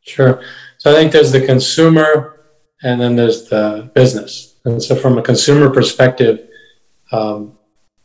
Sure. 0.02 0.44
So 0.82 0.90
I 0.90 0.96
think 0.96 1.12
there's 1.12 1.32
the 1.32 1.46
consumer, 1.46 2.42
and 2.82 3.00
then 3.00 3.16
there's 3.16 3.48
the 3.48 3.92
business. 3.94 4.56
And 4.66 4.82
so, 4.82 4.96
from 4.96 5.16
a 5.20 5.22
consumer 5.22 5.70
perspective, 5.70 6.50
um, 7.12 7.56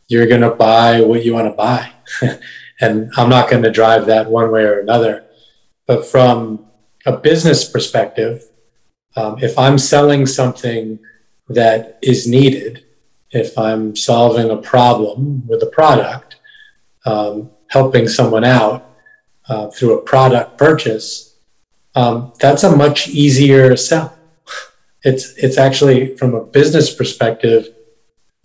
you're 0.07 0.27
going 0.27 0.41
to 0.41 0.51
buy 0.51 1.01
what 1.01 1.25
you 1.25 1.33
want 1.33 1.47
to 1.47 1.55
buy. 1.55 1.91
and 2.79 3.11
I'm 3.17 3.29
not 3.29 3.49
going 3.49 3.63
to 3.63 3.71
drive 3.71 4.05
that 4.05 4.29
one 4.29 4.51
way 4.51 4.61
or 4.61 4.79
another. 4.79 5.25
But 5.87 6.05
from 6.05 6.67
a 7.03 7.17
business 7.17 7.67
perspective, 7.67 8.43
um, 9.15 9.39
if 9.41 9.57
I'm 9.57 9.79
selling 9.79 10.27
something 10.27 10.99
that 11.49 11.97
is 12.03 12.27
needed, 12.27 12.85
if 13.31 13.57
I'm 13.57 13.95
solving 13.95 14.51
a 14.51 14.57
problem 14.57 15.47
with 15.47 15.63
a 15.63 15.71
product, 15.71 16.35
um, 17.07 17.49
helping 17.69 18.07
someone 18.07 18.43
out 18.43 18.87
uh, 19.49 19.71
through 19.71 19.97
a 19.97 20.03
product 20.03 20.59
purchase, 20.59 21.36
um, 21.97 22.31
that's 22.39 22.63
a 22.63 22.75
much 22.75 23.07
easier 23.07 23.75
sell. 23.75 24.15
It's 25.03 25.33
it's 25.37 25.57
actually 25.57 26.15
from 26.17 26.35
a 26.35 26.43
business 26.43 26.93
perspective, 26.93 27.73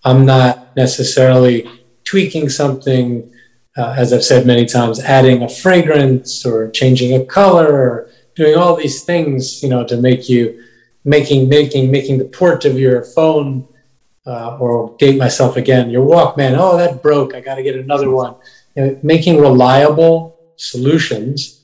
I'm 0.05 0.25
not 0.25 0.75
necessarily 0.75 1.69
tweaking 2.05 2.49
something 2.49 3.31
uh, 3.77 3.95
as 3.97 4.13
I've 4.13 4.25
said 4.25 4.47
many 4.47 4.67
times, 4.67 5.01
adding 5.01 5.43
a 5.43 5.49
fragrance 5.49 6.47
or 6.47 6.71
changing 6.71 7.21
a 7.21 7.25
color 7.25 7.69
or 7.73 8.11
doing 8.35 8.57
all 8.57 8.77
these 8.77 9.05
things, 9.05 9.63
you 9.63 9.69
know, 9.69 9.85
to 9.87 9.97
make 9.97 10.29
you 10.29 10.65
making 11.05 11.49
making 11.49 11.91
making 11.91 12.17
the 12.19 12.25
port 12.25 12.65
of 12.65 12.79
your 12.79 13.05
phone 13.05 13.69
uh, 14.25 14.57
or 14.59 14.97
date 14.99 15.19
myself 15.19 15.57
again, 15.57 15.91
your 15.91 16.07
Walkman. 16.07 16.57
Oh, 16.59 16.79
that 16.79 17.03
broke. 17.03 17.35
I 17.35 17.41
got 17.41 17.57
to 17.57 17.63
get 17.63 17.77
another 17.77 18.11
one. 18.11 18.35
You 18.77 18.83
know, 18.83 19.01
making 19.03 19.41
reliable 19.41 20.39
solutions 20.57 21.62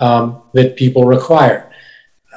um, 0.00 0.42
that 0.52 0.76
people 0.76 1.04
require. 1.04 1.72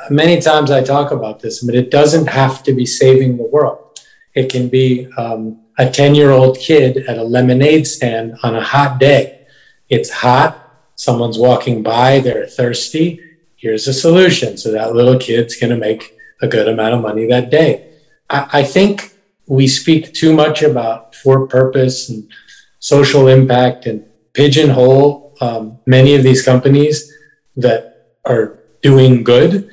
Many 0.10 0.42
times 0.42 0.72
I 0.72 0.84
talk 0.84 1.12
about 1.12 1.40
this, 1.40 1.64
but 1.64 1.76
it 1.76 1.92
doesn't 1.92 2.28
have 2.28 2.64
to 2.64 2.74
be 2.74 2.86
saving 2.86 3.38
the 3.38 3.44
world. 3.44 4.00
It 4.34 4.50
can 4.50 4.70
be 4.70 5.08
um, 5.18 5.62
a 5.78 5.90
10 5.90 6.16
year 6.16 6.32
old 6.32 6.58
kid 6.58 6.98
at 7.10 7.18
a 7.18 7.24
lemonade 7.24 7.86
stand 7.86 8.38
on 8.44 8.56
a 8.56 8.64
hot 8.64 9.00
day. 9.00 9.46
It's 9.90 10.10
hot, 10.10 10.74
someone's 10.96 11.38
walking 11.38 11.84
by, 11.84 12.20
they're 12.20 12.48
thirsty. 12.48 13.22
Here's 13.56 13.88
a 13.88 13.94
solution. 13.94 14.58
So 14.58 14.72
that 14.72 14.94
little 14.94 15.18
kid's 15.18 15.58
going 15.60 15.72
to 15.72 15.78
make 15.78 16.16
a 16.42 16.48
good 16.48 16.68
amount 16.70 16.94
of 16.94 17.02
money 17.02 17.26
that 17.28 17.50
day. 17.50 17.94
I, 18.30 18.50
I 18.54 18.64
think 18.64 19.16
we 19.48 19.68
speak 19.68 20.14
too 20.14 20.34
much 20.34 20.62
about 20.62 21.16
for 21.16 21.48
purpose 21.48 22.10
and 22.10 22.32
social 22.80 23.28
impact 23.28 23.86
and 23.86 24.06
pigeonhole 24.34 25.36
um, 25.42 25.80
many 25.86 26.16
of 26.16 26.24
these 26.24 26.44
companies 26.44 27.14
that 27.62 28.14
are 28.26 28.60
doing 28.82 29.24
good. 29.24 29.70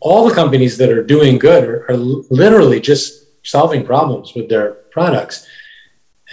All 0.00 0.28
the 0.28 0.34
companies 0.34 0.78
that 0.78 0.90
are 0.90 1.04
doing 1.04 1.38
good 1.38 1.64
are, 1.64 1.90
are 1.90 1.96
literally 1.96 2.80
just 2.80 3.26
solving 3.44 3.84
problems 3.84 4.32
with 4.34 4.48
their 4.48 4.72
products. 4.90 5.46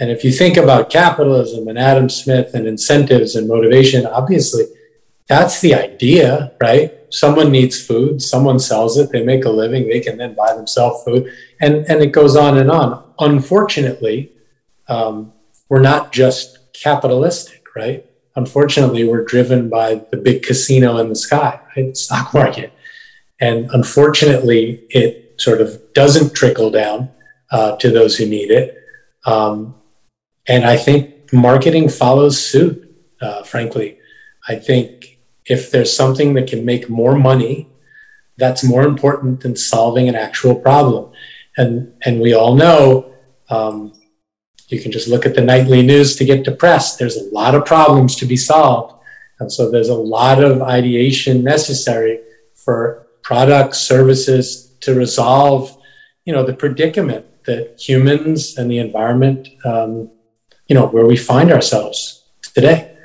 And 0.00 0.10
if 0.10 0.24
you 0.24 0.32
think 0.32 0.56
about 0.56 0.90
capitalism 0.90 1.68
and 1.68 1.78
Adam 1.78 2.08
Smith 2.08 2.54
and 2.54 2.66
incentives 2.66 3.34
and 3.34 3.48
motivation, 3.48 4.06
obviously 4.06 4.64
that's 5.26 5.60
the 5.60 5.74
idea, 5.74 6.52
right? 6.60 6.94
Someone 7.10 7.50
needs 7.50 7.84
food, 7.84 8.22
someone 8.22 8.58
sells 8.58 8.96
it, 8.96 9.10
they 9.10 9.24
make 9.24 9.44
a 9.44 9.50
living, 9.50 9.88
they 9.88 10.00
can 10.00 10.16
then 10.16 10.34
buy 10.34 10.54
themselves 10.54 11.04
food, 11.04 11.32
and, 11.60 11.84
and 11.86 12.02
it 12.02 12.12
goes 12.12 12.36
on 12.36 12.58
and 12.58 12.70
on. 12.70 13.12
Unfortunately, 13.18 14.32
um, 14.88 15.32
we're 15.68 15.80
not 15.80 16.12
just 16.12 16.58
capitalistic, 16.72 17.64
right? 17.74 18.07
Unfortunately, 18.38 19.02
we're 19.02 19.24
driven 19.24 19.68
by 19.68 19.96
the 20.12 20.16
big 20.16 20.44
casino 20.44 20.98
in 20.98 21.08
the 21.08 21.16
sky, 21.16 21.58
right? 21.76 21.88
The 21.88 21.94
stock 21.96 22.32
market. 22.42 22.72
And 23.40 23.68
unfortunately, 23.72 24.86
it 24.90 25.34
sort 25.38 25.60
of 25.60 25.92
doesn't 25.92 26.34
trickle 26.34 26.70
down 26.70 27.10
uh, 27.50 27.76
to 27.78 27.90
those 27.90 28.16
who 28.16 28.26
need 28.26 28.52
it. 28.52 28.76
Um, 29.26 29.74
and 30.46 30.64
I 30.64 30.76
think 30.76 31.32
marketing 31.32 31.88
follows 31.88 32.40
suit, 32.40 32.88
uh, 33.20 33.42
frankly. 33.42 33.98
I 34.46 34.54
think 34.54 35.18
if 35.46 35.72
there's 35.72 35.94
something 35.94 36.34
that 36.34 36.46
can 36.46 36.64
make 36.64 36.88
more 36.88 37.16
money, 37.16 37.68
that's 38.36 38.62
more 38.62 38.84
important 38.84 39.40
than 39.40 39.56
solving 39.56 40.08
an 40.08 40.14
actual 40.14 40.54
problem. 40.54 41.10
And, 41.56 41.92
and 42.04 42.20
we 42.20 42.34
all 42.34 42.54
know 42.54 43.12
um, 43.50 43.92
you 44.68 44.80
can 44.80 44.92
just 44.92 45.08
look 45.08 45.26
at 45.26 45.34
the 45.34 45.40
nightly 45.40 45.82
news 45.82 46.16
to 46.16 46.24
get 46.24 46.44
depressed. 46.44 46.98
There's 46.98 47.16
a 47.16 47.24
lot 47.30 47.54
of 47.54 47.64
problems 47.64 48.16
to 48.16 48.26
be 48.26 48.36
solved. 48.36 48.94
And 49.40 49.50
so 49.50 49.70
there's 49.70 49.88
a 49.88 49.94
lot 49.94 50.42
of 50.42 50.62
ideation 50.62 51.42
necessary 51.42 52.20
for 52.54 53.06
products, 53.22 53.78
services 53.78 54.74
to 54.80 54.94
resolve, 54.94 55.76
you 56.24 56.32
know, 56.32 56.44
the 56.44 56.54
predicament 56.54 57.24
that 57.44 57.80
humans 57.80 58.58
and 58.58 58.70
the 58.70 58.78
environment, 58.78 59.48
um, 59.64 60.10
you 60.66 60.74
know, 60.74 60.86
where 60.86 61.06
we 61.06 61.16
find 61.16 61.50
ourselves 61.50 62.24
today. 62.54 62.96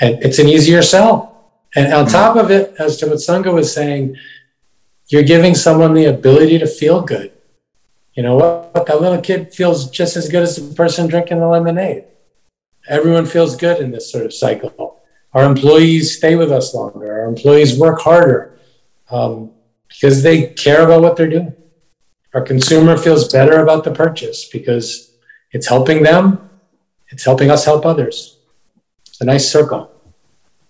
And 0.00 0.22
it's 0.22 0.38
an 0.38 0.48
easier 0.48 0.82
sell. 0.82 1.52
And 1.74 1.92
on 1.92 2.06
top 2.06 2.36
of 2.36 2.50
it, 2.50 2.74
as 2.78 2.96
to 2.98 3.06
what 3.06 3.16
Seungah 3.16 3.52
was 3.52 3.74
saying, 3.74 4.16
you're 5.08 5.24
giving 5.24 5.54
someone 5.54 5.94
the 5.94 6.04
ability 6.04 6.58
to 6.58 6.66
feel 6.66 7.00
good. 7.00 7.32
You 8.18 8.24
know 8.24 8.34
what? 8.34 8.86
That 8.86 9.00
little 9.00 9.20
kid 9.20 9.54
feels 9.54 9.88
just 9.92 10.16
as 10.16 10.28
good 10.28 10.42
as 10.42 10.56
the 10.56 10.74
person 10.74 11.06
drinking 11.06 11.38
the 11.38 11.46
lemonade. 11.46 12.02
Everyone 12.88 13.24
feels 13.24 13.54
good 13.54 13.80
in 13.80 13.92
this 13.92 14.10
sort 14.10 14.26
of 14.26 14.34
cycle. 14.34 15.00
Our 15.34 15.44
employees 15.44 16.16
stay 16.16 16.34
with 16.34 16.50
us 16.50 16.74
longer. 16.74 17.20
Our 17.20 17.28
employees 17.28 17.78
work 17.78 18.00
harder 18.00 18.58
um, 19.08 19.52
because 19.86 20.24
they 20.24 20.48
care 20.48 20.82
about 20.82 21.02
what 21.02 21.14
they're 21.14 21.30
doing. 21.30 21.54
Our 22.34 22.42
consumer 22.42 22.96
feels 22.96 23.32
better 23.32 23.62
about 23.62 23.84
the 23.84 23.92
purchase 23.92 24.48
because 24.48 25.14
it's 25.52 25.68
helping 25.68 26.02
them, 26.02 26.50
it's 27.10 27.24
helping 27.24 27.52
us 27.52 27.64
help 27.64 27.86
others. 27.86 28.40
It's 29.06 29.20
a 29.20 29.26
nice 29.26 29.48
circle. 29.48 29.92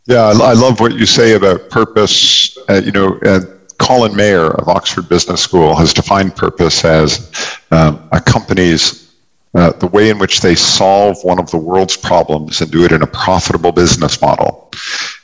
Yeah, 0.04 0.24
I 0.24 0.52
love 0.52 0.80
what 0.80 0.92
you 0.92 1.06
say 1.06 1.32
about 1.32 1.70
purpose. 1.70 2.58
Uh, 2.68 2.82
you 2.84 2.92
know, 2.92 3.18
uh, 3.24 3.40
Colin 3.78 4.14
Mayer 4.14 4.50
of 4.50 4.68
Oxford 4.68 5.08
Business 5.08 5.40
School 5.40 5.74
has 5.74 5.92
defined 5.92 6.36
purpose 6.36 6.84
as 6.84 7.32
um, 7.70 8.08
a 8.12 8.20
company's 8.20 9.08
uh, 9.54 9.72
the 9.72 9.86
way 9.86 10.10
in 10.10 10.18
which 10.18 10.40
they 10.40 10.54
solve 10.54 11.16
one 11.22 11.38
of 11.38 11.50
the 11.50 11.56
world's 11.56 11.96
problems 11.96 12.60
and 12.60 12.70
do 12.70 12.84
it 12.84 12.92
in 12.92 13.02
a 13.02 13.06
profitable 13.06 13.72
business 13.72 14.20
model 14.20 14.70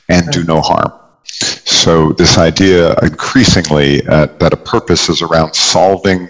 and 0.09 0.29
do 0.31 0.43
no 0.43 0.61
harm. 0.61 0.91
So 1.39 2.13
this 2.13 2.37
idea 2.37 2.95
increasingly 3.01 4.05
uh, 4.07 4.27
that 4.39 4.53
a 4.53 4.57
purpose 4.57 5.09
is 5.09 5.21
around 5.21 5.53
solving 5.53 6.29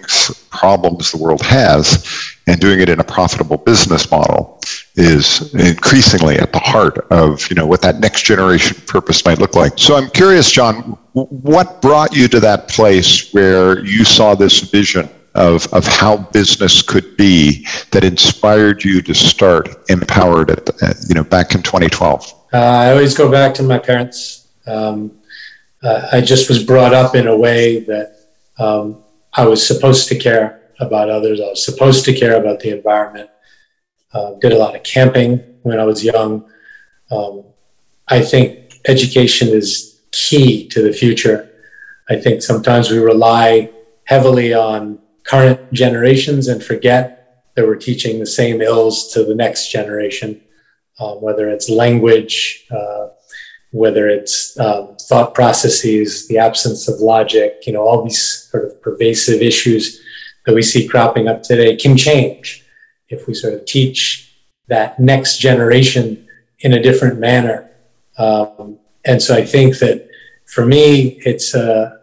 problems 0.50 1.12
the 1.12 1.18
world 1.18 1.42
has 1.42 2.34
and 2.46 2.60
doing 2.60 2.80
it 2.80 2.88
in 2.88 3.00
a 3.00 3.04
profitable 3.04 3.56
business 3.56 4.10
model 4.10 4.60
is 4.96 5.54
increasingly 5.54 6.38
at 6.38 6.52
the 6.52 6.58
heart 6.58 7.06
of 7.10 7.48
you 7.50 7.56
know 7.56 7.66
what 7.66 7.82
that 7.82 8.00
next 8.00 8.24
generation 8.24 8.76
purpose 8.86 9.24
might 9.24 9.38
look 9.38 9.54
like. 9.54 9.78
So 9.78 9.96
I'm 9.96 10.10
curious, 10.10 10.50
John, 10.50 10.98
what 11.12 11.80
brought 11.82 12.14
you 12.14 12.28
to 12.28 12.40
that 12.40 12.68
place 12.68 13.32
where 13.32 13.84
you 13.84 14.04
saw 14.04 14.34
this 14.34 14.60
vision 14.60 15.08
of, 15.34 15.72
of 15.72 15.86
how 15.86 16.16
business 16.16 16.82
could 16.82 17.16
be 17.16 17.66
that 17.90 18.04
inspired 18.04 18.82
you 18.84 19.02
to 19.02 19.14
start 19.14 19.86
MPOWERD 19.88 20.82
at 20.82 20.96
you 21.08 21.14
know 21.14 21.24
back 21.24 21.54
in 21.54 21.62
2012? 21.62 22.32
Uh, 22.52 22.56
I 22.56 22.90
always 22.90 23.14
go 23.16 23.30
back 23.30 23.54
to 23.54 23.62
my 23.62 23.78
parents 23.78 24.45
um, 24.66 25.18
uh, 25.82 26.08
I 26.12 26.20
just 26.20 26.48
was 26.48 26.62
brought 26.64 26.94
up 26.94 27.14
in 27.14 27.28
a 27.28 27.36
way 27.36 27.80
that 27.80 28.16
um, 28.58 29.02
I 29.32 29.46
was 29.46 29.66
supposed 29.66 30.08
to 30.08 30.18
care 30.18 30.62
about 30.80 31.10
others. 31.10 31.40
I 31.40 31.48
was 31.48 31.64
supposed 31.64 32.04
to 32.06 32.14
care 32.14 32.40
about 32.40 32.60
the 32.60 32.76
environment. 32.76 33.30
Uh, 34.12 34.34
did 34.40 34.52
a 34.52 34.58
lot 34.58 34.74
of 34.74 34.82
camping 34.82 35.42
when 35.62 35.78
I 35.78 35.84
was 35.84 36.04
young. 36.04 36.48
Um, 37.10 37.44
I 38.08 38.22
think 38.22 38.80
education 38.86 39.48
is 39.48 40.00
key 40.12 40.68
to 40.68 40.82
the 40.82 40.92
future. 40.92 41.50
I 42.08 42.16
think 42.16 42.42
sometimes 42.42 42.90
we 42.90 42.98
rely 42.98 43.70
heavily 44.04 44.54
on 44.54 45.00
current 45.24 45.72
generations 45.72 46.48
and 46.48 46.62
forget 46.62 47.44
that 47.54 47.66
we're 47.66 47.76
teaching 47.76 48.18
the 48.18 48.26
same 48.26 48.60
ills 48.62 49.12
to 49.12 49.24
the 49.24 49.34
next 49.34 49.70
generation. 49.70 50.40
uh, 50.98 51.14
whether 51.14 51.48
it's 51.48 51.68
language, 51.68 52.66
uh, 52.70 53.08
whether 53.76 54.08
it's 54.08 54.58
um, 54.58 54.96
thought 55.08 55.34
processes, 55.34 56.26
the 56.28 56.38
absence 56.38 56.88
of 56.88 56.98
logic, 57.00 57.62
you 57.66 57.72
know, 57.72 57.86
all 57.86 58.02
these 58.02 58.48
sort 58.50 58.64
of 58.64 58.80
pervasive 58.80 59.42
issues 59.42 60.00
that 60.46 60.54
we 60.54 60.62
see 60.62 60.88
cropping 60.88 61.28
up 61.28 61.42
today 61.42 61.76
can 61.76 61.96
change 61.96 62.64
if 63.08 63.26
we 63.26 63.34
sort 63.34 63.54
of 63.54 63.64
teach 63.66 64.32
that 64.68 64.98
next 64.98 65.38
generation 65.38 66.26
in 66.60 66.72
a 66.72 66.82
different 66.82 67.18
manner. 67.18 67.70
Um, 68.18 68.78
and 69.04 69.22
so 69.22 69.36
I 69.36 69.44
think 69.44 69.78
that 69.78 70.08
for 70.46 70.64
me, 70.64 71.20
it's 71.24 71.54
uh, 71.54 71.98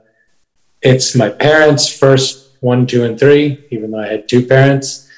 it's 0.82 1.16
my 1.16 1.30
parents 1.30 1.88
first, 1.88 2.58
one, 2.60 2.86
two, 2.86 3.04
and 3.04 3.20
three. 3.20 3.66
Even 3.72 3.92
though 3.92 4.00
I 4.00 4.08
had 4.08 4.30
two 4.30 4.46
parents, 4.46 5.10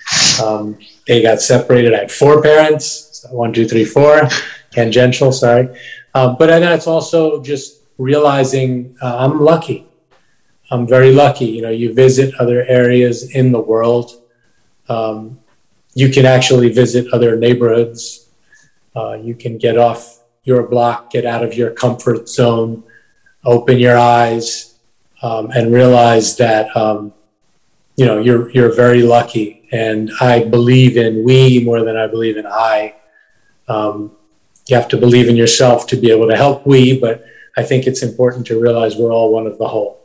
um, 0.42 0.78
they 1.08 1.22
got 1.22 1.42
separated. 1.42 1.94
I 1.94 2.00
had 2.00 2.12
four 2.12 2.42
parents, 2.42 3.22
so 3.22 3.36
one, 3.36 3.52
two, 3.52 3.68
three, 3.68 3.86
four, 3.86 4.30
tangential. 4.72 5.32
Sorry, 5.32 5.68
um, 6.16 6.38
but 6.40 6.48
then 6.48 6.64
it's 6.64 6.88
also 6.88 7.44
just 7.44 7.82
realizing 7.98 8.96
uh, 9.02 9.18
I'm 9.18 9.42
lucky. 9.42 9.86
I'm 10.72 10.88
very 10.88 11.12
lucky. 11.12 11.46
You 11.46 11.62
know, 11.62 11.70
you 11.70 11.94
visit 11.94 12.34
other 12.40 12.64
areas 12.66 13.36
in 13.36 13.52
the 13.52 13.60
world. 13.60 14.24
Um, 14.88 15.40
you 15.94 16.10
can 16.10 16.26
actually 16.26 16.72
visit 16.72 17.14
other 17.14 17.36
neighborhoods. 17.36 18.30
Uh, 18.96 19.14
you 19.22 19.36
can 19.36 19.58
get 19.58 19.78
off 19.78 20.20
your 20.46 20.64
block, 20.68 21.12
get 21.12 21.26
out 21.26 21.44
of 21.44 21.54
your 21.54 21.72
comfort 21.72 22.30
zone, 22.30 22.84
open 23.44 23.78
your 23.78 23.98
eyes, 23.98 24.76
um, 25.22 25.52
and 25.52 25.74
realize 25.74 26.38
that 26.38 26.76
um, 26.78 27.14
you 27.98 28.06
know 28.06 28.20
you're 28.20 28.50
you're 28.52 28.74
very 28.74 29.02
lucky. 29.02 29.68
And 29.74 30.12
I 30.22 30.46
believe 30.46 30.96
in 30.96 31.26
we 31.26 31.62
more 31.66 31.84
than 31.84 31.98
I 31.98 32.08
believe 32.08 32.38
in 32.38 32.48
I. 32.48 32.96
Um, 33.68 34.15
you 34.68 34.76
have 34.76 34.88
to 34.90 34.98
believe 34.98 35.30
in 35.30 35.36
yourself 35.36 35.88
to 35.88 35.96
be 35.96 36.12
able 36.12 36.28
to 36.28 36.36
help 36.36 36.66
we, 36.66 37.00
but 37.00 37.26
I 37.58 37.64
think 37.64 37.88
it's 37.88 38.04
important 38.04 38.48
to 38.48 38.60
realize 38.60 38.96
we're 38.96 39.14
all 39.14 39.32
one 39.32 39.48
of 39.48 39.58
the 39.58 39.68
whole. 39.68 40.04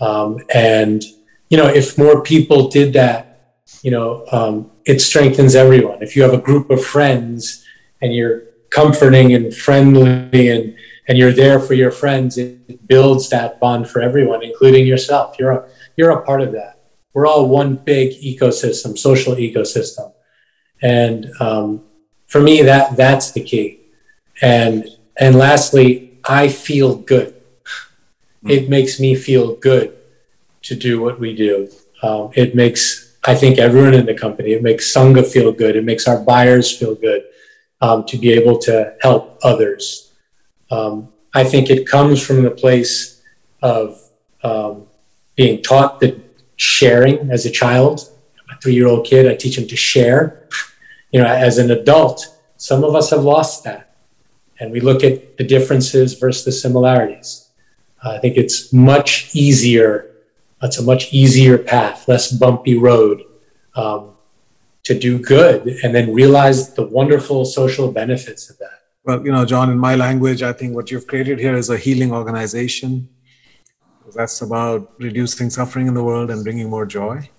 Um, 0.00 0.38
and 0.52 1.02
you 1.50 1.58
know, 1.58 1.68
if 1.68 1.98
more 1.98 2.22
people 2.22 2.68
did 2.68 2.94
that, 2.94 3.56
you 3.82 3.90
know, 3.90 4.24
um, 4.32 4.70
it 4.86 5.00
strengthens 5.00 5.54
everyone. 5.54 6.02
If 6.02 6.16
you 6.16 6.22
have 6.22 6.32
a 6.32 6.38
group 6.38 6.70
of 6.70 6.82
friends 6.84 7.64
and 8.00 8.14
you're 8.14 8.44
comforting 8.70 9.34
and 9.34 9.54
friendly 9.54 10.48
and 10.48 10.76
and 11.08 11.18
you're 11.18 11.32
there 11.32 11.60
for 11.60 11.74
your 11.74 11.90
friends, 11.90 12.38
it 12.38 12.86
builds 12.88 13.28
that 13.30 13.60
bond 13.60 13.88
for 13.88 14.00
everyone, 14.00 14.42
including 14.42 14.86
yourself. 14.86 15.36
You're 15.38 15.52
a 15.52 15.68
you're 15.96 16.10
a 16.10 16.22
part 16.22 16.40
of 16.40 16.52
that. 16.52 16.80
We're 17.12 17.26
all 17.26 17.48
one 17.48 17.76
big 17.76 18.12
ecosystem, 18.22 18.96
social 18.96 19.34
ecosystem, 19.34 20.14
and 20.80 21.30
um, 21.38 21.84
for 22.26 22.40
me, 22.40 22.62
that 22.62 22.96
that's 22.96 23.32
the 23.32 23.44
key. 23.44 23.81
And 24.42 24.86
and 25.16 25.36
lastly, 25.36 26.18
I 26.24 26.48
feel 26.48 26.96
good. 26.96 27.34
It 28.44 28.68
makes 28.68 28.98
me 28.98 29.14
feel 29.14 29.54
good 29.56 29.96
to 30.62 30.74
do 30.74 31.00
what 31.00 31.20
we 31.20 31.34
do. 31.34 31.70
Um, 32.02 32.30
it 32.34 32.54
makes 32.54 33.16
I 33.24 33.36
think 33.36 33.58
everyone 33.58 33.94
in 33.94 34.04
the 34.04 34.14
company. 34.14 34.52
It 34.52 34.62
makes 34.62 34.92
Seungah 34.92 35.26
feel 35.26 35.52
good. 35.52 35.76
It 35.76 35.84
makes 35.84 36.08
our 36.08 36.18
buyers 36.18 36.76
feel 36.76 36.96
good 36.96 37.22
um, 37.80 38.04
to 38.06 38.18
be 38.18 38.32
able 38.32 38.58
to 38.58 38.94
help 39.00 39.38
others. 39.44 40.12
Um, 40.70 41.08
I 41.34 41.44
think 41.44 41.70
it 41.70 41.86
comes 41.86 42.20
from 42.20 42.42
the 42.42 42.50
place 42.50 43.22
of 43.62 44.00
um, 44.42 44.86
being 45.36 45.62
taught 45.62 46.00
that 46.00 46.18
sharing 46.56 47.30
as 47.30 47.46
a 47.46 47.50
child. 47.50 48.10
A 48.50 48.60
three-year-old 48.60 49.06
kid, 49.06 49.30
I 49.30 49.36
teach 49.36 49.56
him 49.56 49.68
to 49.68 49.76
share. 49.76 50.48
You 51.12 51.22
know, 51.22 51.26
as 51.26 51.58
an 51.58 51.70
adult, 51.70 52.26
some 52.56 52.84
of 52.84 52.94
us 52.94 53.10
have 53.10 53.22
lost 53.22 53.64
that, 53.64 53.91
and 54.62 54.72
we 54.72 54.80
look 54.80 55.02
at 55.02 55.36
the 55.36 55.44
differences 55.44 56.14
versus 56.14 56.44
the 56.44 56.52
similarities. 56.52 57.50
I 58.04 58.18
think 58.18 58.36
it's 58.36 58.72
much 58.72 59.34
easier 59.34 60.12
it's 60.62 60.78
a 60.78 60.82
much 60.82 61.12
easier 61.12 61.58
path, 61.58 62.06
less 62.06 62.30
bumpy 62.30 62.78
road 62.78 63.22
um, 63.74 64.12
to 64.84 64.98
do 64.98 65.18
good 65.18 65.66
and 65.82 65.94
then 65.94 66.14
realize 66.14 66.74
the 66.74 66.86
wonderful 66.86 67.44
social 67.44 67.90
benefits 67.90 68.48
of 68.48 68.58
that. 68.58 68.82
Well, 69.04 69.24
you 69.24 69.32
know, 69.32 69.44
John, 69.44 69.70
in 69.70 69.78
my 69.78 69.96
language, 69.96 70.42
I 70.42 70.52
think 70.52 70.74
what 70.74 70.90
you've 70.90 71.08
created 71.08 71.40
here 71.40 71.56
is 71.56 71.68
a 71.68 71.76
healing 71.76 72.12
organization. 72.12 73.08
That's 74.14 74.40
about 74.42 74.92
reducing 74.98 75.50
suffering 75.50 75.88
in 75.88 75.94
the 75.94 76.04
world 76.04 76.30
and 76.30 76.44
bringing 76.44 76.70
more 76.70 76.86
joy 76.86 77.30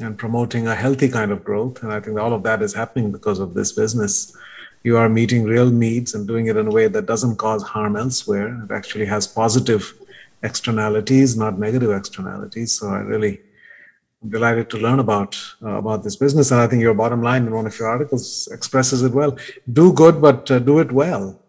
and 0.00 0.18
promoting 0.18 0.66
a 0.66 0.74
healthy 0.74 1.08
kind 1.08 1.30
of 1.30 1.44
growth. 1.44 1.82
And 1.82 1.92
I 1.92 2.00
think 2.00 2.18
all 2.18 2.32
of 2.32 2.42
that 2.42 2.62
is 2.62 2.74
happening 2.74 3.12
because 3.12 3.38
of 3.38 3.54
this 3.54 3.70
business. 3.70 4.36
You 4.84 4.98
are 4.98 5.08
meeting 5.08 5.44
real 5.44 5.70
needs 5.70 6.14
and 6.14 6.28
doing 6.28 6.46
it 6.48 6.58
in 6.58 6.66
a 6.66 6.70
way 6.70 6.88
that 6.88 7.06
doesn't 7.06 7.36
cause 7.36 7.62
harm 7.62 7.96
elsewhere. 7.96 8.48
It 8.64 8.70
actually 8.70 9.06
has 9.06 9.26
positive 9.26 9.94
externalities, 10.42 11.38
not 11.38 11.58
negative 11.58 11.90
externalities. 11.90 12.78
So 12.78 12.88
I 12.88 12.98
really 12.98 13.40
am 14.22 14.28
delighted 14.28 14.68
to 14.70 14.76
learn 14.76 14.98
about 14.98 15.38
uh, 15.62 15.78
about 15.82 16.04
this 16.04 16.16
business, 16.16 16.50
and 16.50 16.60
I 16.60 16.66
think 16.66 16.82
your 16.82 16.92
bottom 16.92 17.22
line 17.22 17.46
in 17.46 17.54
one 17.54 17.66
of 17.66 17.78
your 17.78 17.88
articles 17.88 18.46
expresses 18.52 19.02
it 19.02 19.12
well. 19.12 19.38
Do 19.72 19.90
good, 19.92 20.20
but 20.20 20.50
uh, 20.50 20.58
do 20.58 20.78
it 20.80 20.92
well. 20.92 21.40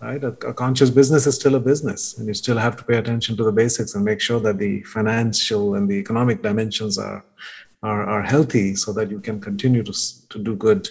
Right, 0.00 0.24
a, 0.24 0.32
a, 0.48 0.52
conscious 0.52 0.90
business 0.90 1.28
is 1.28 1.36
still 1.36 1.54
a 1.54 1.60
business, 1.60 2.18
and 2.18 2.26
you 2.26 2.34
still 2.34 2.58
have 2.58 2.76
to 2.78 2.82
pay 2.82 2.96
attention 2.96 3.36
to 3.36 3.44
the 3.44 3.52
basics 3.52 3.94
and 3.94 4.04
make 4.04 4.20
sure 4.20 4.40
that 4.40 4.58
the 4.58 4.82
financial 4.82 5.76
and 5.76 5.88
the 5.88 5.94
economic 5.94 6.42
dimensions 6.42 6.98
are 6.98 7.24
are, 7.84 8.02
are 8.14 8.22
healthy, 8.22 8.74
so 8.74 8.92
that 8.92 9.12
you 9.12 9.20
can 9.20 9.40
continue 9.40 9.84
to 9.84 9.94
to 10.30 10.40
do 10.40 10.56
good 10.56 10.90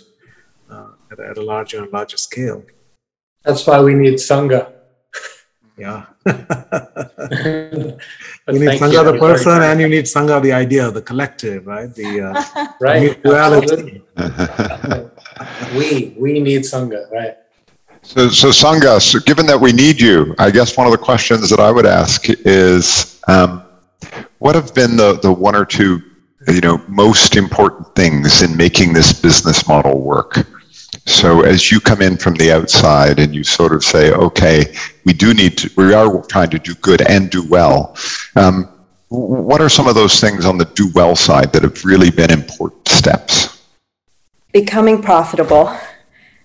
at, 1.11 1.19
at 1.19 1.37
a 1.37 1.41
larger 1.41 1.83
and 1.83 1.91
larger 1.91 2.17
scale. 2.17 2.63
That's 3.43 3.65
why 3.65 3.81
we 3.81 3.93
need 3.93 4.15
sangha 4.15 4.71
yeah. 5.81 6.05
you 6.25 6.33
need 8.59 8.77
Sangha 8.79 9.03
the 9.03 9.17
person 9.19 9.61
and 9.63 9.81
you 9.81 9.87
need 9.87 10.05
Sangha 10.05 10.41
the 10.41 10.51
idea, 10.51 10.91
the 10.91 11.01
collective, 11.01 11.65
right? 11.65 11.93
The 11.95 12.21
uh, 12.21 12.67
right. 12.81 13.21
duality. 13.23 14.03
we 15.75 16.15
we 16.19 16.39
need 16.39 16.61
Sangha, 16.61 17.09
right? 17.11 17.37
So, 18.03 18.29
so 18.29 18.49
Sangha, 18.49 19.01
so 19.01 19.19
given 19.19 19.45
that 19.47 19.59
we 19.59 19.71
need 19.71 19.99
you, 19.99 20.35
I 20.37 20.51
guess 20.51 20.77
one 20.77 20.85
of 20.85 20.91
the 20.91 20.97
questions 20.97 21.49
that 21.49 21.59
I 21.59 21.71
would 21.71 21.85
ask 21.85 22.29
is, 22.29 23.19
um, 23.27 23.63
what 24.39 24.55
have 24.55 24.73
been 24.73 24.97
the, 24.97 25.19
the 25.21 25.31
one 25.31 25.55
or 25.55 25.65
two, 25.65 26.01
you 26.47 26.61
know, 26.61 26.79
most 26.87 27.35
important 27.35 27.95
things 27.95 28.41
in 28.41 28.57
making 28.57 28.93
this 28.93 29.13
business 29.13 29.67
model 29.67 29.99
work? 30.01 30.47
So 31.11 31.41
as 31.41 31.71
you 31.71 31.81
come 31.81 32.01
in 32.01 32.15
from 32.17 32.35
the 32.35 32.51
outside 32.53 33.19
and 33.19 33.35
you 33.35 33.43
sort 33.43 33.73
of 33.73 33.83
say, 33.83 34.13
okay, 34.13 34.73
we 35.05 35.11
do 35.11 35.33
need 35.33 35.57
to, 35.57 35.69
we 35.75 35.93
are 35.93 36.21
trying 36.23 36.49
to 36.51 36.59
do 36.59 36.73
good 36.75 37.01
and 37.01 37.29
do 37.29 37.45
well. 37.47 37.95
Um, 38.37 38.69
what 39.09 39.59
are 39.59 39.67
some 39.67 39.87
of 39.87 39.95
those 39.95 40.21
things 40.21 40.45
on 40.45 40.57
the 40.57 40.65
do 40.65 40.89
well 40.95 41.17
side 41.17 41.51
that 41.51 41.63
have 41.63 41.83
really 41.83 42.11
been 42.11 42.31
important 42.31 42.87
steps? 42.87 43.61
Becoming 44.53 45.01
profitable. 45.01 45.77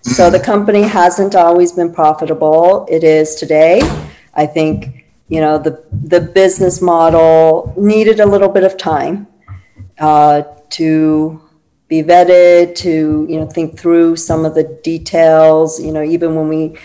So 0.01 0.29
the 0.29 0.39
company 0.39 0.83
hasn't 0.83 1.33
always 1.33 1.71
been 1.71 1.93
profitable. 1.93 2.85
It 2.89 3.05
is 3.05 3.35
today. 3.35 3.81
I 4.33 4.45
think 4.45 5.05
you 5.29 5.41
know 5.41 5.57
the 5.57 5.83
the 5.91 6.21
business 6.21 6.81
model 6.81 7.73
needed 7.77 8.19
a 8.19 8.25
little 8.25 8.47
bit 8.47 8.63
of 8.63 8.77
time 8.77 9.27
uh, 9.99 10.43
to 10.71 11.41
be 11.87 12.03
vetted 12.03 12.75
to 12.75 13.25
you 13.29 13.39
know 13.39 13.45
think 13.45 13.79
through 13.79 14.15
some 14.15 14.45
of 14.45 14.55
the 14.55 14.63
details 14.83 15.81
you 15.81 15.91
know 15.91 16.03
even 16.03 16.35
when 16.35 16.47
we 16.47 16.77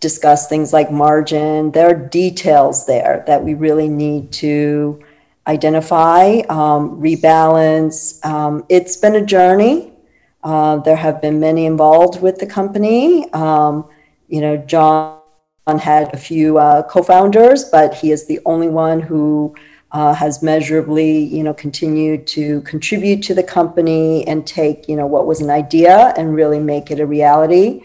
discuss 0.00 0.48
things 0.48 0.72
like 0.72 0.90
margin 0.90 1.70
there 1.72 1.88
are 1.90 1.94
details 2.08 2.86
there 2.86 3.22
that 3.26 3.42
we 3.42 3.54
really 3.54 3.88
need 3.88 4.32
to 4.32 5.00
identify 5.46 6.40
um, 6.48 7.00
rebalance. 7.00 8.24
Um, 8.24 8.64
it's 8.68 8.96
been 8.96 9.16
a 9.16 9.24
journey. 9.24 9.92
Uh, 10.44 10.76
there 10.76 10.96
have 10.96 11.20
been 11.20 11.40
many 11.40 11.66
involved 11.66 12.20
with 12.22 12.38
the 12.38 12.46
company. 12.46 13.30
Um, 13.32 13.88
you 14.30 14.40
know 14.40 14.56
john 14.56 15.18
had 15.78 16.12
a 16.14 16.16
few 16.16 16.56
uh, 16.56 16.82
co-founders 16.84 17.64
but 17.64 17.92
he 17.94 18.10
is 18.10 18.26
the 18.26 18.40
only 18.46 18.68
one 18.68 19.00
who 19.00 19.54
uh, 19.92 20.14
has 20.14 20.42
measurably, 20.42 21.18
you 21.18 21.42
know, 21.42 21.54
continued 21.54 22.26
to 22.28 22.60
contribute 22.62 23.22
to 23.24 23.34
the 23.34 23.42
company 23.42 24.26
and 24.26 24.46
take, 24.46 24.88
you 24.88 24.96
know, 24.96 25.06
what 25.06 25.26
was 25.26 25.40
an 25.40 25.50
idea 25.50 26.14
and 26.16 26.34
really 26.34 26.60
make 26.60 26.90
it 26.90 27.00
a 27.00 27.06
reality. 27.06 27.82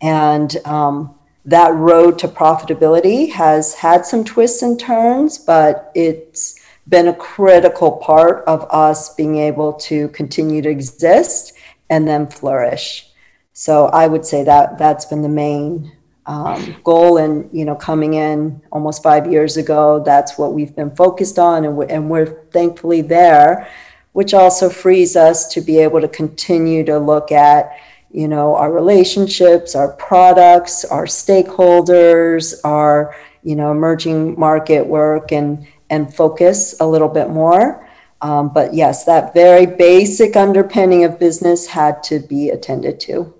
And 0.00 0.56
um, 0.64 1.14
that 1.44 1.74
road 1.74 2.18
to 2.20 2.28
profitability 2.28 3.32
has 3.32 3.74
had 3.74 4.06
some 4.06 4.24
twists 4.24 4.62
and 4.62 4.78
turns, 4.78 5.38
but 5.38 5.90
it's 5.94 6.60
been 6.88 7.08
a 7.08 7.14
critical 7.14 7.92
part 7.92 8.44
of 8.46 8.66
us 8.70 9.14
being 9.14 9.36
able 9.36 9.72
to 9.74 10.08
continue 10.08 10.62
to 10.62 10.68
exist 10.68 11.52
and 11.88 12.06
then 12.06 12.26
flourish. 12.26 13.08
So 13.52 13.86
I 13.86 14.06
would 14.06 14.24
say 14.24 14.44
that 14.44 14.78
that's 14.78 15.04
been 15.04 15.22
the 15.22 15.28
main 15.28 15.92
um, 16.30 16.76
goal 16.84 17.16
and 17.16 17.48
you 17.52 17.64
know 17.64 17.74
coming 17.74 18.14
in 18.14 18.60
almost 18.70 19.02
five 19.02 19.30
years 19.30 19.56
ago 19.56 20.02
that's 20.04 20.38
what 20.38 20.52
we've 20.52 20.74
been 20.76 20.94
focused 20.94 21.38
on 21.38 21.64
and 21.64 21.76
we're, 21.76 21.86
and 21.86 22.08
we're 22.08 22.44
thankfully 22.50 23.02
there 23.02 23.68
which 24.12 24.34
also 24.34 24.68
frees 24.68 25.16
us 25.16 25.52
to 25.52 25.60
be 25.60 25.78
able 25.78 26.00
to 26.00 26.08
continue 26.08 26.84
to 26.84 26.98
look 26.98 27.32
at 27.32 27.72
you 28.12 28.26
know, 28.26 28.56
our 28.56 28.72
relationships, 28.72 29.74
our 29.74 29.92
products, 29.92 30.84
our 30.84 31.06
stakeholders, 31.06 32.54
our, 32.64 33.14
you 33.44 33.54
know, 33.54 33.70
emerging 33.70 34.38
market 34.38 34.86
work 34.86 35.32
and, 35.32 35.66
and 35.90 36.12
focus 36.14 36.74
a 36.80 36.86
little 36.86 37.08
bit 37.08 37.30
more. 37.30 37.88
Um, 38.20 38.52
but 38.52 38.74
yes, 38.74 39.04
that 39.04 39.32
very 39.32 39.64
basic 39.64 40.36
underpinning 40.36 41.04
of 41.04 41.18
business 41.18 41.68
had 41.68 42.02
to 42.04 42.18
be 42.18 42.50
attended 42.50 43.00
to. 43.00 43.32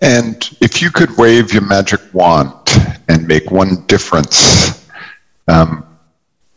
And 0.00 0.56
if 0.60 0.80
you 0.80 0.90
could 0.90 1.16
wave 1.16 1.52
your 1.52 1.66
magic 1.66 2.00
wand 2.12 2.52
and 3.08 3.26
make 3.26 3.50
one 3.50 3.84
difference 3.86 4.88
um, 5.48 5.84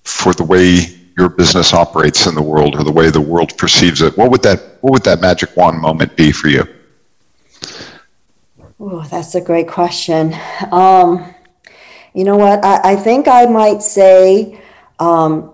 for 0.03 0.33
the 0.33 0.43
way 0.43 0.79
your 1.17 1.29
business 1.29 1.73
operates 1.73 2.27
in 2.27 2.35
the 2.35 2.41
world 2.41 2.75
or 2.75 2.83
the 2.83 2.91
way 2.91 3.09
the 3.09 3.21
world 3.21 3.57
perceives 3.57 4.01
it, 4.01 4.15
what 4.17 4.31
would 4.31 4.43
that 4.43 4.77
what 4.81 4.93
would 4.93 5.03
that 5.03 5.21
magic 5.21 5.55
wand 5.57 5.79
moment 5.79 6.15
be 6.15 6.31
for 6.31 6.49
you? 6.49 6.65
Oh, 8.79 9.01
that's 9.03 9.35
a 9.35 9.41
great 9.41 9.67
question. 9.67 10.35
Um, 10.71 11.33
you 12.13 12.23
know 12.23 12.35
what? 12.35 12.65
I, 12.65 12.93
I, 12.93 12.95
think 12.95 13.27
I 13.27 13.45
might 13.45 13.83
say 13.83 14.59
um, 14.99 15.50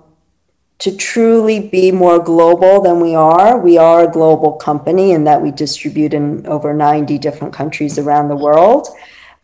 to 0.79 0.95
truly 0.95 1.59
be 1.59 1.91
more 1.91 2.19
global 2.19 2.81
than 2.81 2.99
we 2.99 3.15
are. 3.15 3.59
We 3.59 3.77
are 3.77 4.03
a 4.03 4.11
global 4.11 4.53
company 4.53 5.11
in 5.11 5.23
that 5.23 5.41
we 5.41 5.51
distribute 5.51 6.13
in 6.13 6.45
over 6.45 6.73
90 6.73 7.17
different 7.17 7.53
countries 7.53 7.97
around 7.97 8.29
the 8.29 8.35
world, 8.35 8.87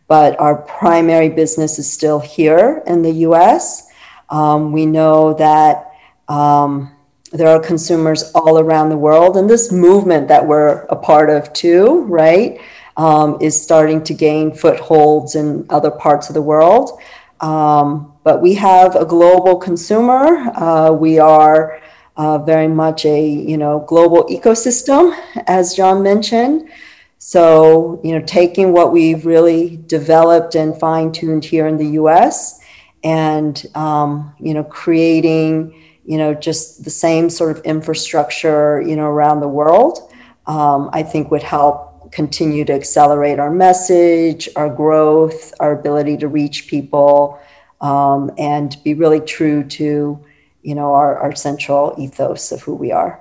but 0.07 0.39
our 0.39 0.55
primary 0.55 1.29
business 1.29 1.79
is 1.79 1.91
still 1.91 2.19
here 2.19 2.83
in 2.85 3.01
the 3.01 3.11
US. 3.27 3.87
Um, 4.29 4.71
we 4.71 4.85
know 4.85 5.33
that 5.33 5.91
um, 6.27 6.95
there 7.31 7.47
are 7.47 7.59
consumers 7.59 8.31
all 8.35 8.59
around 8.59 8.89
the 8.89 8.97
world, 8.97 9.35
and 9.35 9.49
this 9.49 9.71
movement 9.71 10.27
that 10.27 10.45
we're 10.45 10.83
a 10.83 10.95
part 10.95 11.31
of 11.31 11.51
too, 11.51 12.01
right, 12.03 12.61
um, 12.95 13.37
is 13.41 13.59
starting 13.59 14.03
to 14.03 14.13
gain 14.13 14.53
footholds 14.53 15.33
in 15.33 15.65
other 15.71 15.89
parts 15.89 16.29
of 16.29 16.35
the 16.35 16.41
world. 16.41 16.99
Um, 17.43 18.13
but 18.23 18.41
we 18.41 18.53
have 18.53 18.95
a 18.95 19.05
global 19.05 19.57
consumer. 19.57 20.49
Uh, 20.55 20.91
we 20.93 21.19
are 21.19 21.81
uh, 22.15 22.37
very 22.37 22.69
much 22.69 23.05
a 23.05 23.27
you 23.27 23.57
know 23.57 23.83
global 23.85 24.23
ecosystem, 24.27 25.13
as 25.47 25.75
John 25.75 26.01
mentioned. 26.01 26.69
So 27.17 27.99
you 28.01 28.13
know, 28.13 28.25
taking 28.25 28.71
what 28.71 28.93
we've 28.93 29.25
really 29.25 29.77
developed 29.87 30.55
and 30.55 30.79
fine 30.79 31.11
tuned 31.11 31.43
here 31.43 31.67
in 31.67 31.75
the 31.77 31.87
U.S. 32.01 32.61
and 33.03 33.61
um, 33.75 34.33
you 34.39 34.53
know 34.53 34.63
creating 34.63 35.75
you 36.05 36.17
know 36.17 36.33
just 36.33 36.85
the 36.85 36.89
same 36.89 37.29
sort 37.29 37.57
of 37.57 37.63
infrastructure 37.65 38.81
you 38.81 38.95
know 38.95 39.05
around 39.05 39.41
the 39.41 39.49
world, 39.49 40.13
um, 40.47 40.89
I 40.93 41.03
think 41.03 41.29
would 41.29 41.43
help 41.43 41.92
continue 42.13 42.63
to 42.63 42.73
accelerate 42.73 43.39
our 43.39 43.51
message, 43.51 44.47
our 44.55 44.69
growth, 44.69 45.53
our 45.59 45.77
ability 45.77 46.15
to 46.17 46.27
reach 46.27 46.67
people, 46.67 47.39
um, 47.81 48.31
and 48.37 48.77
be 48.83 48.93
really 48.93 49.19
true 49.19 49.63
to, 49.63 50.23
you 50.61 50.75
know, 50.75 50.93
our, 50.93 51.17
our 51.17 51.35
central 51.35 51.95
ethos 51.97 52.51
of 52.51 52.61
who 52.61 52.75
we 52.75 52.91
are. 52.91 53.19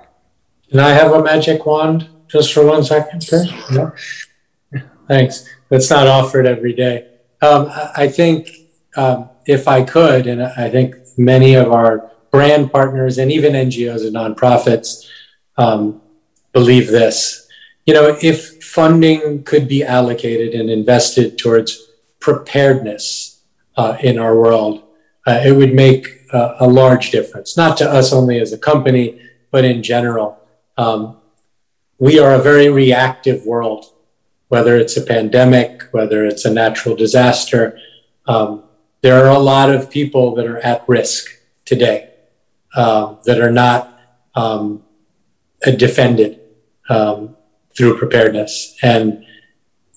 Can 0.69 0.79
I 0.79 0.89
have 0.89 1.11
a 1.11 1.23
magic 1.23 1.65
wand 1.65 2.07
just 2.27 2.53
for 2.53 2.65
one 2.65 2.83
second? 2.83 3.27
No? 3.71 3.91
Thanks. 5.07 5.49
That's 5.69 5.89
not 5.89 6.07
offered 6.07 6.45
every 6.45 6.73
day. 6.73 7.07
Um, 7.41 7.69
I 7.97 8.07
think 8.07 8.49
um, 8.95 9.29
if 9.45 9.67
I 9.67 9.83
could, 9.83 10.27
and 10.27 10.41
I 10.43 10.69
think 10.69 10.95
many 11.17 11.55
of 11.55 11.71
our 11.71 12.11
brand 12.31 12.71
partners 12.71 13.17
and 13.17 13.31
even 13.31 13.53
NGOs 13.53 14.05
and 14.05 14.15
nonprofits 14.15 15.07
um, 15.57 16.01
believe 16.53 16.87
this. 16.87 17.47
You 17.85 17.93
know, 17.93 18.17
if 18.21 18.52
funding 18.73 19.43
could 19.43 19.67
be 19.67 19.83
allocated 19.83 20.59
and 20.59 20.67
invested 20.67 21.37
towards 21.37 21.91
preparedness 22.19 23.39
uh, 23.77 23.95
in 24.01 24.17
our 24.17 24.35
world, 24.35 24.81
uh, 25.27 25.39
it 25.45 25.51
would 25.51 25.75
make 25.75 26.07
uh, 26.33 26.55
a 26.59 26.65
large 26.67 27.11
difference, 27.11 27.55
not 27.55 27.77
to 27.77 27.87
us 27.87 28.11
only 28.11 28.39
as 28.39 28.51
a 28.51 28.57
company, 28.57 29.21
but 29.51 29.63
in 29.63 29.83
general. 29.83 30.41
Um, 30.75 31.17
we 31.99 32.17
are 32.17 32.33
a 32.33 32.41
very 32.41 32.67
reactive 32.69 33.45
world, 33.45 33.85
whether 34.47 34.75
it's 34.75 34.97
a 34.97 35.03
pandemic, 35.03 35.83
whether 35.91 36.25
it's 36.25 36.45
a 36.45 36.51
natural 36.51 36.95
disaster. 36.95 37.77
Um, 38.25 38.63
there 39.01 39.23
are 39.23 39.35
a 39.35 39.45
lot 39.53 39.69
of 39.69 39.91
people 39.91 40.33
that 40.33 40.47
are 40.47 40.57
at 40.57 40.83
risk 40.87 41.29
today 41.63 42.09
uh, 42.73 43.17
that 43.25 43.39
are 43.39 43.51
not 43.51 43.99
um, 44.33 44.81
defended 45.77 46.39
um, 46.89 47.35
through 47.75 47.97
preparedness. 47.97 48.77
And 48.81 49.25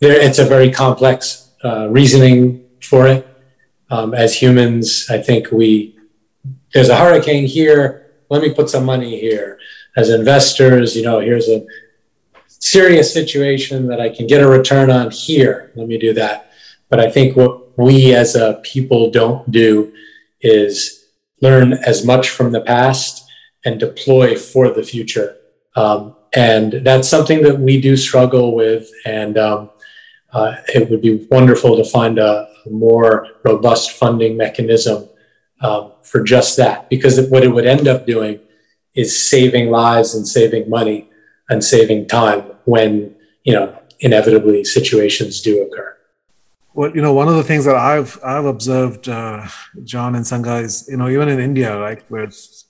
there, 0.01 0.19
it's 0.21 0.39
a 0.39 0.45
very 0.45 0.71
complex 0.71 1.51
uh, 1.65 1.89
reasoning 1.89 2.67
for 2.83 3.07
it. 3.07 3.27
Um, 3.91 4.15
as 4.15 4.35
humans, 4.35 5.07
I 5.11 5.19
think 5.19 5.53
we, 5.53 5.97
there's 6.75 6.89
a 6.89 6.97
hurricane 6.97 7.47
here, 7.47 8.13
let 8.29 8.43
me 8.43 8.53
put 8.53 8.69
some 8.69 8.85
money 8.85 9.21
here. 9.21 9.59
As 9.97 10.11
investors, 10.11 10.97
you 10.97 11.03
know, 11.03 11.21
here's 11.21 11.49
a 11.49 11.65
serious 12.49 13.13
situation 13.13 13.87
that 13.87 14.01
I 14.01 14.09
can 14.09 14.27
get 14.27 14.43
a 14.43 14.49
return 14.49 14.91
on 14.91 15.11
here, 15.11 15.73
let 15.77 15.87
me 15.87 15.99
do 15.99 16.13
that. 16.15 16.51
But 16.89 17.01
I 17.01 17.11
think 17.11 17.37
what 17.37 17.79
we 17.79 18.15
as 18.15 18.35
a 18.35 18.61
people 18.63 19.11
don't 19.11 19.51
do 19.51 19.93
is 20.41 21.07
learn 21.41 21.75
as 21.75 22.05
much 22.05 22.31
from 22.31 22.53
the 22.53 22.61
past 22.61 23.29
and 23.65 23.79
deploy 23.79 24.37
for 24.37 24.71
the 24.71 24.83
future. 24.83 25.37
Um, 25.75 26.16
and 26.37 26.75
that's 26.85 27.09
something 27.09 27.43
that 27.43 27.59
we 27.59 27.81
do 27.81 27.97
struggle 27.97 28.55
with. 28.55 28.91
And 29.07 29.39
um, 29.39 29.71
uh, 30.33 30.57
it 30.69 30.89
would 30.91 31.01
be 31.01 31.27
wonderful 31.31 31.77
to 31.77 31.85
find 31.85 32.19
a, 32.19 32.49
more 32.69 33.29
robust 33.45 33.93
funding 33.93 34.37
mechanism 34.37 35.09
um, 35.61 35.93
for 36.03 36.25
just 36.25 36.57
that, 36.57 36.91
because 36.91 37.21
what 37.31 37.45
it 37.45 37.49
would 37.49 37.65
end 37.65 37.87
up 37.87 38.07
doing 38.07 38.41
is 38.97 39.31
saving 39.31 39.71
lives 39.71 40.17
and 40.17 40.27
saving 40.27 40.69
money 40.69 41.09
and 41.49 41.63
saving 41.63 42.09
time 42.09 42.41
when 42.65 43.15
you 43.45 43.53
know 43.53 43.79
inevitably 44.01 44.65
situations 44.65 45.41
do 45.43 45.63
occur. 45.63 45.97
Well, 46.75 46.91
you 46.93 47.01
know, 47.01 47.13
one 47.13 47.29
of 47.29 47.37
the 47.37 47.45
things 47.45 47.65
that 47.67 47.77
I've 47.77 48.19
I've 48.25 48.47
observed, 48.47 49.09
uh, 49.09 49.47
John 49.85 50.17
and 50.17 50.25
Seungah, 50.25 50.65
is 50.65 50.89
you 50.91 50.97
know 50.97 51.09
even 51.09 51.29
in 51.29 51.39
India, 51.39 51.79
right, 51.79 52.03
where 52.11 52.29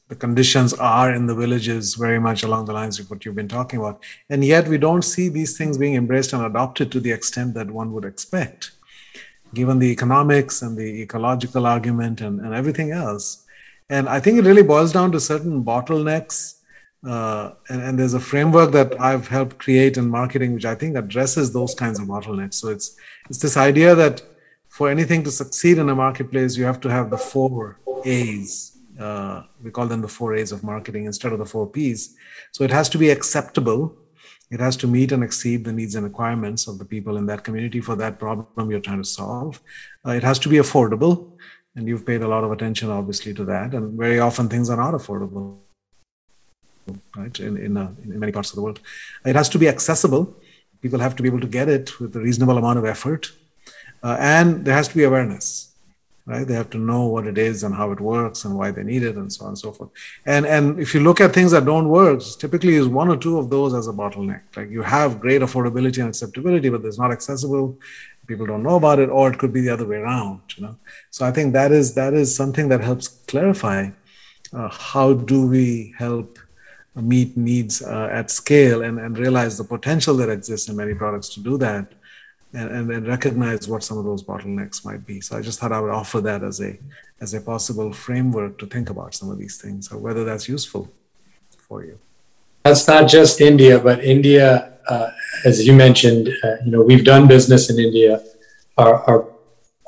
the 0.08 0.14
conditions 0.14 0.72
are 0.74 1.12
in 1.12 1.26
the 1.26 1.34
villages 1.34 1.94
very 1.94 2.20
much 2.20 2.42
along 2.42 2.66
the 2.66 2.72
lines 2.72 2.98
of 3.00 3.10
what 3.10 3.24
you've 3.24 3.34
been 3.34 3.48
talking 3.48 3.80
about, 3.80 4.02
and 4.30 4.44
yet 4.44 4.68
we 4.68 4.78
don't 4.78 5.02
see 5.02 5.28
these 5.28 5.56
things 5.58 5.78
being 5.78 5.94
embraced 5.94 6.32
and 6.32 6.44
adopted 6.44 6.92
to 6.92 7.00
the 7.00 7.12
extent 7.12 7.54
that 7.54 7.70
one 7.70 7.92
would 7.92 8.04
expect, 8.04 8.72
given 9.54 9.78
the 9.78 9.90
economics 9.90 10.62
and 10.62 10.76
the 10.76 11.02
ecological 11.02 11.66
argument 11.66 12.20
and, 12.20 12.40
and 12.40 12.54
everything 12.54 12.92
else. 12.92 13.44
And 13.88 14.08
I 14.08 14.20
think 14.20 14.38
it 14.38 14.44
really 14.44 14.62
boils 14.62 14.92
down 14.92 15.12
to 15.12 15.20
certain 15.20 15.64
bottlenecks 15.64 16.56
uh, 17.06 17.52
and, 17.68 17.82
and, 17.82 17.98
there's 17.98 18.14
a 18.14 18.20
framework 18.20 18.72
that 18.72 19.00
I've 19.00 19.28
helped 19.28 19.58
create 19.58 19.96
in 19.96 20.08
marketing, 20.08 20.54
which 20.54 20.64
I 20.64 20.74
think 20.74 20.96
addresses 20.96 21.52
those 21.52 21.72
kinds 21.72 22.00
of 22.00 22.08
bottlenecks. 22.08 22.54
So 22.54 22.68
it's 22.68 22.96
it's 23.28 23.38
this 23.38 23.56
idea 23.56 23.94
that 23.94 24.22
for 24.68 24.90
anything 24.90 25.22
to 25.24 25.30
succeed 25.30 25.78
in 25.78 25.88
a 25.88 25.94
marketplace, 25.94 26.56
you 26.56 26.64
have 26.64 26.80
to 26.80 26.88
have 26.88 27.10
the 27.10 27.18
four 27.18 27.78
A's. 28.04 28.75
Uh, 28.98 29.42
we 29.62 29.70
call 29.70 29.86
them 29.86 30.02
the 30.02 30.08
four 30.08 30.34
A's 30.34 30.52
of 30.52 30.62
marketing 30.62 31.04
instead 31.04 31.32
of 31.32 31.38
the 31.38 31.46
four 31.46 31.66
P's. 31.66 32.16
So 32.52 32.64
it 32.64 32.70
has 32.70 32.88
to 32.90 32.98
be 32.98 33.10
acceptable. 33.10 33.96
It 34.50 34.60
has 34.60 34.76
to 34.78 34.86
meet 34.86 35.12
and 35.12 35.24
exceed 35.24 35.64
the 35.64 35.72
needs 35.72 35.94
and 35.96 36.04
requirements 36.04 36.68
of 36.68 36.78
the 36.78 36.84
people 36.84 37.16
in 37.16 37.26
that 37.26 37.42
community 37.42 37.80
for 37.80 37.96
that 37.96 38.18
problem 38.18 38.70
you're 38.70 38.80
trying 38.80 39.02
to 39.02 39.08
solve. 39.08 39.60
Uh, 40.06 40.12
it 40.12 40.22
has 40.22 40.38
to 40.40 40.48
be 40.48 40.56
affordable, 40.56 41.32
and 41.74 41.88
you've 41.88 42.06
paid 42.06 42.22
a 42.22 42.28
lot 42.28 42.44
of 42.44 42.52
attention, 42.52 42.90
obviously, 42.90 43.34
to 43.34 43.44
that. 43.44 43.74
And 43.74 43.98
very 43.98 44.20
often 44.20 44.48
things 44.48 44.70
are 44.70 44.76
not 44.76 44.94
affordable 44.94 45.58
right? 47.16 47.38
In 47.40 47.56
in, 47.56 47.76
uh, 47.76 47.92
in 48.02 48.18
many 48.18 48.32
parts 48.32 48.50
of 48.50 48.56
the 48.56 48.62
world, 48.62 48.80
it 49.24 49.36
has 49.36 49.48
to 49.50 49.58
be 49.58 49.68
accessible. 49.68 50.34
People 50.82 51.00
have 51.00 51.16
to 51.16 51.22
be 51.22 51.28
able 51.28 51.40
to 51.40 51.46
get 51.46 51.68
it 51.68 51.98
with 52.00 52.14
a 52.16 52.20
reasonable 52.20 52.58
amount 52.58 52.78
of 52.78 52.84
effort, 52.84 53.32
uh, 54.02 54.16
and 54.20 54.64
there 54.64 54.74
has 54.74 54.88
to 54.88 54.96
be 54.96 55.04
awareness, 55.04 55.65
right? 56.26 56.46
They 56.46 56.54
have 56.54 56.70
to 56.70 56.78
know 56.78 57.06
what 57.06 57.26
it 57.26 57.38
is 57.38 57.62
and 57.62 57.74
how 57.74 57.92
it 57.92 58.00
works 58.00 58.44
and 58.44 58.56
why 58.56 58.70
they 58.72 58.82
need 58.82 59.02
it, 59.02 59.16
and 59.16 59.32
so 59.32 59.44
on 59.44 59.50
and 59.50 59.58
so 59.58 59.72
forth. 59.72 59.90
And 60.26 60.46
and 60.46 60.78
if 60.78 60.94
you 60.94 61.00
look 61.00 61.20
at 61.20 61.32
things 61.32 61.52
that 61.52 61.64
don't 61.64 61.88
work, 61.88 62.20
typically 62.38 62.74
is 62.74 62.88
one 62.88 63.08
or 63.08 63.16
two 63.16 63.38
of 63.38 63.50
those 63.50 63.74
as 63.74 63.88
a 63.88 63.92
bottleneck. 63.92 64.42
Like 64.56 64.70
you 64.70 64.82
have 64.82 65.20
great 65.20 65.42
affordability 65.42 65.98
and 65.98 66.08
acceptability, 66.08 66.68
but 66.68 66.84
it's 66.84 66.98
not 66.98 67.12
accessible 67.12 67.78
people 68.26 68.46
don't 68.46 68.62
know 68.62 68.76
about 68.76 68.98
it 68.98 69.08
or 69.08 69.30
it 69.30 69.38
could 69.38 69.52
be 69.52 69.60
the 69.60 69.70
other 69.70 69.86
way 69.86 69.96
around 69.96 70.40
you 70.56 70.64
know 70.64 70.76
so 71.10 71.24
i 71.24 71.30
think 71.30 71.52
that 71.52 71.72
is 71.72 71.94
that 71.94 72.12
is 72.12 72.34
something 72.34 72.68
that 72.68 72.80
helps 72.80 73.08
clarify 73.08 73.88
uh, 74.52 74.68
how 74.68 75.12
do 75.12 75.46
we 75.46 75.94
help 75.98 76.38
meet 76.94 77.36
needs 77.36 77.82
uh, 77.82 78.08
at 78.10 78.30
scale 78.30 78.82
and, 78.82 78.98
and 78.98 79.18
realize 79.18 79.58
the 79.58 79.64
potential 79.64 80.16
that 80.16 80.30
exists 80.30 80.68
in 80.68 80.76
many 80.76 80.94
products 80.94 81.28
to 81.28 81.40
do 81.40 81.58
that 81.58 81.92
and, 82.56 82.70
and, 82.76 82.90
and, 82.90 83.06
recognize 83.06 83.68
what 83.68 83.82
some 83.84 83.98
of 83.98 84.04
those 84.04 84.22
bottlenecks 84.22 84.84
might 84.84 85.06
be 85.06 85.20
so 85.20 85.36
i 85.36 85.40
just 85.40 85.58
thought 85.58 85.72
i 85.72 85.80
would 85.80 85.90
offer 85.90 86.20
that 86.20 86.42
as 86.42 86.60
a 86.60 86.78
as 87.20 87.34
a 87.34 87.40
possible 87.40 87.92
framework 87.92 88.58
to 88.58 88.66
think 88.66 88.90
about 88.90 89.14
some 89.14 89.30
of 89.30 89.38
these 89.38 89.56
things 89.62 89.90
or 89.92 89.98
whether 89.98 90.24
that's 90.24 90.48
useful 90.48 90.90
for 91.66 91.84
you 91.84 91.98
that's 92.64 92.86
not 92.88 93.08
just 93.08 93.40
india 93.40 93.78
but 93.78 94.02
india 94.02 94.76
uh, 94.88 95.10
as 95.44 95.66
you 95.66 95.72
mentioned, 95.72 96.28
uh, 96.44 96.56
you 96.64 96.70
know, 96.70 96.82
we've 96.82 97.04
done 97.04 97.26
business 97.26 97.70
in 97.70 97.78
India. 97.78 98.22
Our, 98.78 99.02
our, 99.04 99.28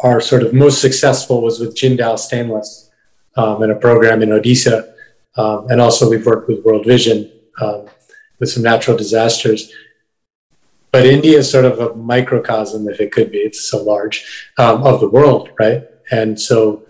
our 0.03 0.21
sort 0.21 0.43
of 0.43 0.53
most 0.53 0.81
successful 0.81 1.43
was 1.43 1.61
with 1.61 1.77
Jindal 1.77 2.19
Stainless 2.19 2.91
um, 3.37 3.63
in 3.63 3.71
a 3.71 3.75
program 3.77 4.23
in 4.23 4.31
Odisha. 4.31 4.93
Um, 5.37 5.69
and 5.71 5.81
also 5.81 6.11
we've 6.11 6.27
worked 6.27 6.49
with 6.49 6.65
World 6.65 6.85
Vision 6.85 7.31
um, 7.61 7.87
with 8.39 8.51
some 8.51 8.63
natural 8.63 8.97
disasters. 8.97 9.73
But 10.91 11.07
India 11.07 11.39
is 11.39 11.51
sort 11.51 11.65
of 11.65 11.79
a 11.81 11.95
microcosm, 11.95 12.89
if 12.89 13.01
it 13.01 13.13
could 13.13 13.31
be, 13.31 13.39
it's 13.39 13.71
so 13.71 13.83
large, 13.83 14.51
um, 14.57 14.83
of 14.83 15.01
the 15.01 15.09
world, 15.09 15.51
right? 15.59 15.85
And 16.11 16.41
so 16.41 16.85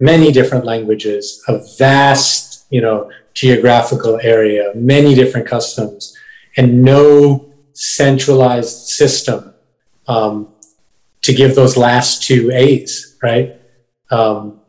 many 0.00 0.32
different 0.32 0.64
languages, 0.64 1.42
a 1.48 1.60
vast, 1.78 2.66
you 2.70 2.80
know, 2.80 3.10
geographical 3.34 4.18
area, 4.22 4.72
many 4.74 5.14
different 5.14 5.46
customs, 5.46 6.16
and 6.56 6.82
no 6.82 7.52
centralized 7.74 8.88
system 8.88 9.54
um, 10.06 10.48
to 11.22 11.32
give 11.34 11.54
those 11.54 11.76
last 11.76 12.22
two 12.22 12.50
A's, 12.52 13.16
right? 13.22 13.56
Um, 14.10 14.60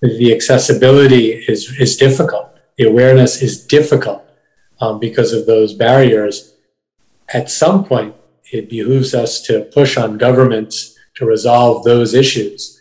the 0.00 0.34
accessibility 0.34 1.30
is, 1.32 1.74
is 1.80 1.96
difficult. 1.96 2.50
The 2.76 2.84
awareness 2.84 3.40
is 3.42 3.64
difficult 3.66 4.24
um, 4.80 4.98
because 4.98 5.32
of 5.32 5.46
those 5.46 5.72
barriers. 5.72 6.53
At 7.32 7.50
some 7.50 7.84
point, 7.84 8.14
it 8.52 8.68
behooves 8.68 9.14
us 9.14 9.40
to 9.42 9.64
push 9.72 9.96
on 9.96 10.18
governments 10.18 10.96
to 11.16 11.26
resolve 11.26 11.84
those 11.84 12.14
issues. 12.14 12.80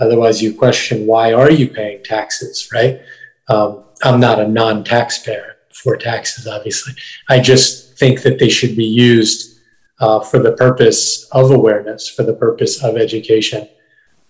Otherwise, 0.00 0.42
you 0.42 0.54
question 0.54 1.06
why 1.06 1.32
are 1.32 1.50
you 1.50 1.68
paying 1.68 2.02
taxes, 2.02 2.68
right? 2.72 3.00
Um, 3.48 3.84
I'm 4.02 4.20
not 4.20 4.40
a 4.40 4.48
non-taxpayer 4.48 5.56
for 5.72 5.96
taxes, 5.96 6.46
obviously. 6.46 6.94
I 7.28 7.40
just 7.40 7.98
think 7.98 8.22
that 8.22 8.38
they 8.38 8.48
should 8.48 8.76
be 8.76 8.84
used 8.84 9.60
uh, 10.00 10.20
for 10.20 10.38
the 10.38 10.52
purpose 10.52 11.28
of 11.30 11.50
awareness, 11.50 12.08
for 12.08 12.24
the 12.24 12.34
purpose 12.34 12.82
of 12.82 12.96
education, 12.96 13.68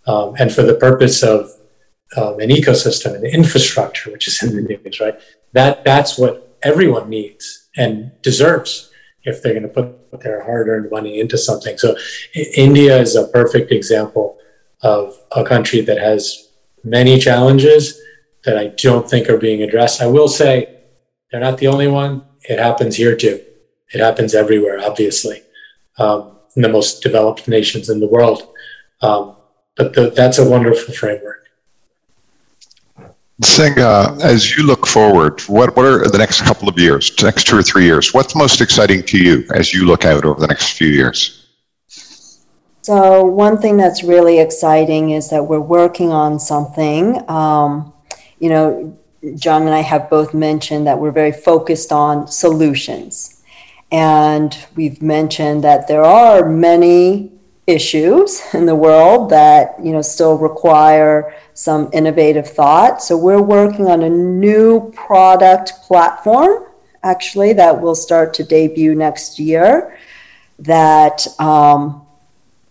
um, 0.07 0.35
and 0.39 0.53
for 0.53 0.63
the 0.63 0.75
purpose 0.75 1.23
of 1.23 1.51
um, 2.17 2.41
an 2.41 2.51
ecosystem 2.51 3.15
and 3.15 3.25
infrastructure, 3.25 4.11
which 4.11 4.29
is 4.29 4.43
in 4.43 4.55
the 4.57 4.63
news, 4.63 5.01
right? 5.01 5.19
That 5.53 5.85
that's 5.85 6.19
what 6.19 6.59
everyone 6.63 7.09
needs 7.09 7.69
and 7.77 8.13
deserves 8.23 8.92
if 9.25 9.43
they're 9.43 9.53
going 9.53 9.63
to 9.63 9.69
put 9.69 10.21
their 10.21 10.43
hard-earned 10.43 10.91
money 10.91 11.21
into 11.21 11.39
something. 11.39 11.79
So, 11.79 11.97
India 12.57 12.99
is 12.99 13.17
a 13.17 13.29
perfect 13.29 13.73
example 13.73 14.39
of 14.83 15.17
a 15.33 15.45
country 15.45 15.81
that 15.83 15.99
has 15.99 16.49
many 16.85 17.19
challenges 17.19 18.01
that 18.45 18.59
I 18.59 18.69
don't 18.69 19.09
think 19.09 19.29
are 19.29 19.39
being 19.39 19.63
addressed. 19.63 20.03
I 20.03 20.07
will 20.07 20.29
say 20.29 20.81
they're 21.31 21.41
not 21.41 21.59
the 21.59 21.69
only 21.69 21.89
one. 21.89 22.25
It 22.43 22.59
happens 22.59 22.97
here 22.97 23.17
too. 23.17 23.41
It 23.93 24.01
happens 24.01 24.35
everywhere, 24.35 24.81
obviously, 24.81 25.43
um, 25.99 26.39
in 26.57 26.63
the 26.63 26.69
most 26.69 27.03
developed 27.03 27.47
nations 27.47 27.89
in 27.89 28.01
the 28.01 28.09
world. 28.09 28.49
Um, 29.01 29.37
but 29.77 29.95
the, 29.95 30.11
that's 30.11 30.39
a 30.39 30.49
wonderful 30.49 30.95
framework. 30.95 31.42
Uh, 33.59 34.17
as 34.23 34.57
you 34.57 34.65
look 34.65 34.87
forward, 34.87 35.41
what, 35.43 35.77
what 35.77 35.85
are 35.85 36.09
the 36.09 36.19
next 36.19 36.43
couple 36.43 36.69
of 36.69 36.79
years, 36.79 37.13
next 37.23 37.47
two 37.47 37.57
or 37.57 37.63
three 37.63 37.85
years? 37.85 38.15
What's 38.15 38.35
most 38.35 38.61
exciting 38.61 39.03
to 39.05 39.19
you 39.19 39.45
as 39.55 39.75
you 39.75 39.85
look 39.85 40.05
out 40.05 40.25
over 40.25 40.41
the 40.41 40.47
next 40.47 40.73
few 40.73 40.89
years? 40.89 41.39
So, 42.83 43.25
one 43.25 43.59
thing 43.59 43.77
that's 43.77 44.03
really 44.03 44.41
exciting 44.41 45.11
is 45.11 45.31
that 45.31 45.45
we're 45.45 45.61
working 45.61 46.11
on 46.11 46.41
something. 46.41 47.29
Um, 47.31 47.93
you 48.39 48.49
know, 48.49 48.99
John 49.37 49.63
and 49.63 49.75
I 49.75 49.81
have 49.81 50.11
both 50.11 50.35
mentioned 50.35 50.87
that 50.87 50.99
we're 50.99 51.13
very 51.13 51.33
focused 51.33 51.93
on 51.93 52.27
solutions. 52.27 53.43
And 53.93 54.57
we've 54.75 55.03
mentioned 55.03 55.63
that 55.65 55.87
there 55.87 56.03
are 56.03 56.49
many 56.49 57.31
issues 57.67 58.43
in 58.55 58.67
the 58.67 58.75
world 58.75 59.31
that, 59.31 59.77
you 59.83 59.93
know, 59.93 60.03
still 60.03 60.37
require 60.37 61.35
some 61.55 61.89
innovative 61.93 62.49
thought. 62.49 63.03
So 63.03 63.17
we're 63.17 63.43
working 63.43 63.87
on 63.87 64.03
a 64.03 64.11
new 64.11 64.91
product 64.93 65.73
platform 65.83 66.67
actually 67.05 67.53
that 67.53 67.81
will 67.81 67.95
start 67.95 68.33
to 68.35 68.45
debut 68.45 68.95
next 68.95 69.39
year 69.39 69.99
that 70.59 71.27
um, 71.41 72.07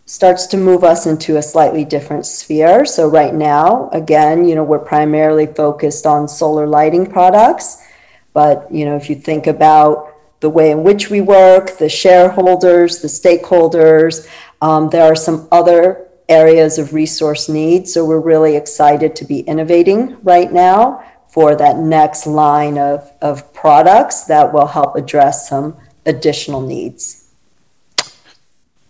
starts 0.06 0.48
to 0.48 0.58
move 0.58 0.84
us 0.84 1.06
into 1.06 1.38
a 1.38 1.42
slightly 1.42 1.84
different 1.84 2.26
sphere. 2.26 2.86
So 2.86 3.08
right 3.08 3.34
now, 3.34 3.90
again, 3.92 4.48
you 4.48 4.56
know, 4.56 4.64
we're 4.64 4.80
primarily 4.80 5.48
focused 5.48 6.06
on 6.06 6.28
solar 6.28 6.68
lighting 6.68 7.06
products, 7.06 7.86
but 8.34 8.72
you 8.72 8.86
know, 8.86 8.96
if 8.96 9.10
you 9.10 9.16
think 9.16 9.48
about 9.48 10.16
the 10.40 10.50
way 10.50 10.72
in 10.72 10.84
which 10.84 11.10
we 11.10 11.22
work, 11.22 11.78
the 11.78 11.90
shareholders, 11.90 13.00
the 13.00 13.08
stakeholders, 13.08 14.28
um, 14.62 14.90
there 14.90 15.04
are 15.04 15.16
some 15.16 15.48
other 15.52 16.08
areas 16.30 16.78
of 16.78 16.94
resource 16.94 17.50
need. 17.50 17.88
So 17.88 18.06
we're 18.06 18.20
really 18.20 18.56
excited 18.56 19.16
to 19.18 19.26
be 19.26 19.42
innovating 19.42 20.18
right 20.24 20.52
now 20.52 21.04
for 21.28 21.56
that 21.56 21.78
next 21.78 22.28
line 22.28 22.78
of, 22.78 23.12
of 23.22 23.54
products 23.54 24.26
that 24.26 24.52
will 24.54 24.68
help 24.68 24.96
address 24.96 25.48
some 25.50 25.78
additional 26.06 26.62
needs. 26.62 27.30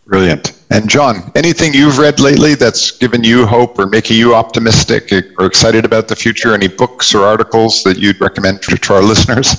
Brilliant. 0.05 0.59
And 0.71 0.89
John, 0.89 1.31
anything 1.35 1.73
you've 1.73 1.97
read 1.97 2.19
lately 2.19 2.55
that's 2.55 2.91
given 2.91 3.23
you 3.23 3.45
hope 3.45 3.77
or 3.77 3.87
making 3.87 4.17
you 4.17 4.33
optimistic 4.33 5.11
or 5.37 5.45
excited 5.45 5.85
about 5.85 6.07
the 6.07 6.15
future? 6.15 6.53
Any 6.53 6.67
books 6.67 7.13
or 7.13 7.25
articles 7.25 7.83
that 7.83 7.97
you'd 7.97 8.19
recommend 8.19 8.61
to 8.63 8.93
our 8.93 9.03
listeners? 9.03 9.55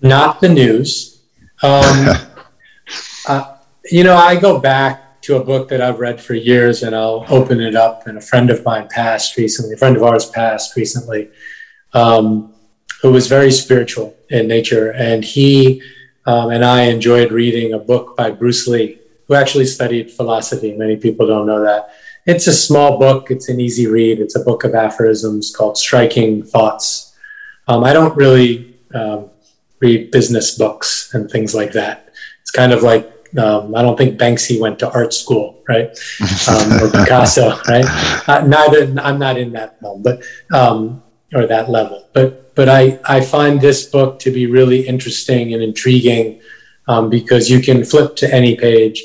Not 0.00 0.40
the 0.40 0.48
news. 0.48 1.20
Um, 1.62 2.16
uh, 3.28 3.55
you 3.90 4.04
know, 4.04 4.16
I 4.16 4.38
go 4.38 4.60
back 4.60 5.20
to 5.22 5.36
a 5.36 5.44
book 5.44 5.68
that 5.68 5.80
I've 5.80 5.98
read 5.98 6.20
for 6.20 6.34
years 6.34 6.82
and 6.82 6.94
I'll 6.94 7.24
open 7.28 7.60
it 7.60 7.74
up. 7.74 8.06
And 8.06 8.18
a 8.18 8.20
friend 8.20 8.50
of 8.50 8.64
mine 8.64 8.88
passed 8.88 9.36
recently, 9.36 9.74
a 9.74 9.76
friend 9.76 9.96
of 9.96 10.02
ours 10.02 10.30
passed 10.30 10.76
recently, 10.76 11.30
um, 11.92 12.54
who 13.02 13.12
was 13.12 13.26
very 13.26 13.50
spiritual 13.50 14.16
in 14.30 14.46
nature. 14.48 14.92
And 14.92 15.24
he 15.24 15.82
um, 16.26 16.50
and 16.50 16.64
I 16.64 16.82
enjoyed 16.82 17.30
reading 17.30 17.72
a 17.72 17.78
book 17.78 18.16
by 18.16 18.32
Bruce 18.32 18.66
Lee, 18.66 18.98
who 19.28 19.34
actually 19.34 19.66
studied 19.66 20.10
philosophy. 20.10 20.76
Many 20.76 20.96
people 20.96 21.26
don't 21.26 21.46
know 21.46 21.62
that. 21.62 21.90
It's 22.26 22.48
a 22.48 22.52
small 22.52 22.98
book, 22.98 23.30
it's 23.30 23.48
an 23.48 23.60
easy 23.60 23.86
read. 23.86 24.18
It's 24.18 24.34
a 24.34 24.42
book 24.42 24.64
of 24.64 24.74
aphorisms 24.74 25.54
called 25.54 25.78
Striking 25.78 26.42
Thoughts. 26.42 27.16
Um, 27.68 27.84
I 27.84 27.92
don't 27.92 28.16
really 28.16 28.76
um, 28.92 29.30
read 29.78 30.10
business 30.10 30.58
books 30.58 31.14
and 31.14 31.30
things 31.30 31.54
like 31.54 31.70
that. 31.72 32.10
It's 32.42 32.50
kind 32.50 32.72
of 32.72 32.82
like 32.82 33.15
um, 33.38 33.74
I 33.74 33.82
don't 33.82 33.96
think 33.96 34.18
Banksy 34.18 34.60
went 34.60 34.78
to 34.80 34.90
art 34.90 35.12
school, 35.12 35.62
right? 35.68 35.90
Um, 36.48 36.72
or 36.80 36.90
Picasso, 36.90 37.58
right? 37.68 37.84
Uh, 38.28 38.46
neither. 38.46 38.94
I'm 39.00 39.18
not 39.18 39.36
in 39.36 39.52
that 39.52 39.78
realm, 39.82 40.02
but 40.02 40.22
um, 40.52 41.02
or 41.34 41.46
that 41.46 41.68
level. 41.68 42.08
But 42.12 42.54
but 42.54 42.68
I, 42.68 42.98
I 43.04 43.20
find 43.20 43.60
this 43.60 43.86
book 43.86 44.18
to 44.20 44.30
be 44.30 44.46
really 44.46 44.86
interesting 44.86 45.54
and 45.54 45.62
intriguing 45.62 46.40
um, 46.88 47.10
because 47.10 47.50
you 47.50 47.60
can 47.60 47.84
flip 47.84 48.16
to 48.16 48.34
any 48.34 48.56
page 48.56 49.02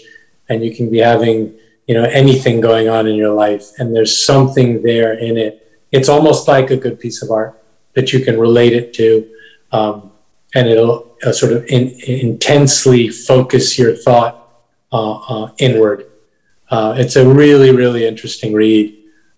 and 0.49 0.63
you 0.63 0.73
can 0.73 0.89
be 0.89 0.99
having 0.99 1.53
you 1.87 1.95
know 1.95 2.03
anything 2.03 2.61
going 2.61 2.87
on 2.89 3.07
in 3.07 3.15
your 3.15 3.33
life 3.33 3.71
and 3.77 3.95
there's 3.95 4.25
something 4.25 4.81
there 4.81 5.13
in 5.13 5.37
it 5.37 5.67
it's 5.91 6.07
almost 6.07 6.47
like 6.47 6.69
a 6.71 6.77
good 6.77 6.99
piece 6.99 7.21
of 7.21 7.31
art 7.31 7.61
that 7.95 8.13
you 8.13 8.23
can 8.23 8.39
relate 8.39 8.73
it 8.73 8.93
to 8.93 9.29
um, 9.71 10.10
and 10.53 10.67
it'll 10.67 11.15
uh, 11.23 11.31
sort 11.31 11.53
of 11.53 11.65
in, 11.65 11.89
intensely 12.07 13.09
focus 13.09 13.77
your 13.77 13.95
thought 13.95 14.49
uh, 14.91 15.13
uh, 15.13 15.51
inward 15.59 16.05
uh, 16.69 16.93
it's 16.97 17.15
a 17.15 17.27
really 17.27 17.71
really 17.71 18.05
interesting 18.05 18.53
read 18.53 18.97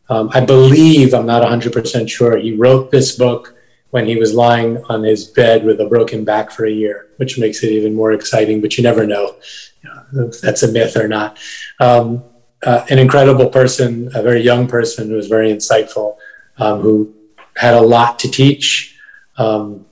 um, 0.09 0.29
i 0.33 0.39
believe 0.39 1.13
i'm 1.13 1.25
not 1.25 1.43
100% 1.43 2.09
sure 2.09 2.37
he 2.37 2.55
wrote 2.55 2.91
this 2.91 3.15
book 3.17 3.55
when 3.93 4.07
he 4.07 4.15
was 4.15 4.33
lying 4.33 4.83
on 4.89 5.03
his 5.03 5.25
bed 5.25 5.63
with 5.63 5.79
a 5.79 5.85
broken 5.85 6.25
back 6.25 6.49
for 6.49 6.65
a 6.65 6.71
year, 6.71 7.09
which 7.17 7.37
makes 7.37 7.61
it 7.61 7.69
even 7.69 7.93
more 7.93 8.11
exciting, 8.11 8.59
but 8.59 8.75
you 8.75 8.81
never 8.81 9.05
know, 9.05 9.35
you 9.83 9.89
know 9.89 10.29
if 10.29 10.41
that's 10.41 10.63
a 10.63 10.71
myth 10.71 10.97
or 10.97 11.07
not. 11.07 11.37
Um, 11.79 12.23
uh, 12.63 12.83
an 12.89 12.97
incredible 12.97 13.49
person, 13.49 14.09
a 14.15 14.23
very 14.23 14.41
young 14.41 14.67
person 14.67 15.09
who 15.09 15.13
was 15.13 15.27
very 15.27 15.51
insightful, 15.51 16.17
um, 16.57 16.81
who 16.81 17.13
had 17.55 17.75
a 17.75 17.81
lot 17.81 18.17
to 18.17 18.31
teach. 18.31 18.97
Um, 19.37 19.85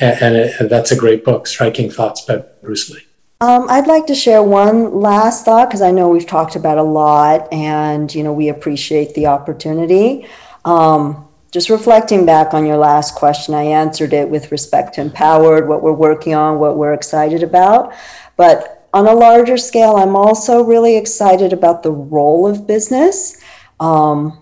and, 0.00 0.22
and, 0.22 0.36
it, 0.36 0.60
and, 0.60 0.70
that's 0.70 0.90
a 0.90 0.96
great 0.96 1.24
book, 1.24 1.46
Striking 1.46 1.90
Thoughts 1.90 2.22
by 2.22 2.44
Bruce 2.62 2.90
Lee. 2.90 3.02
Um, 3.40 3.66
I'd 3.68 3.86
like 3.86 4.06
to 4.06 4.14
share 4.14 4.42
one 4.42 5.00
last 5.00 5.44
thought 5.44 5.68
because 5.68 5.82
I 5.82 5.90
know 5.90 6.08
we've 6.08 6.26
talked 6.26 6.56
about 6.56 6.78
a 6.78 6.82
lot, 6.82 7.52
and 7.52 8.12
you 8.14 8.22
know 8.22 8.32
we 8.32 8.48
appreciate 8.48 9.14
the 9.14 9.26
opportunity. 9.26 10.26
Um, 10.64 11.28
just 11.50 11.70
reflecting 11.70 12.26
back 12.26 12.52
on 12.54 12.66
your 12.66 12.76
last 12.76 13.14
question, 13.14 13.54
I 13.54 13.62
answered 13.62 14.12
it 14.12 14.28
with 14.28 14.50
respect 14.50 14.94
to 14.94 15.04
MPOWERD, 15.04 15.68
what 15.68 15.82
we're 15.82 15.92
working 15.92 16.34
on, 16.34 16.58
what 16.58 16.76
we're 16.76 16.94
excited 16.94 17.42
about. 17.42 17.94
But 18.36 18.88
on 18.92 19.06
a 19.06 19.12
larger 19.12 19.56
scale, 19.56 19.96
I'm 19.96 20.16
also 20.16 20.62
really 20.64 20.96
excited 20.96 21.52
about 21.52 21.82
the 21.82 21.92
role 21.92 22.46
of 22.46 22.66
business. 22.66 23.40
Um, 23.78 24.40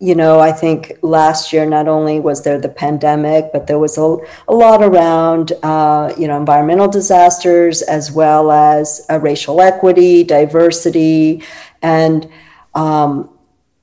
you 0.00 0.14
know, 0.14 0.38
I 0.38 0.52
think 0.52 0.92
last 1.02 1.52
year 1.52 1.66
not 1.66 1.88
only 1.88 2.20
was 2.20 2.44
there 2.44 2.60
the 2.60 2.68
pandemic, 2.68 3.50
but 3.52 3.66
there 3.66 3.80
was 3.80 3.98
a, 3.98 4.16
a 4.46 4.54
lot 4.54 4.80
around, 4.80 5.52
uh, 5.64 6.14
you 6.16 6.28
know, 6.28 6.36
environmental 6.36 6.86
disasters 6.86 7.82
as 7.82 8.12
well 8.12 8.52
as 8.52 9.04
uh, 9.10 9.18
racial 9.18 9.60
equity, 9.60 10.22
diversity, 10.22 11.42
and 11.82 12.30
um, 12.76 13.28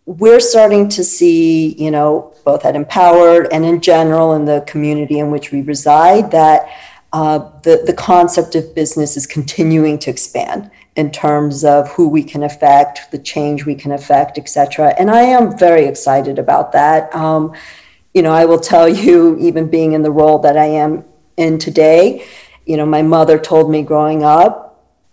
we're 0.05 0.39
starting 0.39 0.88
to 0.88 1.03
see, 1.03 1.74
you 1.74 1.91
know, 1.91 2.34
both 2.45 2.63
at 2.63 2.76
MPOWERD 2.76 3.49
and 3.51 3.66
in 3.66 3.82
general 3.82 4.34
in 4.36 4.45
the 4.45 4.63
community 4.68 5.20
in 5.20 5.32
which 5.32 5.51
we 5.51 5.63
reside, 5.63 6.32
that 6.32 6.70
uh, 7.11 7.39
the, 7.63 7.84
the 7.86 7.93
concept 7.93 8.55
of 8.55 8.74
business 8.74 9.18
is 9.18 9.28
continuing 9.28 9.99
to 9.99 10.11
expand 10.11 10.72
in 10.96 11.12
terms 11.12 11.64
of 11.66 11.89
who 11.91 12.08
we 12.08 12.24
can 12.24 12.43
affect, 12.43 13.12
the 13.12 13.18
change 13.18 13.66
we 13.66 13.76
can 13.76 13.91
affect, 13.91 14.38
et 14.38 14.48
cetera. 14.48 14.96
And 14.98 15.12
I 15.12 15.22
am 15.22 15.58
very 15.58 15.86
excited 15.86 16.39
about 16.39 16.72
that. 16.72 17.14
Um, 17.14 17.54
you 18.14 18.22
know, 18.22 18.32
I 18.32 18.46
will 18.46 18.60
tell 18.60 18.88
you, 18.88 19.38
even 19.39 19.70
being 19.70 19.91
in 19.91 20.04
the 20.04 20.12
role 20.12 20.39
that 20.39 20.58
I 20.58 20.66
am 20.66 21.04
in 21.36 21.58
today, 21.58 22.26
you 22.66 22.78
know, 22.78 22.86
my 22.86 23.02
mother 23.02 23.38
told 23.38 23.70
me 23.70 23.82
growing 23.84 24.24
up, 24.24 24.62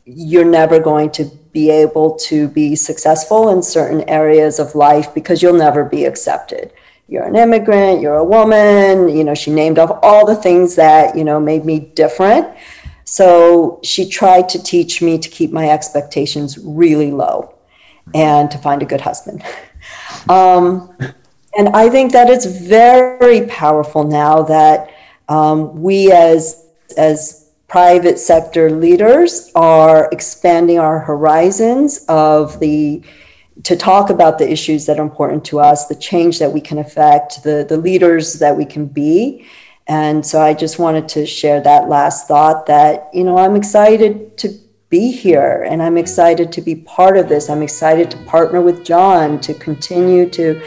you're 0.05 0.45
never 0.45 0.79
going 0.79 1.11
to 1.11 1.25
be 1.53 1.69
able 1.69 2.17
to 2.17 2.49
be 2.49 2.77
successful 2.77 3.51
in 3.51 3.63
certain 3.63 4.09
areas 4.09 4.59
of 4.59 4.75
life 4.75 5.13
because 5.13 5.43
you'll 5.43 5.53
never 5.53 5.85
be 5.85 6.05
accepted. 6.05 6.73
You're 7.09 7.25
an 7.25 7.37
immigrant, 7.37 8.01
you're 8.01 8.17
a 8.17 8.25
woman, 8.25 9.09
you 9.09 9.23
know, 9.23 9.35
she 9.35 9.51
named 9.51 9.79
off 9.79 9.99
all 10.03 10.25
the 10.25 10.37
things 10.37 10.77
that, 10.77 11.17
you 11.17 11.25
know, 11.25 11.39
made 11.39 11.65
me 11.65 11.81
different. 11.81 12.47
So 13.13 13.79
she 13.83 14.09
tried 14.09 14.49
to 14.49 14.63
teach 14.63 15.03
me 15.03 15.19
to 15.19 15.29
keep 15.29 15.53
my 15.53 15.69
expectations 15.69 16.57
really 16.57 17.11
low 17.11 17.55
and 18.15 18.51
to 18.51 18.57
find 18.57 18.81
a 18.81 18.87
good 18.87 19.03
husband. 19.03 19.45
Um, 20.29 20.97
and 21.59 21.71
I 21.71 21.91
think 21.91 22.13
that 22.13 22.31
it's 22.31 22.47
very 22.47 23.45
powerful 23.49 24.05
now 24.05 24.43
that 24.43 24.95
um, 25.29 25.83
we 25.83 26.13
as 26.13 26.65
as 26.97 27.51
private 27.67 28.21
sector 28.21 28.71
leaders 28.71 29.51
are 29.57 30.09
expanding 30.13 30.79
our 30.79 31.01
horizons 31.01 32.05
of 32.09 32.61
the 32.61 33.03
to 33.65 33.75
talk 33.75 34.11
about 34.11 34.39
the 34.39 34.49
issues 34.49 34.87
that 34.87 35.01
are 35.01 35.03
important 35.03 35.45
to 35.47 35.59
us, 35.59 35.89
the 35.89 35.97
change 35.97 36.39
that 36.39 36.53
we 36.53 36.61
can 36.61 36.79
affect, 36.79 37.43
the 37.43 37.67
the 37.69 37.77
leaders 37.77 38.35
that 38.35 38.57
we 38.57 38.65
can 38.65 38.87
be, 38.87 39.45
and 39.87 40.25
so 40.25 40.41
I 40.41 40.55
just 40.55 40.79
wanted 40.79 41.09
to 41.11 41.27
share 41.27 41.61
that 41.61 41.89
last 41.89 42.29
thought 42.29 42.67
that, 42.67 43.09
you 43.13 43.25
know, 43.25 43.39
I'm 43.39 43.57
excited 43.57 44.39
to 44.39 44.49
be 44.89 45.11
here 45.11 45.67
and 45.69 45.83
I'm 45.83 45.97
excited 45.97 46.53
to 46.53 46.61
be 46.61 46.77
part 46.77 47.17
of 47.17 47.29
this. 47.29 47.49
I'm 47.51 47.63
excited 47.63 48.11
to 48.11 48.17
partner 48.25 48.61
with 48.61 48.85
John 48.85 49.41
to 49.41 49.55
continue 49.55 50.29
to 50.31 50.63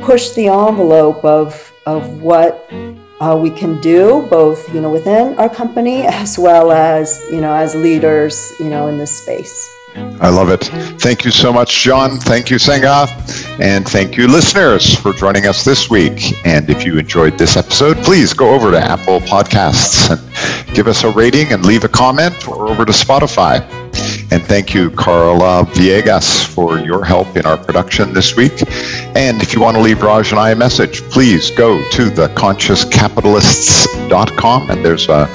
push 0.00 0.30
the 0.30 0.48
envelope 0.48 1.24
of, 1.24 1.72
of 1.86 2.22
what 2.22 2.68
uh, 3.20 3.38
we 3.40 3.50
can 3.50 3.80
do, 3.80 4.26
both, 4.30 4.72
you 4.74 4.80
know, 4.80 4.90
within 4.90 5.38
our 5.38 5.48
company 5.48 6.02
as 6.06 6.38
well 6.38 6.72
as, 6.72 7.22
you 7.30 7.40
know, 7.40 7.54
as 7.54 7.74
leaders, 7.74 8.52
you 8.58 8.68
know, 8.68 8.88
in 8.88 8.98
this 8.98 9.16
space. 9.22 9.70
I 9.94 10.28
love 10.28 10.50
it. 10.50 10.64
Thank 11.00 11.24
you 11.24 11.30
so 11.30 11.52
much, 11.52 11.82
John. 11.82 12.18
Thank 12.18 12.50
you, 12.50 12.56
Seungah. 12.56 13.08
And 13.60 13.86
thank 13.86 14.16
you, 14.16 14.28
listeners, 14.28 14.94
for 14.94 15.12
joining 15.12 15.46
us 15.46 15.64
this 15.64 15.90
week. 15.90 16.46
And 16.46 16.70
if 16.70 16.84
you 16.84 16.98
enjoyed 16.98 17.38
this 17.38 17.56
episode, 17.56 17.96
please 17.98 18.32
go 18.32 18.54
over 18.54 18.70
to 18.70 18.78
Apple 18.78 19.20
Podcasts 19.20 20.10
and 20.10 20.74
give 20.74 20.86
us 20.86 21.04
a 21.04 21.10
rating 21.10 21.52
and 21.52 21.66
leave 21.66 21.84
a 21.84 21.88
comment 21.88 22.48
or 22.48 22.68
over 22.68 22.84
to 22.84 22.92
Spotify. 22.92 23.60
And 24.32 24.42
thank 24.42 24.72
you, 24.72 24.90
Carla 24.90 25.66
Villegas, 25.66 26.46
for 26.46 26.78
your 26.78 27.04
help 27.04 27.36
in 27.36 27.44
our 27.44 27.58
production 27.58 28.14
this 28.14 28.34
week. 28.34 28.62
And 29.14 29.42
if 29.42 29.52
you 29.52 29.60
want 29.60 29.76
to 29.76 29.82
leave 29.82 30.02
Raj 30.02 30.30
and 30.30 30.40
I 30.40 30.52
a 30.52 30.56
message, 30.56 31.02
please 31.10 31.50
go 31.50 31.86
to 31.90 32.08
theconsciouscapitalists.com. 34.08 34.70
And 34.70 34.84
there's 34.84 35.08
a, 35.08 35.28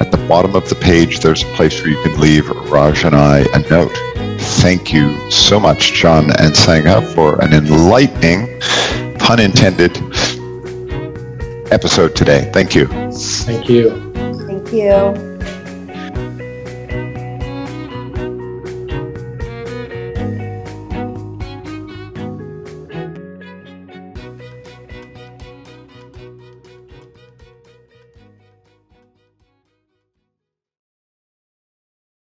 at 0.00 0.10
the 0.10 0.18
bottom 0.28 0.54
of 0.54 0.68
the 0.68 0.74
page, 0.74 1.20
there's 1.20 1.42
a 1.42 1.46
place 1.54 1.80
where 1.80 1.90
you 1.90 2.02
can 2.02 2.20
leave 2.20 2.48
Raj 2.70 3.04
and 3.04 3.14
I 3.14 3.40
a 3.54 3.58
note. 3.70 3.92
Thank 4.60 4.92
you 4.92 5.30
so 5.30 5.58
much, 5.58 5.92
John 5.92 6.24
and 6.38 6.54
Seungah, 6.54 7.14
for 7.14 7.42
an 7.42 7.52
enlightening, 7.52 8.60
pun 9.18 9.40
intended, 9.40 9.96
episode 11.72 12.14
today. 12.14 12.50
Thank 12.52 12.74
you. 12.74 12.86
Thank 12.86 13.68
you. 13.68 14.12
Thank 14.46 14.72
you. 14.72 15.33